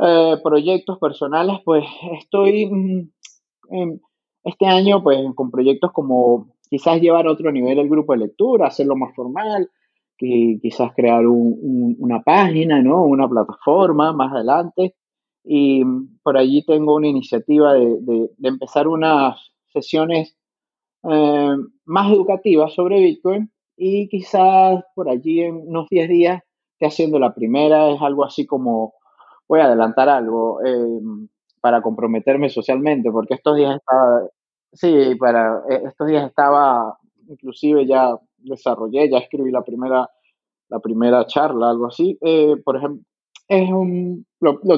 Eh, 0.00 0.36
proyectos 0.42 0.98
personales, 0.98 1.58
pues 1.64 1.84
estoy 2.20 2.66
mm, 2.66 3.08
este 4.44 4.66
año 4.66 5.02
pues 5.02 5.18
con 5.34 5.50
proyectos 5.50 5.92
como 5.92 6.54
quizás 6.70 7.00
llevar 7.00 7.26
a 7.26 7.32
otro 7.32 7.50
nivel 7.50 7.78
el 7.78 7.88
grupo 7.88 8.12
de 8.12 8.20
lectura, 8.20 8.68
hacerlo 8.68 8.96
más 8.96 9.14
formal, 9.14 9.70
que 10.16 10.58
quizás 10.60 10.92
crear 10.94 11.24
una 11.26 12.22
página, 12.22 12.82
¿no? 12.82 13.04
Una 13.04 13.28
plataforma 13.28 14.12
más 14.12 14.32
adelante. 14.32 14.96
Y 15.44 15.82
por 16.22 16.36
allí 16.36 16.64
tengo 16.64 16.96
una 16.96 17.08
iniciativa 17.08 17.72
de, 17.74 18.30
empezar 18.42 18.88
unas 18.88 19.38
sesiones 19.72 20.36
eh, 21.04 21.56
más 21.84 22.12
educativas 22.12 22.74
sobre 22.74 23.00
Bitcoin 23.00 23.50
y 23.76 24.08
quizás 24.08 24.82
por 24.94 25.08
allí 25.08 25.40
en 25.42 25.56
unos 25.68 25.88
10 25.88 26.08
días 26.08 26.42
haciendo 26.86 27.18
la 27.18 27.34
primera, 27.34 27.90
es 27.90 28.00
algo 28.00 28.24
así 28.24 28.46
como, 28.46 28.94
voy 29.48 29.60
a 29.60 29.64
adelantar 29.64 30.08
algo, 30.08 30.60
eh, 30.64 31.00
para 31.60 31.82
comprometerme 31.82 32.48
socialmente, 32.48 33.10
porque 33.10 33.34
estos 33.34 33.56
días 33.56 33.76
estaba, 33.76 34.28
sí, 34.72 35.14
para, 35.18 35.62
eh, 35.70 35.82
estos 35.86 36.08
días 36.08 36.26
estaba, 36.26 36.98
inclusive 37.28 37.86
ya 37.86 38.16
desarrollé, 38.38 39.10
ya 39.10 39.18
escribí 39.18 39.50
la 39.50 39.62
primera, 39.62 40.08
la 40.68 40.78
primera 40.78 41.26
charla, 41.26 41.70
algo 41.70 41.86
así, 41.86 42.18
eh, 42.20 42.56
por 42.64 42.76
ejemplo, 42.76 43.04
es 43.48 43.70
un, 43.70 44.26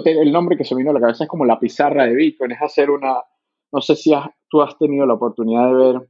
el 0.04 0.32
nombre 0.32 0.56
que 0.56 0.64
se 0.64 0.74
me 0.74 0.80
vino 0.80 0.92
a 0.92 0.94
la 0.94 1.00
cabeza 1.00 1.24
es 1.24 1.30
como 1.30 1.44
la 1.44 1.58
pizarra 1.58 2.06
de 2.06 2.14
Bitcoin, 2.14 2.52
es 2.52 2.62
hacer 2.62 2.90
una, 2.90 3.16
no 3.72 3.80
sé 3.80 3.96
si 3.96 4.12
tú 4.48 4.62
has 4.62 4.78
tenido 4.78 5.06
la 5.06 5.14
oportunidad 5.14 5.66
de 5.66 5.74
ver 5.74 6.08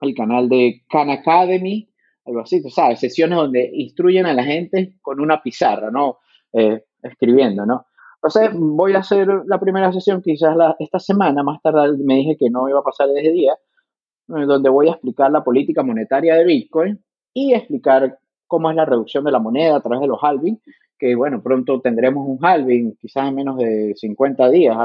el 0.00 0.14
canal 0.14 0.48
de 0.48 0.84
Khan 0.88 1.10
Academy, 1.10 1.89
algo 2.26 2.40
así, 2.40 2.62
tú 2.62 2.70
sabes, 2.70 3.00
sesiones 3.00 3.36
donde 3.36 3.70
instruyen 3.72 4.26
a 4.26 4.34
la 4.34 4.44
gente 4.44 4.94
con 5.02 5.20
una 5.20 5.42
pizarra, 5.42 5.90
¿no? 5.90 6.18
Eh, 6.52 6.84
escribiendo, 7.02 7.64
¿no? 7.64 7.86
Entonces 8.16 8.50
voy 8.52 8.92
a 8.94 8.98
hacer 8.98 9.26
la 9.46 9.58
primera 9.58 9.92
sesión 9.92 10.20
quizás 10.20 10.54
la, 10.54 10.76
esta 10.78 10.98
semana, 10.98 11.42
más 11.42 11.62
tarde 11.62 11.96
me 12.04 12.16
dije 12.16 12.36
que 12.38 12.50
no 12.50 12.68
iba 12.68 12.80
a 12.80 12.84
pasar 12.84 13.08
ese 13.16 13.30
día, 13.32 13.54
eh, 13.54 14.44
donde 14.46 14.68
voy 14.68 14.88
a 14.88 14.92
explicar 14.92 15.30
la 15.30 15.42
política 15.42 15.82
monetaria 15.82 16.34
de 16.34 16.44
Bitcoin 16.44 17.02
y 17.32 17.54
explicar 17.54 18.18
cómo 18.46 18.68
es 18.68 18.76
la 18.76 18.84
reducción 18.84 19.24
de 19.24 19.32
la 19.32 19.38
moneda 19.38 19.76
a 19.76 19.80
través 19.80 20.00
de 20.00 20.08
los 20.08 20.18
halving, 20.22 20.60
que 20.98 21.14
bueno, 21.14 21.42
pronto 21.42 21.80
tendremos 21.80 22.26
un 22.28 22.44
halving, 22.44 22.96
quizás 23.00 23.28
en 23.28 23.36
menos 23.36 23.56
de 23.56 23.94
50 23.96 24.50
días, 24.50 24.76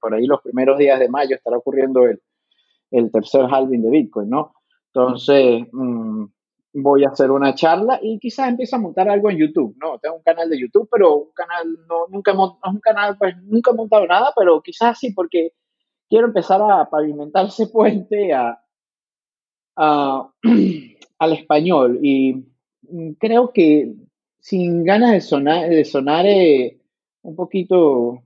por 0.00 0.14
ahí 0.14 0.24
los 0.24 0.40
primeros 0.40 0.78
días 0.78 0.98
de 0.98 1.08
mayo 1.10 1.36
estará 1.36 1.58
ocurriendo 1.58 2.06
el, 2.06 2.20
el 2.90 3.10
tercer 3.10 3.46
halving 3.50 3.82
de 3.82 3.90
Bitcoin, 3.90 4.30
¿no? 4.30 4.54
Entonces, 4.94 5.66
mm, 5.72 6.24
voy 6.82 7.04
a 7.04 7.08
hacer 7.08 7.30
una 7.30 7.54
charla 7.54 7.98
y 8.02 8.18
quizás 8.18 8.48
empiece 8.48 8.76
a 8.76 8.78
montar 8.78 9.08
algo 9.08 9.30
en 9.30 9.38
YouTube, 9.38 9.76
¿no? 9.80 9.98
Tengo 9.98 10.16
un 10.16 10.22
canal 10.22 10.48
de 10.48 10.60
YouTube, 10.60 10.88
pero 10.90 11.16
un 11.16 11.32
canal, 11.32 11.66
no, 11.88 12.06
nunca, 12.08 12.32
un 12.34 12.80
canal, 12.80 13.16
pues 13.18 13.36
nunca 13.42 13.70
he 13.70 13.74
montado 13.74 14.06
nada, 14.06 14.32
pero 14.36 14.60
quizás 14.62 14.98
sí, 14.98 15.12
porque 15.12 15.52
quiero 16.08 16.26
empezar 16.26 16.60
a 16.62 16.88
pavimentar 16.88 17.46
ese 17.46 17.66
puente 17.72 18.32
a, 18.32 18.62
al 19.76 21.32
español 21.32 22.00
y 22.02 22.44
creo 23.18 23.52
que 23.52 23.94
sin 24.40 24.84
ganas 24.84 25.12
de 25.12 25.20
sonar, 25.20 25.68
de 25.68 25.84
sonar 25.84 26.26
eh, 26.26 26.80
un 27.22 27.36
poquito 27.36 28.22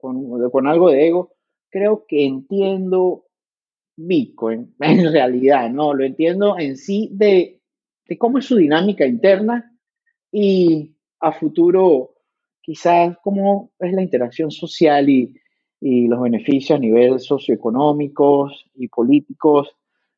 con, 0.00 0.50
con 0.50 0.66
algo 0.66 0.90
de 0.90 1.08
ego, 1.08 1.32
creo 1.70 2.06
que 2.06 2.24
entiendo 2.24 3.26
Bitcoin 3.96 4.74
en 4.80 5.12
realidad, 5.12 5.70
¿no? 5.70 5.94
Lo 5.94 6.04
entiendo 6.04 6.58
en 6.58 6.76
sí 6.76 7.08
de 7.12 7.55
de 8.08 8.18
cómo 8.18 8.38
es 8.38 8.46
su 8.46 8.56
dinámica 8.56 9.06
interna 9.06 9.72
y 10.32 10.94
a 11.20 11.32
futuro 11.32 12.14
quizás 12.60 13.16
cómo 13.22 13.70
es 13.78 13.92
la 13.92 14.02
interacción 14.02 14.50
social 14.50 15.08
y, 15.08 15.34
los 15.78 16.20
beneficios 16.20 16.76
a 16.76 16.80
nivel 16.80 17.20
socioeconómicos 17.20 18.64
y 18.74 18.88
políticos. 18.88 19.68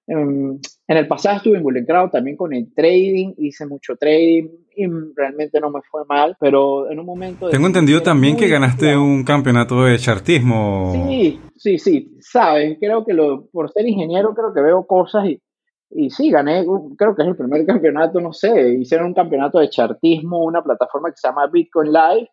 En, 0.07 0.61
en, 0.86 0.97
el 0.97 1.07
pasado 1.07 1.36
estuve 1.36 1.59
involucrado 1.59 2.09
también 2.09 2.36
con 2.36 2.55
el 2.55 2.72
trading, 2.72 3.34
hice 3.36 3.66
mucho 3.66 3.97
trading 3.97 4.49
y 4.74 4.86
realmente 5.14 5.61
no 5.61 5.70
me 5.70 5.80
fue 5.82 6.05
mal, 6.07 6.36
pero 6.41 6.91
en 6.91 7.01
un 7.01 7.05
momento... 7.05 7.51
Tengo 7.51 7.66
entendido 7.66 8.01
también 8.03 8.36
que 8.36 8.49
ganaste 8.49 8.97
un 8.97 9.24
campeonato 9.24 9.84
de 9.84 9.99
chartismo. 9.99 10.93
Sí, 11.09 11.41
sí, 11.57 11.78
sí, 11.78 12.16
sabes, 12.20 12.78
creo 12.80 13.05
que 13.05 13.12
lo, 13.12 13.47
por 13.49 13.70
ser 13.70 13.86
ingeniero 13.86 14.34
creo 14.34 14.55
que 14.55 14.62
veo 14.62 14.86
cosas 14.86 15.26
y, 15.28 15.43
y 15.91 16.11
sí, 16.11 16.30
gané, 16.30 16.66
creo 16.97 17.14
que 17.14 17.22
es 17.22 17.28
el 17.28 17.36
primer 17.36 17.64
campeonato, 17.66 18.20
no 18.20 18.32
sé, 18.32 18.74
hicieron 18.74 19.09
un 19.09 19.14
campeonato 19.14 19.59
de 19.59 19.70
chartismo, 19.70 20.45
una 20.45 20.62
plataforma 20.62 21.11
que 21.11 21.16
se 21.16 21.28
llama 21.28 21.47
Bitcoin 21.47 21.93
Live. 21.93 22.30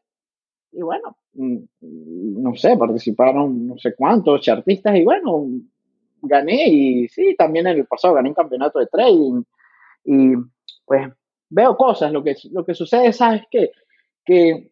Y 0.72 0.82
bueno, 0.82 1.18
mm, 1.34 1.58
no 2.44 2.56
sé, 2.56 2.76
participaron 2.78 3.68
no 3.68 3.78
sé 3.78 3.96
cuántos 3.96 4.42
chartistas 4.42 4.96
y 4.96 5.04
bueno, 5.06 5.48
gané 6.22 6.68
y 6.68 7.08
sí, 7.08 7.36
también 7.38 7.68
en 7.68 7.78
el 7.78 7.86
pasado 7.86 8.16
gané 8.16 8.30
un 8.30 8.36
campeonato 8.36 8.80
de 8.80 8.88
trading. 8.88 9.44
Y 10.04 10.34
pues 10.86 11.08
veo 11.50 11.78
cosas, 11.78 12.12
lo 12.12 12.24
que, 12.24 12.36
lo 12.52 12.66
que 12.66 12.74
sucede, 12.74 13.14
¿sabes 13.14 13.44
qué? 13.50 13.72
Que 14.26 14.72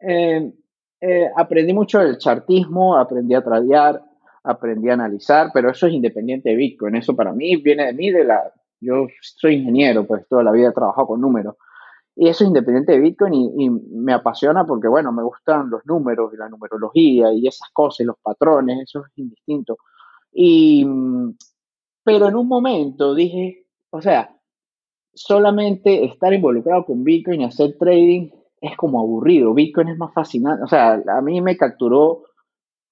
eh, 0.00 0.52
eh, 1.00 1.30
aprendí 1.34 1.72
mucho 1.72 1.98
del 2.00 2.18
chartismo, 2.18 2.96
aprendí 2.96 3.34
a 3.34 3.42
tradear, 3.42 4.02
aprendí 4.46 4.88
a 4.88 4.94
analizar, 4.94 5.50
pero 5.52 5.70
eso 5.70 5.86
es 5.86 5.92
independiente 5.92 6.50
de 6.50 6.56
Bitcoin. 6.56 6.96
Eso 6.96 7.14
para 7.14 7.32
mí 7.32 7.56
viene 7.56 7.86
de 7.86 7.92
mí, 7.92 8.10
de 8.10 8.24
la... 8.24 8.52
Yo 8.80 9.06
soy 9.20 9.54
ingeniero, 9.56 10.06
pues 10.06 10.26
toda 10.28 10.42
la 10.42 10.52
vida 10.52 10.68
he 10.68 10.72
trabajado 10.72 11.08
con 11.08 11.20
números. 11.20 11.56
Y 12.14 12.28
eso 12.28 12.44
es 12.44 12.48
independiente 12.48 12.92
de 12.92 13.00
Bitcoin 13.00 13.34
y, 13.34 13.70
me 13.70 14.12
apasiona 14.12 14.64
porque, 14.64 14.88
bueno, 14.88 15.12
me 15.12 15.22
gustan 15.22 15.68
los 15.68 15.84
números 15.84 16.32
y 16.32 16.36
la 16.36 16.48
numerología 16.48 17.32
y 17.32 17.46
esas 17.46 17.68
cosas, 17.72 18.06
los 18.06 18.16
patrones, 18.22 18.82
eso 18.82 19.04
es 19.04 19.18
indistinto. 19.18 19.76
Y, 20.32 20.86
pero 22.02 22.28
en 22.28 22.36
un 22.36 22.48
momento 22.48 23.14
dije, 23.14 23.66
o 23.90 24.00
sea, 24.00 24.34
solamente 25.12 26.04
estar 26.04 26.32
involucrado 26.32 26.84
con 26.84 27.04
Bitcoin 27.04 27.42
y 27.42 27.44
hacer 27.44 27.76
trading 27.78 28.30
es 28.60 28.76
como 28.76 29.00
aburrido. 29.00 29.52
Bitcoin 29.52 29.88
es 29.88 29.98
más 29.98 30.12
fascinante. 30.14 30.64
O 30.64 30.68
sea, 30.68 31.02
a 31.06 31.20
mí 31.20 31.40
me 31.40 31.56
capturó 31.56 32.22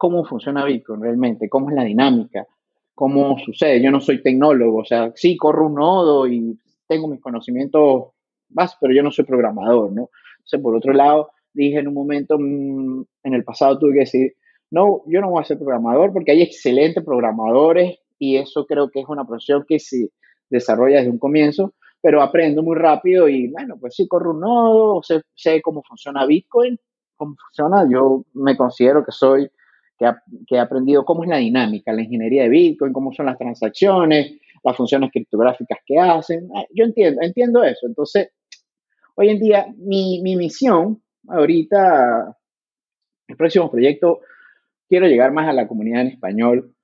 cómo 0.04 0.22
funciona 0.22 0.66
Bitcoin 0.66 1.00
realmente, 1.00 1.48
cómo 1.48 1.70
es 1.70 1.76
la 1.76 1.84
dinámica, 1.84 2.46
cómo 2.94 3.38
sucede. 3.38 3.82
Yo 3.82 3.90
no 3.90 4.02
soy 4.02 4.20
tecnólogo, 4.20 4.80
o 4.80 4.84
sea, 4.84 5.10
sí 5.14 5.34
corro 5.34 5.66
un 5.66 5.76
nodo 5.76 6.26
y 6.26 6.58
tengo 6.86 7.08
mis 7.08 7.22
conocimientos 7.22 8.08
más, 8.50 8.76
pero 8.78 8.92
yo 8.92 9.02
no 9.02 9.10
soy 9.10 9.24
programador, 9.24 9.92
¿no? 9.92 10.10
Entonces, 10.36 10.60
por 10.60 10.76
otro 10.76 10.92
lado, 10.92 11.30
dije 11.54 11.78
en 11.78 11.88
un 11.88 11.94
momento, 11.94 12.36
mm, 12.38 13.02
en 13.22 13.32
el 13.32 13.44
pasado 13.44 13.78
tuve 13.78 13.94
que 13.94 14.00
decir, 14.00 14.34
no, 14.70 15.00
yo 15.06 15.22
no 15.22 15.30
voy 15.30 15.40
a 15.40 15.46
ser 15.46 15.56
programador 15.56 16.12
porque 16.12 16.32
hay 16.32 16.42
excelentes 16.42 17.02
programadores 17.02 17.98
y 18.18 18.36
eso 18.36 18.66
creo 18.66 18.90
que 18.90 19.00
es 19.00 19.08
una 19.08 19.26
profesión 19.26 19.64
que 19.66 19.78
se 19.78 20.10
desarrolla 20.50 20.98
desde 20.98 21.12
un 21.12 21.18
comienzo, 21.18 21.72
pero 22.02 22.20
aprendo 22.20 22.62
muy 22.62 22.76
rápido 22.76 23.26
y 23.26 23.48
bueno, 23.48 23.78
pues 23.80 23.94
sí, 23.94 24.06
corro 24.06 24.32
un 24.32 24.40
nodo, 24.40 25.02
sé, 25.02 25.22
sé 25.34 25.62
cómo 25.62 25.82
funciona 25.82 26.26
Bitcoin, 26.26 26.78
cómo 27.16 27.36
funciona, 27.42 27.88
yo 27.90 28.26
me 28.34 28.54
considero 28.54 29.02
que 29.02 29.12
soy 29.12 29.48
que, 29.98 30.06
he 30.54 30.58
aprendido 30.58 31.04
cómo 31.04 31.24
es 31.24 31.30
la 31.30 31.38
dinámica, 31.38 31.92
la 31.92 32.02
ingeniería 32.02 32.44
de 32.44 32.48
Bitcoin, 32.48 32.92
cómo 32.92 33.12
son 33.12 33.26
las 33.26 33.38
transacciones, 33.38 34.32
las 34.62 34.76
funciones 34.76 35.10
criptográficas 35.12 35.78
que 35.86 35.98
hacen. 35.98 36.48
Ah, 36.54 36.64
yo 36.74 36.84
entiendo, 36.84 37.20
entiendo 37.22 37.62
eso. 37.62 37.86
Entonces, 37.86 38.30
hoy 39.14 39.30
en 39.30 39.38
día, 39.38 39.66
mi, 39.76 40.20
mi 40.22 40.36
misión, 40.36 41.02
ahorita, 41.28 42.36
el 43.28 43.36
próximo 43.36 43.70
proyecto, 43.70 44.20
quiero 44.88 45.06
llegar 45.06 45.32
más 45.32 45.48
a 45.48 45.52
la 45.52 45.68
comunidad 45.68 46.02
en 46.02 46.08
español, 46.08 46.74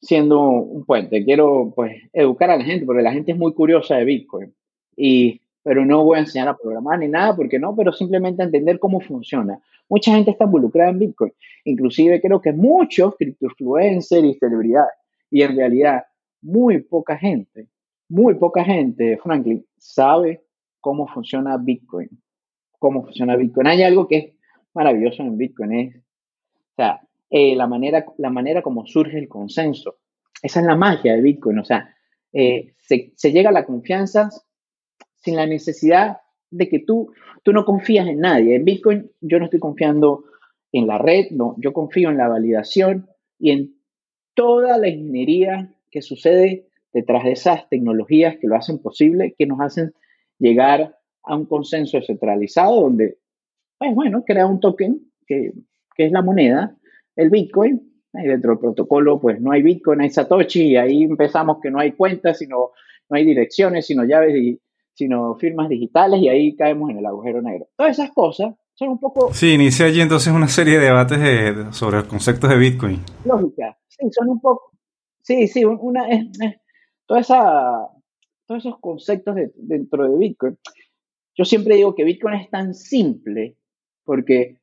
siendo 0.00 0.40
un 0.40 0.84
puente. 0.84 1.24
Quiero, 1.24 1.72
pues, 1.74 1.92
educar 2.12 2.50
a 2.50 2.56
la 2.56 2.64
gente, 2.64 2.86
porque 2.86 3.02
la 3.02 3.12
gente 3.12 3.32
es 3.32 3.38
muy 3.38 3.54
curiosa 3.54 3.96
de 3.96 4.04
Bitcoin. 4.04 4.54
Y 4.96 5.42
pero 5.62 5.84
no 5.84 6.04
voy 6.04 6.16
a 6.16 6.20
enseñar 6.20 6.48
a 6.48 6.56
programar 6.56 6.98
ni 6.98 7.08
nada, 7.08 7.36
porque 7.36 7.58
no, 7.58 7.74
pero 7.76 7.92
simplemente 7.92 8.42
entender 8.42 8.78
cómo 8.78 9.00
funciona. 9.00 9.60
Mucha 9.88 10.12
gente 10.12 10.30
está 10.30 10.44
involucrada 10.44 10.90
en 10.90 10.98
Bitcoin, 10.98 11.32
inclusive 11.64 12.20
creo 12.20 12.40
que 12.40 12.52
muchos 12.52 13.14
criptoinfluencers 13.16 14.24
y 14.24 14.34
celebridades, 14.34 14.94
y 15.30 15.42
en 15.42 15.56
realidad 15.56 16.04
muy 16.40 16.82
poca 16.82 17.16
gente, 17.16 17.68
muy 18.08 18.34
poca 18.34 18.64
gente, 18.64 19.18
Franklin, 19.22 19.64
sabe 19.78 20.44
cómo 20.80 21.06
funciona 21.06 21.56
Bitcoin, 21.56 22.08
cómo 22.78 23.04
funciona 23.04 23.36
Bitcoin. 23.36 23.66
Hay 23.66 23.82
algo 23.82 24.08
que 24.08 24.16
es 24.16 24.34
maravilloso 24.74 25.22
en 25.22 25.36
Bitcoin, 25.36 25.72
es, 25.72 25.96
o 25.96 26.74
sea, 26.76 27.00
eh, 27.30 27.54
la, 27.54 27.66
manera, 27.66 28.04
la 28.18 28.30
manera 28.30 28.62
como 28.62 28.86
surge 28.86 29.18
el 29.18 29.28
consenso. 29.28 29.98
Esa 30.42 30.60
es 30.60 30.66
la 30.66 30.76
magia 30.76 31.14
de 31.14 31.22
Bitcoin, 31.22 31.58
o 31.58 31.64
sea, 31.64 31.94
eh, 32.32 32.74
se, 32.78 33.12
se 33.14 33.32
llega 33.32 33.50
a 33.50 33.52
la 33.52 33.64
confianza 33.64 34.30
sin 35.16 35.36
la 35.36 35.46
necesidad 35.46 36.21
de 36.52 36.68
que 36.68 36.78
tú, 36.78 37.12
tú 37.42 37.52
no 37.52 37.64
confías 37.64 38.06
en 38.06 38.20
nadie. 38.20 38.56
En 38.56 38.64
Bitcoin 38.64 39.10
yo 39.20 39.38
no 39.38 39.46
estoy 39.46 39.60
confiando 39.60 40.24
en 40.70 40.86
la 40.86 40.98
red, 40.98 41.26
no, 41.30 41.56
yo 41.58 41.72
confío 41.72 42.10
en 42.10 42.16
la 42.16 42.28
validación 42.28 43.08
y 43.38 43.50
en 43.50 43.74
toda 44.34 44.78
la 44.78 44.88
ingeniería 44.88 45.74
que 45.90 46.02
sucede 46.02 46.68
detrás 46.92 47.24
de 47.24 47.32
esas 47.32 47.68
tecnologías 47.68 48.36
que 48.38 48.46
lo 48.46 48.56
hacen 48.56 48.78
posible, 48.78 49.34
que 49.36 49.46
nos 49.46 49.60
hacen 49.60 49.92
llegar 50.38 50.96
a 51.24 51.36
un 51.36 51.46
consenso 51.46 52.00
centralizado 52.02 52.80
donde, 52.80 53.18
pues 53.78 53.94
bueno, 53.94 54.24
crea 54.26 54.46
un 54.46 54.60
token 54.60 55.00
que, 55.26 55.52
que 55.96 56.06
es 56.06 56.12
la 56.12 56.22
moneda, 56.22 56.76
el 57.16 57.30
Bitcoin, 57.30 57.92
y 58.14 58.26
dentro 58.26 58.52
del 58.52 58.60
protocolo 58.60 59.20
pues 59.20 59.40
no 59.40 59.52
hay 59.52 59.62
Bitcoin, 59.62 60.00
hay 60.00 60.10
Satoshi, 60.10 60.68
y 60.68 60.76
ahí 60.76 61.02
empezamos 61.02 61.58
que 61.62 61.70
no 61.70 61.78
hay 61.78 61.92
cuentas, 61.92 62.38
sino 62.38 62.70
no 63.08 63.16
hay 63.16 63.24
direcciones, 63.24 63.86
sino 63.86 64.04
llaves 64.04 64.34
y 64.36 64.60
sino 64.94 65.34
firmas 65.36 65.68
digitales 65.68 66.20
y 66.20 66.28
ahí 66.28 66.54
caemos 66.56 66.90
en 66.90 66.98
el 66.98 67.06
agujero 67.06 67.42
negro. 67.42 67.68
Todas 67.76 67.98
esas 67.98 68.12
cosas 68.12 68.54
son 68.74 68.90
un 68.90 68.98
poco... 68.98 69.32
Sí, 69.32 69.54
inicia 69.54 69.86
allí 69.86 70.00
entonces 70.00 70.32
una 70.32 70.48
serie 70.48 70.78
de 70.78 70.86
debates 70.86 71.20
de, 71.20 71.72
sobre 71.72 72.04
conceptos 72.04 72.50
de 72.50 72.56
Bitcoin. 72.56 73.00
Lógica, 73.24 73.78
sí, 73.88 74.08
son 74.10 74.28
un 74.28 74.40
poco... 74.40 74.72
Sí, 75.22 75.46
sí, 75.46 75.64
una, 75.64 76.08
es, 76.08 76.26
toda 77.06 77.20
esa, 77.20 77.88
todos 78.46 78.64
esos 78.64 78.78
conceptos 78.80 79.36
dentro 79.54 80.10
de 80.10 80.18
Bitcoin. 80.18 80.58
Yo 81.34 81.44
siempre 81.44 81.76
digo 81.76 81.94
que 81.94 82.04
Bitcoin 82.04 82.34
es 82.34 82.50
tan 82.50 82.74
simple 82.74 83.56
porque 84.04 84.58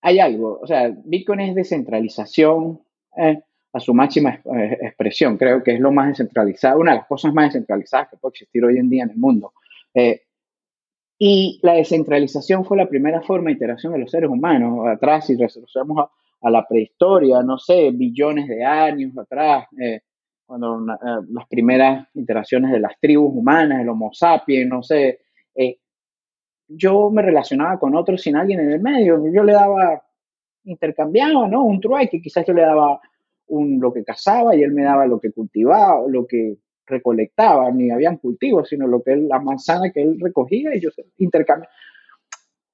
hay 0.00 0.18
algo, 0.18 0.60
o 0.62 0.66
sea, 0.66 0.94
Bitcoin 1.04 1.40
es 1.40 1.54
descentralización, 1.54 2.80
eh, 3.16 3.40
a 3.72 3.80
su 3.80 3.94
máxima 3.94 4.40
eh, 4.56 4.78
expresión. 4.82 5.36
Creo 5.36 5.62
que 5.62 5.74
es 5.74 5.80
lo 5.80 5.92
más 5.92 6.08
descentralizado, 6.08 6.80
una 6.80 6.92
de 6.92 6.98
las 6.98 7.06
cosas 7.06 7.32
más 7.34 7.46
descentralizadas 7.46 8.08
que 8.08 8.16
puede 8.16 8.32
existir 8.32 8.64
hoy 8.64 8.78
en 8.78 8.88
día 8.88 9.04
en 9.04 9.10
el 9.10 9.16
mundo. 9.16 9.52
Eh, 9.94 10.22
y 11.18 11.58
la 11.62 11.74
descentralización 11.74 12.64
fue 12.64 12.76
la 12.76 12.88
primera 12.88 13.20
forma 13.20 13.46
de 13.46 13.52
interacción 13.52 13.92
de 13.92 13.98
los 13.98 14.10
seres 14.10 14.30
humanos. 14.30 14.86
Atrás, 14.86 15.26
si 15.26 15.36
retrocedemos 15.36 16.08
a, 16.40 16.50
la 16.50 16.66
prehistoria, 16.66 17.42
no 17.42 17.58
sé, 17.58 17.90
billones 17.90 18.46
de 18.46 18.64
años 18.64 19.16
atrás, 19.18 19.66
eh, 19.80 20.00
cuando 20.46 20.80
las 20.80 21.46
primeras 21.48 22.06
interacciones 22.14 22.70
de 22.70 22.80
las 22.80 22.98
tribus 23.00 23.32
humanas, 23.34 23.82
el 23.82 23.88
Homo 23.88 24.10
sapiens, 24.14 24.70
no 24.70 24.82
sé, 24.82 25.20
yo 26.68 27.10
me 27.10 27.22
relacionaba 27.22 27.78
con 27.78 27.94
otros 27.96 28.22
sin 28.22 28.36
alguien 28.36 28.60
en 28.60 28.72
el 28.72 28.80
medio. 28.80 29.30
Yo 29.32 29.42
le 29.42 29.52
daba, 29.52 30.02
intercambiaba, 30.64 31.48
¿no? 31.48 31.64
Un 31.64 31.80
trueque, 31.80 32.22
quizás 32.22 32.46
yo 32.46 32.52
le 32.52 32.62
daba 32.62 33.00
lo 33.48 33.92
que 33.92 34.04
cazaba 34.04 34.54
y 34.54 34.62
él 34.62 34.72
me 34.72 34.84
daba 34.84 35.06
lo 35.06 35.20
que 35.20 35.32
cultivaba, 35.32 36.02
lo 36.08 36.26
que 36.26 36.58
recolectaba, 36.86 37.70
ni 37.70 37.90
habían 37.90 38.16
cultivos, 38.16 38.68
sino 38.68 38.86
lo 38.86 39.02
que 39.02 39.16
la 39.16 39.40
manzana 39.40 39.90
que 39.92 40.02
él 40.02 40.18
recogía, 40.20 40.70
ellos 40.72 40.94
intercambiaban. 41.18 41.72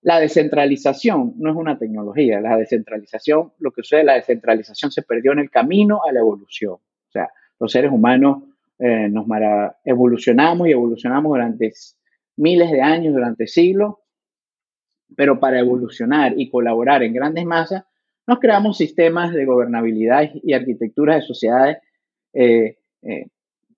La 0.03 0.20
descentralización 0.20 1.35
no 1.39 1.51
es 1.51 1.57
una 1.57 1.79
tecnología, 1.79 2.41
la 2.41 2.57
descentralización, 2.57 3.53
lo 3.59 3.72
que 3.72 3.83
sucede, 3.83 4.05
la 4.05 4.14
descentralización 4.14 4.93
se 4.93 5.03
perdió 5.03 5.33
en 5.33 5.39
el 5.39 5.51
camino 5.51 6.01
a 6.07 6.12
la 6.12 6.20
evolución. 6.20 6.75
O 6.75 7.11
sea, 7.11 7.31
los 7.59 7.72
seres 7.72 7.91
humanos 7.91 8.43
eh, 8.79 9.09
nos 9.09 9.27
evolucionamos 9.85 10.68
y 10.68 10.72
evolucionamos 10.72 11.31
durante 11.31 11.72
miles 12.37 12.70
de 12.70 12.83
años, 12.83 13.14
durante 13.14 13.47
siglos, 13.47 13.95
pero 15.16 15.41
para 15.41 15.59
evolucionar 15.59 16.35
y 16.37 16.51
colaborar 16.51 17.03
en 17.03 17.14
grandes 17.14 17.47
masas, 17.47 17.85
nos 18.27 18.39
creamos 18.39 18.79
sistemas 18.79 19.33
de 19.33 19.45
gobernabilidad 19.45 20.31
y 20.43 20.53
arquitecturas 20.53 21.16
de 21.16 21.22
sociedades 21.22 21.79
eh, 22.33 22.79
eh, 23.03 23.27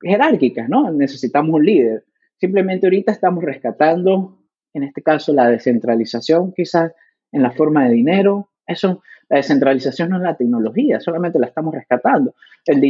jerárquicas, 0.01 0.69
¿no? 0.69 0.91
Necesitamos 0.93 1.55
un 1.55 1.65
líder. 1.65 2.05
Simplemente 2.39 2.87
ahorita 2.87 3.13
estamos 3.13 3.43
rescatando, 3.43 4.39
en 4.73 4.85
este 4.85 5.03
caso, 5.03 5.33
la 5.33 5.49
descentralización, 5.49 6.53
quizás 6.53 6.93
en 7.33 7.43
la 7.43 7.51
forma 7.51 7.89
de 7.89 7.95
dinero. 7.95 8.51
Eso, 8.67 9.03
la 9.29 9.39
descentralización 9.39 10.11
no 10.11 10.17
es 10.17 10.23
la 10.23 10.37
tecnología, 10.37 11.01
solamente 11.01 11.39
la 11.39 11.47
estamos 11.47 11.75
rescatando. 11.75 12.35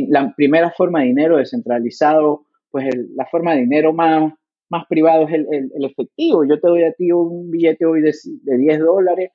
la 0.08 0.34
primera 0.34 0.70
forma 0.70 1.00
de 1.00 1.06
dinero 1.06 1.38
descentralizado, 1.38 2.46
pues 2.70 2.86
la 3.14 3.26
forma 3.26 3.54
de 3.54 3.60
dinero 3.60 3.92
más, 3.92 4.32
más 4.68 4.86
privado 4.88 5.26
es 5.28 5.34
el, 5.34 5.84
efectivo. 5.84 6.44
Yo 6.44 6.60
te 6.60 6.68
doy 6.68 6.84
a 6.84 6.92
ti 6.92 7.12
un 7.12 7.50
billete 7.50 7.86
hoy 7.86 8.02
de, 8.02 8.14
de 8.42 8.58
10 8.58 8.80
dólares 8.80 9.30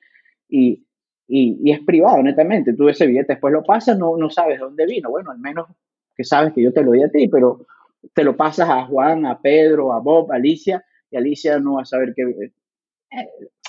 y, 0.48 0.84
y, 1.28 1.70
es 1.70 1.80
privado, 1.80 2.22
netamente. 2.22 2.74
Tú 2.74 2.88
ese 2.88 3.06
billete 3.06 3.34
después 3.34 3.52
lo 3.52 3.62
pasas, 3.62 3.98
no, 3.98 4.16
no 4.16 4.30
sabes 4.30 4.60
dónde 4.60 4.86
vino. 4.86 5.10
Bueno, 5.10 5.30
al 5.30 5.38
menos 5.38 5.66
que 6.14 6.24
sabes 6.24 6.52
que 6.52 6.62
yo 6.62 6.72
te 6.72 6.82
lo 6.82 6.92
di 6.92 7.02
a 7.02 7.08
ti, 7.08 7.28
pero 7.28 7.66
te 8.14 8.24
lo 8.24 8.36
pasas 8.36 8.68
a 8.68 8.86
Juan, 8.86 9.26
a 9.26 9.40
Pedro, 9.40 9.92
a 9.92 10.00
Bob, 10.00 10.32
a 10.32 10.36
Alicia, 10.36 10.84
y 11.10 11.16
Alicia 11.16 11.58
no 11.58 11.74
va 11.74 11.82
a 11.82 11.86
saber 11.86 12.14
que... 12.14 12.22
Eh, 12.22 12.52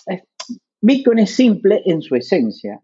eh, 0.08 0.24
Bitcoin 0.82 1.20
es 1.20 1.34
simple 1.34 1.82
en 1.86 2.02
su 2.02 2.16
esencia, 2.16 2.82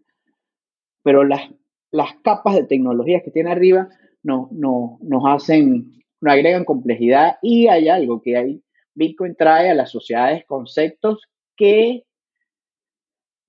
pero 1.02 1.24
las, 1.24 1.50
las 1.90 2.14
capas 2.22 2.54
de 2.54 2.64
tecnologías 2.64 3.22
que 3.22 3.30
tiene 3.30 3.50
arriba 3.50 3.88
no, 4.22 4.48
no, 4.52 4.98
nos 5.02 5.22
hacen, 5.26 6.02
nos 6.20 6.32
agregan 6.32 6.64
complejidad 6.64 7.36
y 7.42 7.66
hay 7.66 7.88
algo 7.88 8.22
que 8.22 8.36
hay. 8.36 8.62
Bitcoin 8.94 9.34
trae 9.36 9.70
a 9.70 9.74
las 9.74 9.90
sociedades 9.90 10.44
conceptos 10.46 11.28
que 11.56 12.04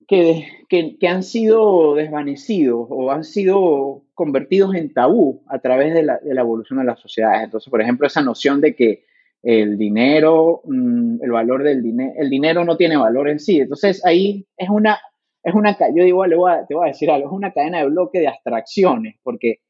que, 0.08 1.08
han 1.08 1.22
sido 1.22 1.94
desvanecidos 1.94 2.86
o 2.88 3.10
han 3.10 3.24
sido 3.24 4.02
convertidos 4.14 4.74
en 4.74 4.92
tabú 4.92 5.42
a 5.48 5.58
través 5.60 5.94
de 5.94 6.02
la, 6.02 6.20
evolución 6.24 6.78
de 6.78 6.84
las 6.84 7.00
sociedades. 7.00 7.44
Entonces, 7.44 7.70
por 7.70 7.80
ejemplo, 7.80 8.06
esa 8.06 8.22
noción 8.22 8.60
de 8.60 8.74
que 8.74 9.04
el 9.42 9.76
dinero, 9.76 10.62
mm, 10.64 11.22
el 11.22 11.30
valor 11.30 11.62
del 11.62 11.82
dinero, 11.82 12.12
el 12.16 12.30
dinero 12.30 12.64
no 12.64 12.76
tiene 12.76 12.96
valor 12.96 13.28
en 13.28 13.38
sí. 13.38 13.60
Entonces, 13.60 14.04
ahí 14.04 14.46
es 14.56 14.68
una, 14.68 14.98
es 15.42 15.54
una, 15.54 15.76
yo 15.94 16.04
digo, 16.04 16.26
le 16.26 16.36
voy 16.36 16.52
a, 16.52 16.66
te 16.66 16.74
voy 16.74 16.86
a 16.86 16.92
decir 16.92 17.10
algo, 17.10 17.28
es 17.28 17.32
una 17.32 17.52
cadena 17.52 17.78
de 17.78 17.88
bloque 17.88 18.20
de 18.20 18.28
abstracciones, 18.28 19.16
porque 19.22 19.60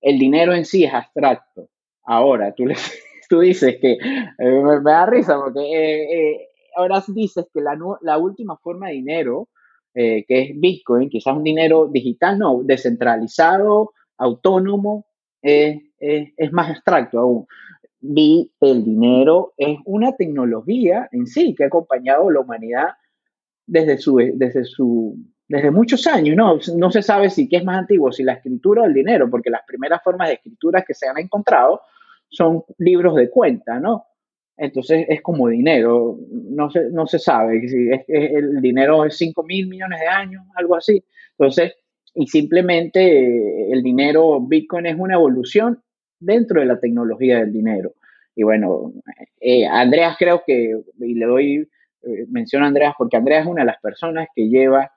el 0.00 0.18
dinero 0.18 0.54
en 0.54 0.64
sí 0.64 0.84
es 0.84 0.94
abstracto. 0.94 1.68
Ahora, 2.04 2.52
tú, 2.54 2.66
le, 2.66 2.74
tú 3.28 3.40
dices 3.40 3.76
que, 3.80 3.92
eh, 3.92 3.98
me, 4.38 4.80
da 4.82 5.06
risa, 5.06 5.38
porque 5.38 5.60
eh, 5.60 6.32
eh, 6.32 6.48
ahora 6.76 7.02
dices 7.08 7.46
que 7.52 7.60
la, 7.60 7.78
la 8.00 8.18
última 8.18 8.56
forma 8.56 8.88
de 8.88 8.94
dinero 8.94 9.48
eh, 9.94 10.24
que 10.26 10.42
es 10.42 10.50
Bitcoin, 10.54 11.08
quizás 11.08 11.36
un 11.36 11.44
dinero 11.44 11.88
digital, 11.88 12.38
no, 12.38 12.62
descentralizado, 12.62 13.92
autónomo, 14.18 15.06
es 15.42 16.52
más 16.52 16.70
abstracto 16.70 17.18
aún. 17.18 17.46
Vi 18.00 18.50
el 18.60 18.84
dinero 18.84 19.52
es 19.56 19.78
una 19.84 20.16
tecnología 20.16 21.08
en 21.12 21.26
sí 21.26 21.54
que 21.54 21.64
ha 21.64 21.66
acompañado 21.66 22.28
a 22.28 22.32
la 22.32 22.40
humanidad 22.40 22.88
desde, 23.66 23.98
su, 23.98 24.16
desde, 24.16 24.64
su, 24.64 25.16
desde 25.48 25.70
muchos 25.70 26.06
años. 26.06 26.36
¿no? 26.36 26.58
no 26.76 26.90
se 26.90 27.02
sabe 27.02 27.30
si 27.30 27.48
qué 27.48 27.58
es 27.58 27.64
más 27.64 27.78
antiguo, 27.78 28.10
si 28.10 28.22
la 28.24 28.34
escritura 28.34 28.82
o 28.82 28.86
el 28.86 28.94
dinero, 28.94 29.30
porque 29.30 29.50
las 29.50 29.62
primeras 29.66 30.02
formas 30.02 30.28
de 30.28 30.34
escritura 30.34 30.82
que 30.82 30.94
se 30.94 31.08
han 31.08 31.18
encontrado 31.18 31.82
son 32.28 32.64
libros 32.78 33.16
de 33.16 33.28
cuenta, 33.28 33.78
¿no? 33.80 34.04
Entonces 34.60 35.06
es 35.08 35.22
como 35.22 35.48
dinero, 35.48 36.18
no 36.30 36.70
se, 36.70 36.90
no 36.90 37.06
se 37.06 37.18
sabe 37.18 37.66
si 37.66 37.88
es, 37.88 38.04
el 38.06 38.60
dinero 38.60 39.06
es 39.06 39.16
5 39.16 39.42
mil 39.44 39.66
millones 39.66 39.98
de 40.00 40.06
años, 40.06 40.44
algo 40.54 40.76
así. 40.76 41.02
Entonces, 41.30 41.72
y 42.14 42.26
simplemente 42.26 43.00
eh, 43.00 43.72
el 43.72 43.82
dinero, 43.82 44.38
Bitcoin 44.38 44.84
es 44.84 44.96
una 44.98 45.14
evolución 45.14 45.82
dentro 46.18 46.60
de 46.60 46.66
la 46.66 46.78
tecnología 46.78 47.38
del 47.38 47.54
dinero. 47.54 47.94
Y 48.36 48.42
bueno, 48.42 48.92
eh, 49.40 49.66
Andreas 49.66 50.16
creo 50.18 50.42
que, 50.46 50.78
y 50.98 51.14
le 51.14 51.24
doy 51.24 51.68
eh, 52.02 52.26
mención 52.28 52.62
a 52.62 52.66
Andreas, 52.66 52.92
porque 52.98 53.16
Andreas 53.16 53.44
es 53.44 53.50
una 53.50 53.62
de 53.62 53.66
las 53.66 53.80
personas 53.80 54.28
que 54.34 54.48
lleva 54.48 54.92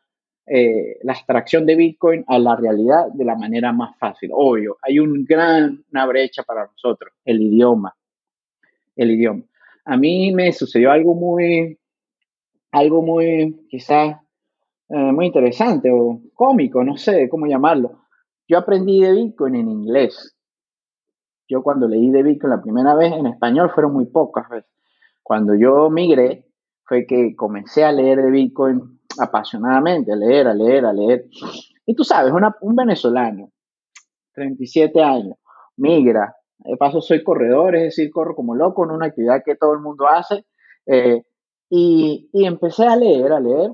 la 0.45 1.13
abstracción 1.13 1.65
de 1.65 1.77
Bitcoin 1.77 2.25
a 2.27 2.37
la 2.37 2.57
realidad 2.57 3.05
de 3.13 3.23
la 3.23 3.37
manera 3.37 3.71
más 3.71 3.97
fácil. 3.97 4.29
Obvio, 4.33 4.75
hay 4.81 4.99
un 4.99 5.23
gran, 5.23 5.85
una 5.89 6.05
brecha 6.05 6.43
para 6.43 6.65
nosotros, 6.65 7.13
el 7.23 7.41
idioma. 7.41 7.95
El 8.97 9.11
idioma 9.11 9.45
a 9.85 9.97
mí 9.97 10.31
me 10.33 10.51
sucedió 10.53 10.91
algo 10.91 11.13
muy, 11.13 11.79
algo 12.71 13.01
muy, 13.01 13.67
quizás, 13.69 14.17
eh, 14.89 15.11
muy 15.11 15.27
interesante 15.27 15.91
o 15.91 16.21
cómico, 16.33 16.83
no 16.83 16.97
sé 16.97 17.27
cómo 17.29 17.45
llamarlo. 17.45 18.03
Yo 18.47 18.57
aprendí 18.57 19.01
de 19.01 19.13
Bitcoin 19.13 19.55
en 19.55 19.69
inglés. 19.69 20.35
Yo 21.47 21.61
cuando 21.61 21.87
leí 21.87 22.09
de 22.09 22.23
Bitcoin 22.23 22.51
la 22.51 22.61
primera 22.61 22.95
vez 22.95 23.13
en 23.13 23.27
español 23.27 23.71
fueron 23.73 23.93
muy 23.93 24.05
pocas 24.05 24.49
veces. 24.49 24.71
Cuando 25.21 25.55
yo 25.55 25.89
migré 25.89 26.45
fue 26.85 27.05
que 27.05 27.35
comencé 27.35 27.83
a 27.83 27.91
leer 27.91 28.21
de 28.21 28.31
Bitcoin 28.31 28.99
apasionadamente, 29.19 30.11
a 30.11 30.15
leer, 30.15 30.47
a 30.47 30.53
leer, 30.53 30.85
a 30.85 30.93
leer. 30.93 31.25
Y 31.85 31.95
tú 31.95 32.03
sabes, 32.03 32.33
un 32.61 32.75
venezolano, 32.75 33.51
37 34.33 35.01
años, 35.01 35.37
migra 35.77 36.35
de 36.63 36.77
paso, 36.77 37.01
soy 37.01 37.23
corredor, 37.23 37.75
es 37.75 37.83
decir, 37.83 38.11
corro 38.11 38.35
como 38.35 38.55
loco 38.55 38.83
en 38.83 38.91
una 38.91 39.07
actividad 39.07 39.43
que 39.43 39.55
todo 39.55 39.73
el 39.73 39.79
mundo 39.79 40.07
hace. 40.07 40.45
Eh, 40.85 41.23
y, 41.69 42.29
y, 42.31 42.45
empecé 42.45 42.85
a 42.85 42.95
leer, 42.95 43.31
a 43.31 43.39
leer, 43.39 43.71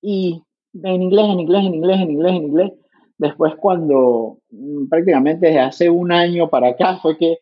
y 0.00 0.42
en 0.74 1.02
inglés, 1.02 1.26
en 1.26 1.40
inglés, 1.40 1.64
en 1.66 1.74
inglés, 1.74 2.00
en 2.00 2.10
inglés, 2.10 2.32
en 2.32 2.42
inglés. 2.44 2.72
Después, 3.18 3.54
cuando 3.56 4.38
mm, 4.50 4.88
prácticamente 4.88 5.46
desde 5.46 5.60
hace 5.60 5.90
un 5.90 6.12
año 6.12 6.48
para 6.48 6.68
acá, 6.68 6.98
fue 7.02 7.18
que 7.18 7.38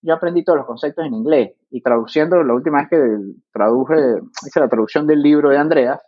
yo 0.00 0.14
aprendí 0.14 0.44
todos 0.44 0.58
los 0.58 0.66
conceptos 0.66 1.04
en 1.04 1.14
inglés. 1.14 1.52
Y 1.70 1.82
traduciendo, 1.82 2.42
la 2.42 2.54
última 2.54 2.78
vez 2.78 2.88
que 2.90 3.18
traduje, 3.52 3.94
hice 4.46 4.60
la 4.60 4.68
traducción 4.68 5.06
del 5.06 5.22
libro 5.22 5.50
de 5.50 5.58
Andreas, 5.58 6.00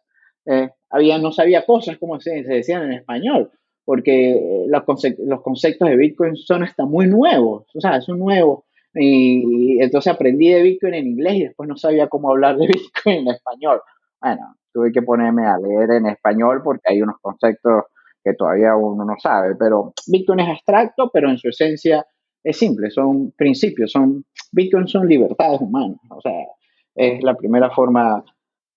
eh, 0.47 0.71
había, 0.89 1.19
no 1.19 1.33
sabía 1.33 1.67
cosas 1.67 1.99
como 1.99 2.21
se, 2.21 2.45
se 2.45 2.55
decían 2.55 2.85
en 2.85 2.93
español 2.93 3.51
porque 3.85 4.67
los, 4.69 4.83
los 5.19 5.43
conceptos 5.43 5.89
de 5.89 5.97
Bitcoin 5.97 6.37
son 6.37 6.63
hasta 6.63 6.85
muy 6.85 7.07
nuevos, 7.07 7.67
o 7.75 7.81
sea, 7.81 8.01
son 8.01 8.19
nuevos. 8.19 8.65
Y, 8.95 9.81
entonces 9.81 10.13
aprendí 10.13 10.49
de 10.49 10.63
Bitcoin 10.63 10.95
en 10.95 11.07
inglés 11.07 11.35
y 11.35 11.45
después 11.45 11.69
no 11.69 11.77
sabía 11.77 12.09
cómo 12.09 12.31
hablar 12.31 12.57
de 12.57 12.67
Bitcoin 12.69 13.19
en 13.19 13.29
español. 13.29 13.81
Bueno, 14.21 14.57
tuve 14.73 14.93
que 14.93 15.03
ponerme 15.03 15.47
a 15.47 15.59
leer 15.59 15.93
en 15.93 16.07
español 16.07 16.61
porque 16.63 16.93
hay 16.93 17.03
unos 17.03 17.17
conceptos 17.21 17.85
que 18.23 18.35
todavía 18.35 18.77
uno 18.77 19.05
no 19.05 19.15
sabe, 19.19 19.55
pero 19.57 19.95
Bitcoin 20.07 20.41
es 20.41 20.49
abstracto, 20.49 21.11
pero 21.13 21.31
en 21.31 21.39
su 21.39 21.49
esencia 21.49 22.05
es 22.45 22.59
simple, 22.59 22.91
son 22.91 23.33
principios, 23.33 23.93
son 23.93 24.25
Bitcoin 24.53 24.87
son 24.89 25.07
libertades 25.07 25.61
humanas, 25.61 25.99
o 26.11 26.21
sea, 26.21 26.47
es 26.95 27.23
la 27.23 27.35
primera 27.35 27.71
forma, 27.71 28.23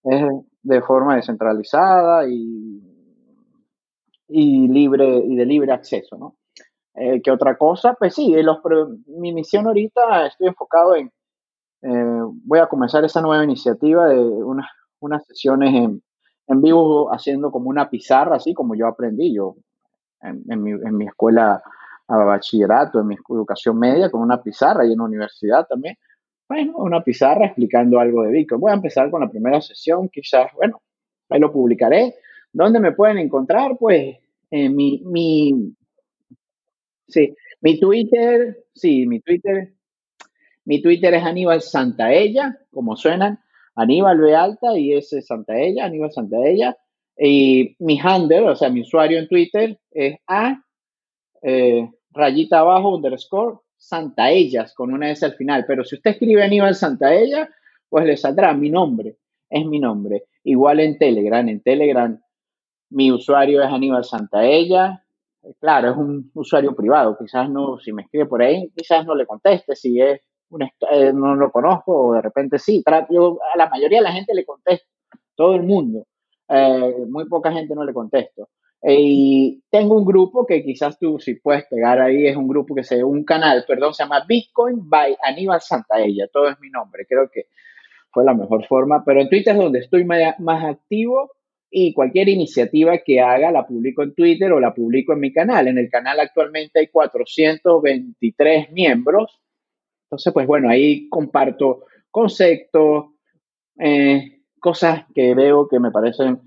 es 0.03 0.23
de 0.61 0.81
forma 0.81 1.15
descentralizada 1.15 2.27
y 2.27 2.81
y 4.35 4.67
libre 4.67 5.17
y 5.19 5.35
de 5.35 5.45
libre 5.45 5.71
acceso, 5.71 6.17
¿no? 6.17 6.35
Eh, 6.95 7.21
¿Qué 7.21 7.29
otra 7.29 7.55
cosa? 7.55 7.93
Pues 7.93 8.15
sí, 8.15 8.33
los, 8.41 8.59
mi 9.07 9.31
misión 9.31 9.67
ahorita 9.67 10.27
estoy 10.27 10.47
enfocado 10.47 10.95
en, 10.95 11.11
eh, 11.83 12.21
voy 12.43 12.59
a 12.59 12.65
comenzar 12.65 13.05
esa 13.05 13.21
nueva 13.21 13.43
iniciativa 13.43 14.07
de 14.07 14.17
una, 14.19 14.67
unas 14.99 15.25
sesiones 15.25 15.73
en, 15.73 16.01
en, 16.47 16.61
vivo 16.61 17.13
haciendo 17.13 17.51
como 17.51 17.69
una 17.69 17.89
pizarra, 17.89 18.37
así 18.37 18.55
como 18.55 18.73
yo 18.73 18.87
aprendí, 18.87 19.35
yo 19.35 19.55
en, 20.21 20.43
en, 20.49 20.63
mi, 20.63 20.71
en 20.71 20.97
mi 20.97 21.05
escuela 21.05 21.61
a 22.07 22.17
bachillerato, 22.17 22.99
en 22.99 23.07
mi 23.07 23.15
educación 23.29 23.77
media, 23.77 24.09
con 24.09 24.21
una 24.21 24.41
pizarra 24.41 24.85
y 24.85 24.93
en 24.93 24.97
la 24.97 25.05
universidad 25.05 25.67
también. 25.67 25.95
Bueno, 26.49 26.73
una 26.77 27.03
pizarra 27.03 27.45
explicando 27.45 27.99
algo 27.99 28.23
de 28.23 28.31
Bitcoin. 28.31 28.61
Voy 28.61 28.71
a 28.71 28.75
empezar 28.75 29.11
con 29.11 29.21
la 29.21 29.29
primera 29.29 29.61
sesión, 29.61 30.09
quizás, 30.09 30.51
bueno, 30.55 30.81
ahí 31.29 31.39
lo 31.39 31.51
publicaré. 31.51 32.15
¿Dónde 32.51 32.79
me 32.79 32.91
pueden 32.91 33.17
encontrar? 33.17 33.77
Pues 33.79 34.17
eh, 34.53 34.69
mi, 34.69 35.01
mi, 35.03 35.73
sí, 37.07 37.35
mi 37.61 37.79
Twitter, 37.79 38.55
sí, 38.75 39.07
mi 39.07 39.19
Twitter, 39.19 39.73
mi 40.65 40.79
Twitter 40.79 41.11
es 41.15 41.23
Aníbal 41.23 41.63
Santaella, 41.63 42.59
como 42.69 42.95
suenan, 42.95 43.39
Aníbal 43.73 44.19
B 44.19 44.35
alta 44.35 44.77
y 44.77 44.93
es 44.93 45.09
Santaella, 45.25 45.85
Aníbal 45.85 46.11
Santaella. 46.11 46.77
Y 47.17 47.75
mi 47.79 47.99
handle, 47.99 48.49
o 48.49 48.55
sea, 48.55 48.69
mi 48.69 48.81
usuario 48.81 49.17
en 49.17 49.27
Twitter 49.27 49.79
es 49.89 50.17
A, 50.27 50.63
eh, 51.41 51.89
rayita 52.11 52.59
abajo, 52.59 52.95
underscore, 52.95 53.57
Santaellas 53.75 54.75
con 54.75 54.93
una 54.93 55.09
S 55.09 55.25
al 55.25 55.33
final, 55.33 55.65
pero 55.67 55.83
si 55.83 55.95
usted 55.95 56.11
escribe 56.11 56.43
Aníbal 56.43 56.75
Santaella, 56.75 57.49
pues 57.89 58.05
le 58.05 58.17
saldrá 58.17 58.53
mi 58.53 58.69
nombre, 58.69 59.17
es 59.49 59.65
mi 59.65 59.79
nombre. 59.79 60.25
Igual 60.43 60.79
en 60.79 60.99
Telegram, 60.99 61.49
en 61.49 61.59
Telegram 61.61 62.22
mi 62.93 63.11
usuario 63.11 63.61
es 63.61 63.67
Aníbal 63.67 64.03
Santaella. 64.03 65.03
Claro, 65.59 65.91
es 65.91 65.97
un 65.97 66.31
usuario 66.35 66.73
privado, 66.73 67.17
quizás 67.19 67.49
no, 67.49 67.77
si 67.77 67.91
me 67.91 68.03
escribe 68.03 68.27
por 68.27 68.41
ahí, 68.41 68.71
quizás 68.75 69.05
no 69.05 69.13
le 69.13 69.25
conteste, 69.25 69.75
si 69.75 69.99
es 69.99 70.21
un, 70.49 70.61
eh, 70.63 71.11
no 71.13 71.35
lo 71.35 71.51
conozco 71.51 72.07
o 72.07 72.13
de 72.13 72.21
repente 72.21 72.59
sí, 72.59 72.81
a 72.85 73.57
la 73.57 73.69
mayoría 73.69 73.97
de 73.97 74.05
la 74.05 74.13
gente 74.13 74.33
le 74.33 74.45
contesto, 74.45 74.87
todo 75.35 75.55
el 75.55 75.63
mundo, 75.63 76.05
eh, 76.47 76.95
muy 77.09 77.27
poca 77.27 77.51
gente 77.51 77.75
no 77.75 77.83
le 77.83 77.93
contesto. 77.93 78.47
Y 78.81 79.61
tengo 79.69 79.97
un 79.97 80.05
grupo 80.05 80.45
que 80.45 80.63
quizás 80.63 80.97
tú 80.97 81.19
si 81.19 81.35
puedes 81.35 81.65
pegar 81.65 81.99
ahí, 81.99 82.27
es 82.27 82.37
un 82.37 82.47
grupo 82.47 82.73
que 82.73 82.83
se, 82.83 83.03
un 83.03 83.25
canal, 83.25 83.65
perdón, 83.67 83.93
se 83.93 84.03
llama 84.03 84.23
Bitcoin 84.25 84.89
by 84.89 85.17
Aníbal 85.23 85.59
Santaella, 85.59 86.27
todo 86.31 86.47
es 86.47 86.59
mi 86.61 86.69
nombre, 86.69 87.05
creo 87.05 87.29
que 87.29 87.47
fue 88.11 88.23
la 88.23 88.33
mejor 88.33 88.65
forma, 88.67 89.03
pero 89.03 89.19
en 89.19 89.29
Twitter 89.29 89.55
es 89.55 89.61
donde 89.61 89.79
estoy 89.79 90.05
más, 90.05 90.63
activo 90.63 91.31
y 91.75 91.93
cualquier 91.93 92.29
iniciativa 92.29 92.99
que 92.99 93.19
haga 93.19 93.51
la 93.51 93.65
publico 93.65 94.03
en 94.03 94.13
Twitter 94.13 94.51
o 94.51 94.59
la 94.59 94.73
publico 94.73 95.13
en 95.13 95.19
mi 95.19 95.33
canal. 95.33 95.67
En 95.67 95.77
el 95.77 95.89
canal 95.89 96.19
actualmente 96.19 96.79
hay 96.79 96.87
423 96.87 98.71
miembros, 98.71 99.39
entonces 100.05 100.31
pues 100.33 100.45
bueno, 100.45 100.69
ahí 100.69 101.09
comparto 101.09 101.85
conceptos, 102.11 103.05
eh, 103.79 104.41
cosas 104.59 105.05
que 105.15 105.33
veo 105.33 105.67
que 105.67 105.79
me 105.79 105.91
parecen 105.91 106.39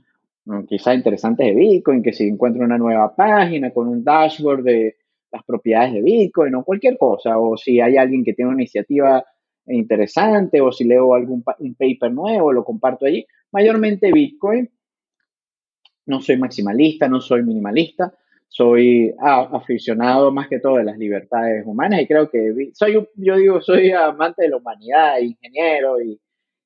Mm, 0.47 0.65
quizás 0.67 0.95
interesantes 0.95 1.45
de 1.45 1.55
Bitcoin, 1.55 2.03
que 2.03 2.13
si 2.13 2.25
encuentro 2.29 2.65
una 2.65 2.79
nueva 2.79 3.15
página 3.17 3.73
con 3.73 3.89
un 3.89 4.05
dashboard 4.05 4.63
de 4.63 4.97
las 5.33 5.45
propiedades 5.45 5.95
de 5.95 6.03
Bitcoin 6.03 6.55
o 6.55 6.65
cualquier 6.65 6.97
cosa, 6.97 7.39
o 7.39 7.57
si 7.57 7.81
hay 7.81 7.97
alguien 7.97 8.25
que 8.25 8.33
tiene 8.33 8.53
una 8.53 8.63
iniciativa 8.63 9.25
interesante 9.67 10.61
o 10.61 10.71
si 10.71 10.85
leo 10.85 11.15
algún 11.15 11.43
un 11.59 11.75
paper 11.75 12.13
nuevo, 12.13 12.53
lo 12.53 12.65
comparto 12.65 13.07
allí. 13.07 13.27
Mayormente 13.51 14.13
Bitcoin. 14.13 14.71
No 16.07 16.21
soy 16.21 16.37
maximalista, 16.37 17.09
no 17.09 17.21
soy 17.21 17.43
minimalista, 17.43 18.15
soy 18.49 19.13
aficionado 19.21 20.33
más 20.33 20.49
que 20.49 20.61
todo 20.61 20.77
de 20.77 20.85
las 20.85 20.99
libertades 20.99 21.65
humanas 21.67 22.01
y 22.01 22.07
creo 22.07 22.31
que 22.31 22.71
soy, 22.75 23.07
yo 23.17 23.37
digo, 23.37 23.61
soy 23.61 23.91
amante 23.91 24.43
de 24.43 24.49
la 24.49 24.57
humanidad, 24.57 25.19
ingeniero 25.19 26.01
y 26.01 26.21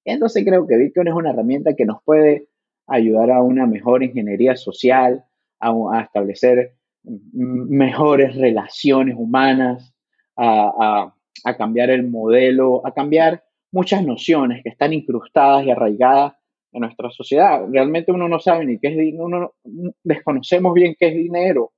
entonces 0.05 0.45
creo 0.45 0.67
que 0.67 0.77
Bitcoin 0.77 1.09
es 1.09 1.15
una 1.15 1.31
herramienta 1.31 1.75
que 1.75 1.85
nos 1.85 2.03
puede 2.05 2.49
ayudar 2.87 3.31
a 3.31 3.43
una 3.43 3.67
mejor 3.67 4.03
ingeniería 4.03 4.57
social, 4.57 5.25
a, 5.61 6.01
establecer 6.03 6.75
mejores 7.03 8.35
relaciones 8.37 9.17
humanas, 9.19 9.95
a, 10.37 11.15
cambiar 11.57 11.91
el 11.91 12.09
modelo, 12.09 12.87
a 12.87 12.93
cambiar 12.93 13.45
muchas 13.73 14.05
nociones 14.05 14.63
que 14.63 14.71
están 14.71 14.93
incrustadas 14.93 15.65
y 15.65 15.71
arraigadas 15.71 16.35
en 16.73 16.81
nuestra 16.81 17.11
sociedad. 17.11 17.67
Realmente 17.71 18.13
uno 18.13 18.29
no 18.29 18.39
sabe 18.39 18.65
ni 18.65 18.79
qué 18.79 18.89
es 18.89 18.97
dinero, 18.97 19.25
uno 19.25 19.55
desconocemos 20.03 20.75
bien 20.75 20.95
qué 20.99 21.09
es 21.09 21.15
dinero. 21.15 21.73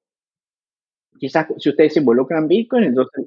Quizás 1.19 1.47
si 1.59 1.69
ustedes 1.69 1.95
se 1.95 2.01
involucran 2.01 2.43
en 2.43 2.49
Bitcoin, 2.49 2.85
entonces 2.85 3.27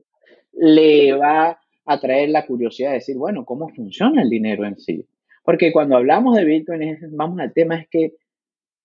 le 0.53 1.13
va 1.13 1.59
a 1.85 1.99
traer 1.99 2.29
la 2.29 2.45
curiosidad 2.45 2.89
de 2.89 2.95
decir, 2.95 3.17
bueno, 3.17 3.45
¿cómo 3.45 3.69
funciona 3.69 4.21
el 4.21 4.29
dinero 4.29 4.65
en 4.65 4.77
sí? 4.77 5.05
Porque 5.43 5.71
cuando 5.71 5.95
hablamos 5.95 6.35
de 6.35 6.43
Bitcoin, 6.43 6.97
vamos 7.11 7.39
al 7.39 7.53
tema 7.53 7.79
es 7.79 7.87
que, 7.89 8.15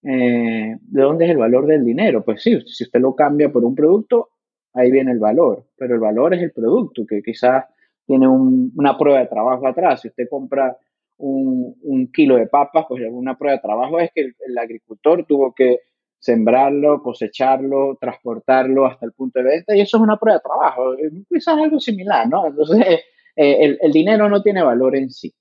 eh, 0.03 0.77
¿de 0.81 1.03
dónde 1.03 1.25
es 1.25 1.31
el 1.31 1.39
valor 1.39 1.67
del 1.67 1.85
dinero? 1.85 2.23
Pues 2.25 2.43
sí, 2.43 2.61
si 2.67 2.85
usted 2.85 3.01
lo 3.01 3.15
cambia 3.15 3.51
por 3.51 3.65
un 3.65 3.75
producto, 3.75 4.31
ahí 4.75 4.91
viene 4.91 5.13
el 5.13 5.19
valor, 5.19 5.67
pero 5.77 5.95
el 5.95 6.01
valor 6.01 6.35
es 6.35 6.43
el 6.43 6.53
producto, 6.53 7.07
que 7.07 7.23
quizás 7.23 7.65
tiene 8.07 8.29
una 8.29 8.99
prueba 8.99 9.21
de 9.21 9.27
trabajo 9.27 9.67
atrás. 9.67 10.03
Si 10.03 10.09
usted 10.09 10.29
compra 10.29 10.77
un, 11.23 12.11
kilo 12.13 12.37
de 12.37 12.47
papas, 12.47 12.87
pues 12.89 13.03
una 13.11 13.37
prueba 13.37 13.57
de 13.57 13.63
trabajo 13.63 14.01
es 14.01 14.11
que 14.15 14.33
el, 14.47 14.59
agricultor 14.59 15.25
tuvo 15.27 15.55
que 15.55 15.81
sembrarlo, 16.19 17.03
cosecharlo, 17.03 17.97
transportarlo 18.01 18.87
hasta 18.87 19.07
el 19.07 19.13
punto 19.13 19.39
de 19.39 19.45
venta, 19.45 19.77
y 19.77 19.81
eso 19.81 19.97
es 19.97 20.03
una 20.03 20.19
prueba 20.19 20.39
de 20.39 20.43
trabajo. 20.43 20.97
Quizás 21.29 21.59
algo 21.59 21.79
similar, 21.81 22.29
¿no? 22.29 22.47
Entonces, 22.47 22.79
eh, 23.37 23.79
el 23.81 23.93
dinero 23.93 24.29
no 24.29 24.43
tiene 24.43 24.63
valor 24.63 24.97
en 24.97 25.11
sí. 25.11 25.33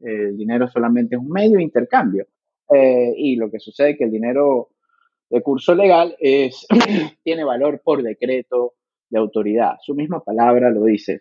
El 0.00 0.36
dinero 0.36 0.68
solamente 0.68 1.16
es 1.16 1.20
un 1.20 1.30
medio 1.30 1.56
de 1.56 1.62
intercambio. 1.62 2.26
Eh, 2.72 3.12
y 3.16 3.36
lo 3.36 3.50
que 3.50 3.58
sucede 3.58 3.90
es 3.90 3.98
que 3.98 4.04
el 4.04 4.10
dinero 4.10 4.70
de 5.30 5.42
curso 5.42 5.74
legal 5.74 6.16
es, 6.18 6.66
tiene 7.24 7.44
valor 7.44 7.80
por 7.82 8.02
decreto 8.02 8.74
de 9.08 9.18
autoridad. 9.18 9.76
Su 9.82 9.94
misma 9.94 10.22
palabra 10.22 10.70
lo 10.70 10.84
dice, 10.84 11.20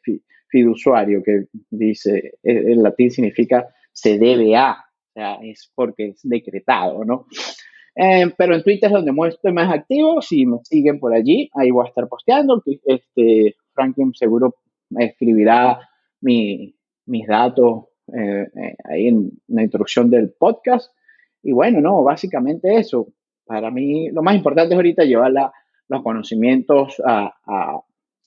fiduciario, 0.49 1.23
que 1.23 1.45
dice, 1.69 2.37
e, 2.43 2.73
en 2.73 2.83
latín 2.83 3.11
significa 3.11 3.67
se 3.97 4.19
debe 4.19 4.55
a, 4.55 4.73
o 4.73 5.13
sea, 5.13 5.39
es 5.41 5.71
porque 5.73 6.09
es 6.09 6.19
decretado, 6.21 7.03
¿no? 7.03 7.25
Eh, 7.95 8.31
pero 8.37 8.53
en 8.53 8.61
Twitter 8.61 8.89
es 8.89 8.93
donde 8.93 9.27
estoy 9.27 9.53
más 9.53 9.73
activo, 9.73 10.21
si 10.21 10.45
me 10.45 10.59
siguen 10.63 10.99
por 10.99 11.15
allí, 11.15 11.49
ahí 11.55 11.71
voy 11.71 11.85
a 11.85 11.89
estar 11.89 12.07
posteando. 12.07 12.61
Este, 12.85 13.55
Franklin 13.73 14.13
seguro 14.13 14.55
escribirá 14.99 15.79
mi, 16.21 16.75
mis 17.07 17.25
datos 17.25 17.85
eh, 18.13 18.47
eh, 18.55 18.75
ahí 18.83 19.07
en 19.07 19.31
la 19.47 19.63
introducción 19.63 20.11
del 20.11 20.29
podcast. 20.29 20.91
Y 21.41 21.53
bueno, 21.53 21.81
no, 21.81 22.03
básicamente 22.03 22.77
eso. 22.77 23.07
Para 23.45 23.71
mí 23.71 24.11
lo 24.11 24.21
más 24.21 24.35
importante 24.35 24.75
es 24.75 24.77
ahorita 24.77 25.05
llevar 25.05 25.31
los 25.87 26.03
conocimientos 26.03 27.01
a, 27.03 27.33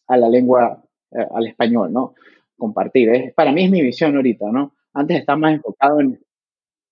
a, 0.09 0.17
la 0.17 0.29
lengua, 0.29 0.83
eh, 1.13 1.27
al 1.33 1.47
español, 1.47 1.93
¿no? 1.93 2.15
Compartir. 2.57 3.33
Para 3.37 3.53
mí 3.53 3.65
es 3.65 3.71
mi 3.71 3.83
visión 3.83 4.17
ahorita, 4.17 4.51
¿no? 4.51 4.73
Antes 4.93 5.19
estaba 5.19 5.39
más 5.39 5.55
enfocado 5.55 6.01
en... 6.01 6.21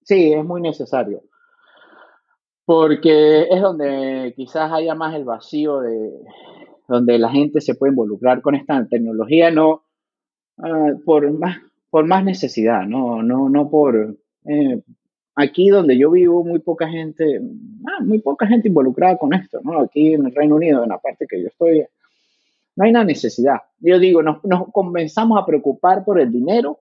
Sí, 0.03 0.33
es 0.33 0.45
muy 0.45 0.61
necesario. 0.61 1.23
Porque 2.65 3.43
es 3.51 3.61
donde 3.61 4.33
quizás 4.37 4.71
haya 4.73 4.95
más 4.95 5.15
el 5.15 5.25
vacío 5.25 5.81
de 5.81 6.13
donde 6.87 7.19
la 7.19 7.31
gente 7.31 7.61
se 7.61 7.75
puede 7.75 7.93
involucrar 7.93 8.41
con 8.41 8.55
esta 8.55 8.87
tecnología, 8.87 9.51
no 9.51 9.83
ah, 10.59 10.93
por 11.05 11.31
más 11.33 11.59
por 11.91 12.07
más 12.07 12.25
necesidad, 12.25 12.83
no, 12.87 13.23
no, 13.23 13.49
no 13.49 13.71
por... 13.71 14.17
Eh, 14.45 14.83
aquí 15.35 15.69
donde 15.69 15.97
yo 15.97 16.11
vivo, 16.11 16.45
muy 16.45 16.59
poca 16.59 16.89
gente, 16.89 17.41
ah, 17.87 18.03
muy 18.03 18.19
poca 18.21 18.47
gente 18.47 18.69
involucrada 18.69 19.17
con 19.17 19.33
esto, 19.33 19.61
¿no? 19.63 19.81
Aquí 19.81 20.15
en 20.15 20.27
el 20.27 20.35
Reino 20.35 20.57
Unido, 20.57 20.83
en 20.83 20.89
la 20.89 20.99
parte 20.99 21.27
que 21.29 21.41
yo 21.41 21.49
estoy, 21.49 21.85
no 22.77 22.85
hay 22.85 22.91
una 22.91 23.05
necesidad. 23.05 23.59
Yo 23.79 23.99
digo, 23.99 24.23
nos, 24.23 24.45
nos 24.45 24.71
comenzamos 24.73 25.41
a 25.41 25.47
preocupar 25.47 26.05
por 26.05 26.21
el 26.21 26.33
dinero 26.33 26.81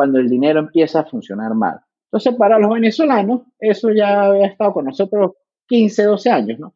cuando 0.00 0.18
el 0.18 0.30
dinero 0.30 0.60
empieza 0.60 1.00
a 1.00 1.04
funcionar 1.04 1.52
mal. 1.54 1.78
Entonces, 2.06 2.34
para 2.36 2.58
los 2.58 2.72
venezolanos, 2.72 3.42
eso 3.58 3.92
ya 3.92 4.30
ha 4.30 4.46
estado 4.46 4.72
con 4.72 4.86
nosotros 4.86 5.32
15, 5.66 6.04
12 6.04 6.30
años, 6.30 6.58
¿no? 6.58 6.72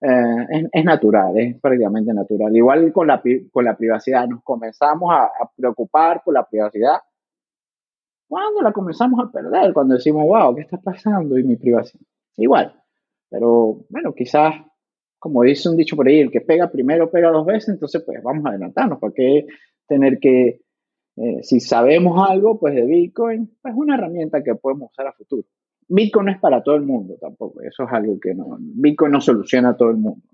Eh, 0.00 0.68
es, 0.70 0.84
natural, 0.84 1.36
es 1.36 1.60
prácticamente 1.60 2.14
natural. 2.14 2.54
Igual 2.54 2.92
con 2.92 3.08
la, 3.08 3.20
con 3.50 3.64
la 3.64 3.76
privacidad, 3.76 4.28
nos 4.28 4.44
comenzamos 4.44 5.12
a, 5.12 5.28
preocupar 5.56 6.22
por 6.24 6.34
la 6.34 6.46
privacidad 6.46 6.98
cuando 8.28 8.62
la 8.62 8.70
comenzamos 8.70 9.18
a 9.24 9.32
perder, 9.32 9.72
cuando 9.72 9.96
decimos, 9.96 10.24
wow, 10.24 10.54
¿qué 10.54 10.60
está 10.60 10.76
pasando 10.76 11.36
y 11.36 11.42
mi 11.42 11.56
privacidad? 11.56 12.06
Igual, 12.36 12.80
pero 13.28 13.80
bueno, 13.88 14.14
quizás, 14.14 14.54
como 15.18 15.42
dice 15.42 15.68
un 15.68 15.76
dicho 15.76 15.96
por 15.96 16.06
ahí, 16.06 16.20
el 16.20 16.30
que 16.30 16.42
pega 16.42 16.70
primero 16.70 17.10
pega 17.10 17.32
dos 17.32 17.44
veces, 17.44 17.70
entonces 17.70 18.04
pues 18.06 18.22
vamos 18.22 18.46
a 18.46 18.50
adelantarnos, 18.50 19.00
¿para 19.00 19.12
qué 19.12 19.48
tener 19.88 20.20
que, 20.20 20.60
eh, 21.20 21.42
si 21.42 21.60
sabemos 21.60 22.28
algo, 22.28 22.58
pues 22.58 22.74
de 22.74 22.84
Bitcoin, 22.84 23.56
pues 23.60 23.74
es 23.74 23.78
una 23.78 23.94
herramienta 23.94 24.42
que 24.42 24.54
podemos 24.54 24.90
usar 24.92 25.08
a 25.08 25.12
futuro. 25.12 25.44
Bitcoin 25.88 26.26
no 26.26 26.32
es 26.32 26.38
para 26.38 26.62
todo 26.62 26.76
el 26.76 26.82
mundo 26.82 27.16
tampoco, 27.20 27.62
eso 27.62 27.84
es 27.84 27.92
algo 27.92 28.20
que 28.20 28.34
no, 28.34 28.56
Bitcoin 28.60 29.12
no 29.12 29.20
soluciona 29.20 29.70
a 29.70 29.76
todo 29.76 29.90
el 29.90 29.96
mundo. 29.96 30.26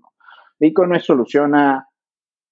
Bitcoin 0.59 0.89
no 0.89 0.99
soluciona, 0.99 1.89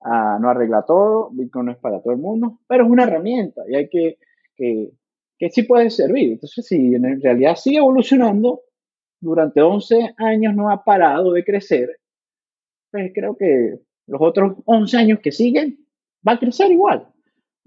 a, 0.02 0.40
no 0.40 0.50
arregla 0.50 0.84
todo, 0.84 1.30
Bitcoin 1.32 1.68
no 1.68 1.72
es 1.74 1.78
para 1.78 2.02
todo 2.02 2.14
el 2.14 2.20
mundo, 2.20 2.60
pero 2.68 2.86
es 2.86 2.90
una 2.90 3.04
herramienta 3.04 3.62
y 3.70 3.76
hay 3.76 3.90
que, 3.90 4.18
que, 4.56 4.92
que 5.38 5.50
sí 5.50 5.64
puede 5.64 5.90
servir. 5.90 6.34
Entonces, 6.34 6.66
si 6.66 6.96
en 6.96 7.22
realidad 7.22 7.56
sigue 7.56 7.78
evolucionando, 7.78 8.62
durante 9.24 9.62
11 9.62 10.16
años 10.18 10.54
no 10.54 10.70
ha 10.70 10.84
parado 10.84 11.32
de 11.32 11.44
crecer, 11.44 11.98
pues 12.92 13.12
creo 13.14 13.36
que 13.38 13.80
los 14.08 14.22
otros 14.22 14.58
11 14.66 14.98
años 14.98 15.20
que 15.20 15.32
siguen 15.32 15.80
va 16.28 16.34
a 16.34 16.40
crecer 16.40 16.72
igual, 16.72 17.13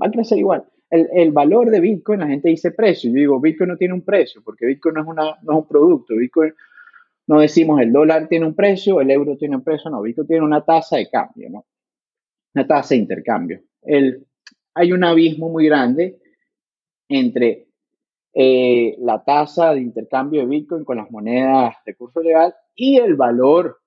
va 0.01 0.09
a 0.09 0.11
crecer 0.11 0.39
igual 0.39 0.65
el, 0.91 1.33
valor 1.33 1.71
de 1.71 1.81
Bitcoin, 1.81 2.21
la 2.21 2.29
gente 2.29 2.49
dice 2.49 2.71
precio. 2.71 3.11
Yo 3.11 3.17
digo, 3.17 3.41
Bitcoin 3.41 3.71
no 3.71 3.77
tiene 3.77 3.95
un 3.95 4.03
precio, 4.03 4.43
porque 4.45 4.67
Bitcoin 4.67 4.95
no 4.95 5.03
es, 5.03 5.07
una, 5.09 5.25
no 5.43 5.53
es 5.53 5.59
un 5.59 5.69
producto. 5.69 6.15
Bitcoin 6.15 6.55
no 7.27 7.41
decimos 7.41 7.81
el 7.81 7.93
dólar 7.93 8.29
tiene 8.29 8.47
un 8.47 8.55
precio, 8.55 9.01
el 9.01 9.11
euro 9.11 9.37
tiene 9.37 9.57
un 9.57 9.65
precio, 9.65 9.91
no. 9.91 10.03
Bitcoin 10.03 10.27
tiene 10.27 10.45
una 10.45 10.65
tasa 10.65 10.97
de 10.97 11.11
cambio, 11.11 11.51
¿no? 11.51 11.67
Una 12.55 12.67
tasa 12.67 12.95
de 12.95 13.01
intercambio. 13.01 13.61
Hay 14.75 14.93
un 14.93 15.05
abismo 15.05 15.49
muy 15.49 15.67
grande 15.67 16.19
entre 17.09 17.69
eh, 18.33 18.97
la 18.99 19.25
tasa 19.25 19.75
de 19.75 19.81
intercambio 19.81 20.43
de 20.43 20.47
Bitcoin 20.47 20.85
con 20.85 20.99
las 20.99 21.11
monedas 21.11 21.75
de 21.85 21.95
curso 21.95 22.21
legal 22.21 22.55
y 22.75 22.97
el 22.99 23.15
valor 23.15 23.81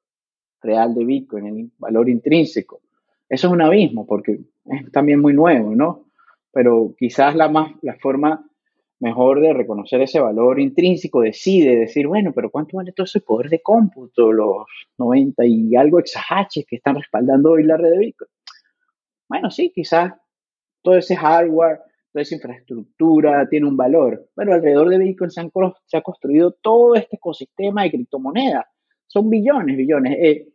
real 0.62 0.94
de 0.94 1.06
Bitcoin, 1.06 1.46
el 1.48 1.72
valor 1.78 2.10
intrínseco. 2.10 2.82
Eso 3.30 3.48
es 3.48 3.54
un 3.54 3.62
abismo 3.62 4.06
porque 4.08 4.40
es 4.66 4.92
también 4.92 5.22
muy 5.22 5.34
nuevo, 5.34 5.76
¿no? 5.76 6.08
Pero 6.52 6.96
quizás 6.98 7.36
la, 7.36 7.48
más, 7.48 7.72
la 7.84 7.96
forma 7.96 8.50
mejor 9.00 9.40
de 9.40 9.54
reconocer 9.54 10.02
ese 10.02 10.20
valor 10.20 10.60
intrínseco 10.60 11.22
decide 11.22 11.76
decir, 11.76 12.08
bueno, 12.08 12.34
pero 12.34 12.50
¿cuánto 12.50 12.78
vale 12.78 12.92
todo 12.92 13.06
ese 13.06 13.22
poder 13.22 13.50
de 13.50 13.62
cómputo, 13.62 14.32
los 14.32 14.66
90 14.98 15.46
y 15.46 15.76
algo 15.76 16.00
exahaches 16.00 16.66
que 16.68 16.78
están 16.78 16.96
respaldando 16.96 17.52
hoy 17.52 17.64
la 17.64 17.78
red 17.78 17.92
de 17.92 17.98
Bitcoin? 18.00 18.30
Bueno, 19.30 19.52
sí, 19.52 19.72
quizás 19.74 20.14
todo 20.82 20.98
ese 20.98 21.16
hardware, 21.16 21.80
toda 22.12 22.24
esa 22.24 22.36
infraestructura 22.36 23.48
tiene 23.48 23.68
un 23.68 23.78
valor, 23.78 24.28
pero 24.36 24.54
alrededor 24.54 24.90
de 24.90 24.98
Bitcoin 24.98 25.30
se, 25.30 25.42
ha 25.42 26.02
construido 26.02 26.52
todo 26.62 26.96
este 26.96 27.16
ecosistema 27.16 27.84
de 27.84 27.92
criptomonedas. 27.92 28.66
Son 29.08 29.30
billones, 29.30 29.78
billones. 29.78 30.18
Eh, 30.20 30.48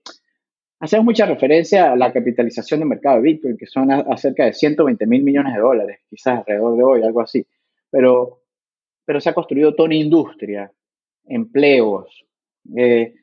hacemos 0.81 1.05
mucha 1.05 1.27
referencia 1.27 1.93
a 1.93 1.97
la 1.97 2.13
capitalización 2.13 2.81
de 2.81 2.87
mercado 2.87 3.17
de 3.17 3.23
Bitcoin, 3.23 3.57
que 3.57 3.67
son 3.67 3.91
a, 3.91 4.17
cerca 4.17 4.45
de 4.45 4.53
120 4.53 5.07
mil 5.07 5.23
millones 5.23 5.55
de 5.55 5.61
dólares, 5.61 6.01
quizás 6.09 6.39
alrededor 6.39 6.77
de 6.77 6.83
hoy, 6.83 7.03
algo 7.03 7.21
así. 7.21 7.47
Pero, 7.91 8.43
pero 9.05 9.21
se 9.21 9.31
ha 9.31 9.35
construido 9.35 9.75
toda 9.75 9.87
una 9.87 9.97
industria, 9.97 10.71
empleos, 11.27 12.25
eh, 12.77 13.15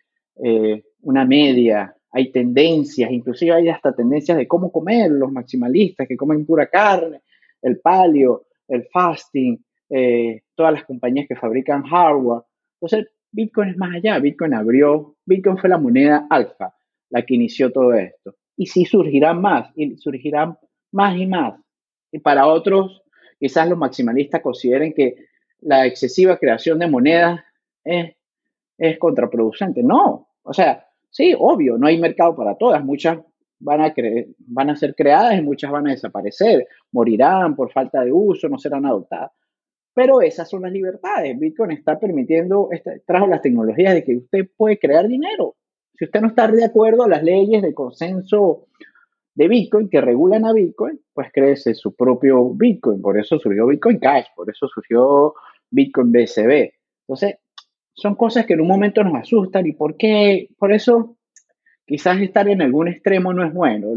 eh, 0.44 0.84
una 1.02 1.26
media, 1.26 1.96
hay 2.12 2.32
tendencias, 2.32 3.12
inclusive 3.12 3.54
hay 3.54 3.70
hasta 3.70 3.94
tendencias 3.94 4.38
de 4.38 4.48
cómo 4.48 4.72
comer, 4.72 5.12
los 5.12 5.32
maximalistas 5.32 6.08
que 6.08 6.18
comen 6.18 6.46
pura 6.46 6.68
carne, 6.68 7.22
el 7.62 7.80
palio, 7.80 8.48
el 8.68 8.88
fasting, 8.92 9.58
eh, 9.90 10.42
todas 10.56 10.74
las 10.74 10.84
compañías 10.86 11.28
que 11.28 11.36
fabrican 11.36 11.84
hardware. 11.84 12.44
Entonces, 12.80 13.12
Bitcoin 13.32 13.70
es 13.70 13.78
más 13.78 13.96
allá, 13.96 14.20
Bitcoin 14.20 14.54
abrió, 14.54 15.16
Bitcoin 15.26 15.58
fue 15.58 15.70
la 15.70 15.78
moneda 15.78 16.28
alfa, 16.30 16.74
la 17.12 17.24
que 17.24 17.36
inició 17.36 17.72
todo 17.72 17.94
esto. 17.94 18.36
Y 18.58 18.66
sí 18.66 18.86
surgirán 18.86 19.40
más, 19.42 19.72
y 19.76 19.96
surgirán 19.98 20.58
más 20.92 21.16
y 21.18 21.28
más. 21.28 21.60
Y 22.12 22.20
para 22.20 22.48
otros, 22.48 23.04
quizás 23.40 23.70
los 23.70 23.78
maximalistas 23.78 24.42
consideren 24.42 24.94
que 24.94 25.16
la 25.62 25.86
excesiva 25.86 26.38
creación 26.38 26.80
de 26.80 26.88
monedas 26.88 27.40
es, 27.84 28.16
es 28.78 28.98
contraproducente. 28.98 29.84
No, 29.84 30.30
o 30.42 30.54
sea, 30.54 30.88
sí, 31.10 31.36
obvio, 31.38 31.78
no 31.78 31.88
hay 31.88 32.00
mercado 32.00 32.36
para 32.36 32.56
todas. 32.56 32.84
Muchas 32.84 33.20
van 33.60 33.82
a, 33.82 33.94
van 34.40 34.70
a 34.70 34.76
ser 34.76 34.96
creadas 34.96 35.38
y 35.38 35.42
muchas 35.42 35.72
van 35.72 35.88
a 35.88 35.92
desaparecer, 35.92 36.68
morirán 36.92 37.56
por 37.56 37.72
falta 37.72 38.04
de 38.04 38.12
uso, 38.12 38.50
no 38.50 38.58
serán 38.58 38.86
adoptadas. 38.86 39.32
Pero 39.94 40.22
esas 40.22 40.50
son 40.50 40.64
las 40.64 40.72
libertades. 40.72 41.38
Bitcoin 41.38 41.72
está 41.72 42.00
permitiendo, 42.00 42.70
trajo 43.06 43.28
las 43.28 43.42
tecnologías 43.42 43.94
de 43.94 44.04
que 44.04 44.18
usted 44.18 44.50
puede 44.56 44.80
crear 44.80 45.08
dinero. 45.08 45.56
Si 45.94 46.06
usted 46.06 46.22
no 46.22 46.28
está 46.28 46.48
de 46.48 46.66
acuerdo 46.66 47.04
a 47.04 47.10
las 47.10 47.24
leyes 47.24 47.62
de 47.62 47.74
consenso 47.74 48.68
de 49.36 49.48
Bitcoin 49.48 49.90
que 49.90 50.02
regulan 50.02 50.46
a 50.46 50.54
Bitcoin, 50.54 51.00
pues 51.14 51.30
créese 51.32 51.74
su 51.74 51.96
propio 51.96 52.50
Bitcoin. 52.54 53.02
Por 53.02 53.20
eso 53.20 53.40
surgió 53.40 53.68
Bitcoin 53.68 54.00
Cash, 54.00 54.26
por 54.36 54.50
eso 54.50 54.68
surgió 54.68 55.34
Bitcoin 55.70 56.12
BSB. 56.12 56.72
Entonces, 57.08 57.36
son 57.94 58.16
cosas 58.16 58.46
que 58.46 58.54
en 58.54 58.62
un 58.62 58.68
momento 58.68 59.04
nos 59.04 59.16
asustan 59.16 59.68
y 59.68 59.74
por 59.74 59.98
qué, 59.98 60.50
por 60.58 60.72
eso 60.72 61.18
Quizás 61.92 62.22
estar 62.22 62.48
en 62.48 62.62
algún 62.62 62.88
extremo 62.88 63.34
no 63.34 63.46
es 63.46 63.54
bueno, 63.54 63.90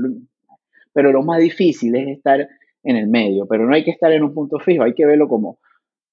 pero 0.92 1.12
lo 1.12 1.22
más 1.22 1.38
difícil 1.38 1.94
es 1.94 2.08
estar 2.08 2.48
en 2.82 2.96
el 2.96 3.06
medio, 3.06 3.46
pero 3.46 3.66
no 3.66 3.72
hay 3.72 3.84
que 3.84 3.92
estar 3.92 4.10
en 4.10 4.24
un 4.24 4.34
punto 4.34 4.58
fijo, 4.58 4.82
hay 4.82 4.94
que 4.94 5.06
verlo 5.06 5.28
como 5.28 5.60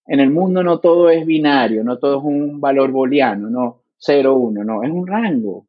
en 0.05 0.19
el 0.19 0.29
mundo 0.29 0.61
no 0.61 0.79
todo 0.79 1.09
es 1.09 1.25
binario, 1.25 1.83
no 1.83 1.97
todo 1.97 2.19
es 2.19 2.23
un 2.23 2.61
valor 2.61 2.91
booleano, 2.91 3.49
no 3.49 3.81
0, 3.97 4.35
1, 4.35 4.63
no, 4.63 4.83
es 4.83 4.91
un 4.91 5.07
rango. 5.07 5.65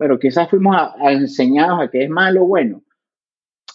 Pero 0.00 0.18
quizás 0.18 0.48
fuimos 0.48 0.74
enseñados 0.98 1.78
a 1.78 1.90
que 1.90 2.04
es 2.04 2.08
malo 2.08 2.44
o 2.44 2.46
bueno. 2.46 2.82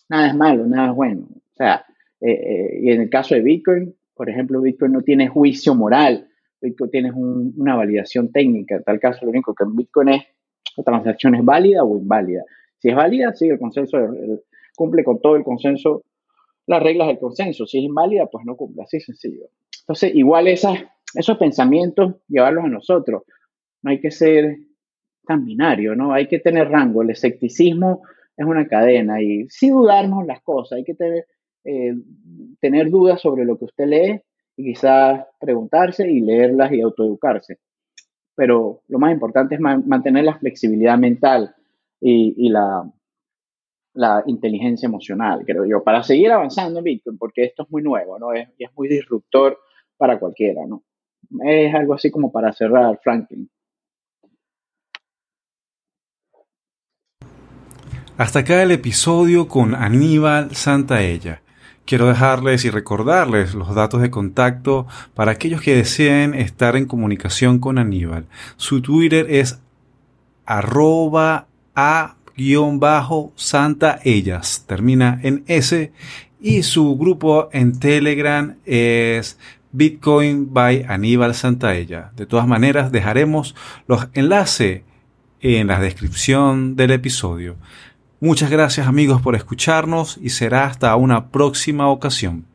Nada 0.10 0.30
es 0.30 0.36
malo, 0.36 0.66
nada 0.66 0.90
es 0.90 0.96
bueno. 0.96 1.28
O 1.30 1.56
sea, 1.56 1.86
eh, 2.20 2.32
eh, 2.32 2.80
y 2.82 2.90
en 2.90 3.02
el 3.02 3.12
caso 3.12 3.36
de 3.36 3.42
Bitcoin, 3.42 3.96
por 4.16 4.28
ejemplo, 4.28 4.60
Bitcoin 4.60 4.94
no 4.94 5.04
tiene 5.04 5.28
juicio 5.28 5.76
moral, 5.76 6.28
Bitcoin 6.60 6.90
tiene 6.90 7.12
una 7.12 7.76
validación 7.76 8.32
técnica. 8.32 8.78
En 8.78 8.84
tal 8.84 9.00
caso, 9.00 9.24
lo 9.24 9.30
único 9.30 9.54
que 9.54 9.66
en 9.66 9.76
Bitcoin 9.76 10.10
es 10.10 10.24
la 10.76 10.84
transacción 10.84 11.36
es 11.36 11.46
válida 11.46 11.84
o 11.84 11.96
inválida. 11.96 12.44
Si 12.80 12.90
es 12.90 12.96
válida, 12.96 13.32
sigue 13.36 13.54
el 13.54 13.60
consenso, 13.60 14.00
cumple 14.76 15.04
con 15.04 15.22
todo 15.22 15.36
el 15.36 15.44
consenso, 15.44 16.06
las 16.66 16.82
reglas 16.82 17.10
del 17.10 17.20
consenso. 17.20 17.68
Si 17.68 17.78
es 17.78 17.84
inválida, 17.84 18.26
pues 18.32 18.44
no 18.48 18.56
cumple, 18.56 18.82
así 18.82 19.00
sencillo. 19.00 19.46
Entonces, 19.82 20.16
igual 20.16 20.48
esas, 20.48 20.86
esos 21.14 21.38
pensamientos, 21.38 22.16
llevarlos 22.28 22.64
a 22.64 22.70
nosotros. 22.70 23.22
No 23.84 23.92
hay 23.92 24.02
que 24.02 24.10
ser 24.10 24.58
tan 25.26 25.46
binario, 25.46 25.96
¿no? 25.96 26.14
Hay 26.14 26.28
que 26.28 26.40
tener 26.40 26.70
rango. 26.70 27.02
El 27.02 27.10
escepticismo 27.10 28.04
es 28.38 28.46
una 28.46 28.68
cadena 28.68 29.22
y 29.22 29.48
sí 29.50 29.70
dudarnos 29.70 30.26
las 30.26 30.42
cosas. 30.42 30.78
Hay 30.78 30.84
que 30.84 30.96
tener, 30.96 31.26
eh, 31.66 31.94
dudas 32.90 33.22
sobre 33.22 33.46
lo 33.46 33.58
que 33.58 33.66
usted 33.66 33.88
lee 33.88 34.22
y 34.58 34.74
quizás 34.74 35.26
preguntarse 35.40 36.10
y 36.10 36.22
leerlas 36.22 36.72
y 36.72 36.82
autoeducarse 36.82 37.60
pero 38.36 38.82
lo 38.90 39.00
más 39.00 39.14
importante 39.14 39.56
es 39.56 39.62
mantener 39.62 40.26
la 40.26 40.38
flexibilidad 40.38 40.98
mental 40.98 41.56
y, 42.02 42.50
la, 42.50 42.92
inteligencia 44.28 44.88
emocional, 44.88 45.44
creo 45.46 45.66
yo, 45.66 45.82
para 45.82 46.04
seguir 46.04 46.32
avanzando 46.32 46.84
en 46.86 47.18
porque 47.18 47.46
esto 47.46 47.64
es 47.64 47.72
muy 47.72 47.82
nuevo, 47.82 48.20
¿no? 48.20 48.34
Es, 48.34 48.50
es 48.60 48.70
muy 48.76 48.90
disruptor 48.90 49.58
para 49.98 50.20
cualquiera, 50.20 50.66
¿no? 50.68 50.84
Es 51.46 51.74
algo 51.74 51.94
así 51.94 52.12
como 52.12 52.32
para 52.32 52.52
cerrar, 52.52 53.00
Franklin. 53.02 53.50
Hasta 58.18 58.40
acá 58.40 58.64
el 58.64 58.72
episodio 58.72 59.50
con 59.50 59.76
Aníbal 59.76 60.56
Santaella. 60.56 61.42
Quiero 61.84 62.08
dejarles 62.08 62.64
y 62.64 62.70
recordarles 62.70 63.54
los 63.54 63.76
datos 63.76 64.02
de 64.02 64.10
contacto 64.10 64.88
para 65.14 65.34
aquellos 65.34 65.60
que 65.60 65.76
deseen 65.76 66.34
estar 66.34 66.78
en 66.78 66.86
comunicación 66.86 67.60
con 67.60 67.78
Aníbal. 67.78 68.26
Su 68.56 68.82
Twitter 68.82 69.28
es 69.30 69.60
arroba 70.46 71.48
a-santa 71.76 72.10
ellas, 74.06 74.64
termina 74.66 75.20
en 75.22 75.44
S, 75.48 75.92
y 76.40 76.64
su 76.64 76.98
grupo 76.98 77.50
en 77.52 77.78
Telegram 77.78 78.56
es 78.64 79.38
Bitcoin 79.74 80.54
by 80.54 80.86
Aníbal 80.88 81.36
Santaella. 81.36 82.14
De 82.16 82.26
todas 82.26 82.48
maneras, 82.48 82.94
dejaremos 82.94 83.56
los 83.90 84.08
enlaces 84.14 84.84
en 85.42 85.68
la 85.68 85.82
descripción 85.82 86.78
del 86.78 86.92
episodio. 86.92 87.58
Muchas 88.22 88.50
gracias 88.50 88.88
amigos 88.88 89.22
por 89.22 89.36
escucharnos 89.36 90.18
y 90.22 90.30
será 90.30 90.66
hasta 90.66 90.96
una 90.96 91.30
próxima 91.32 91.90
ocasión. 91.90 92.46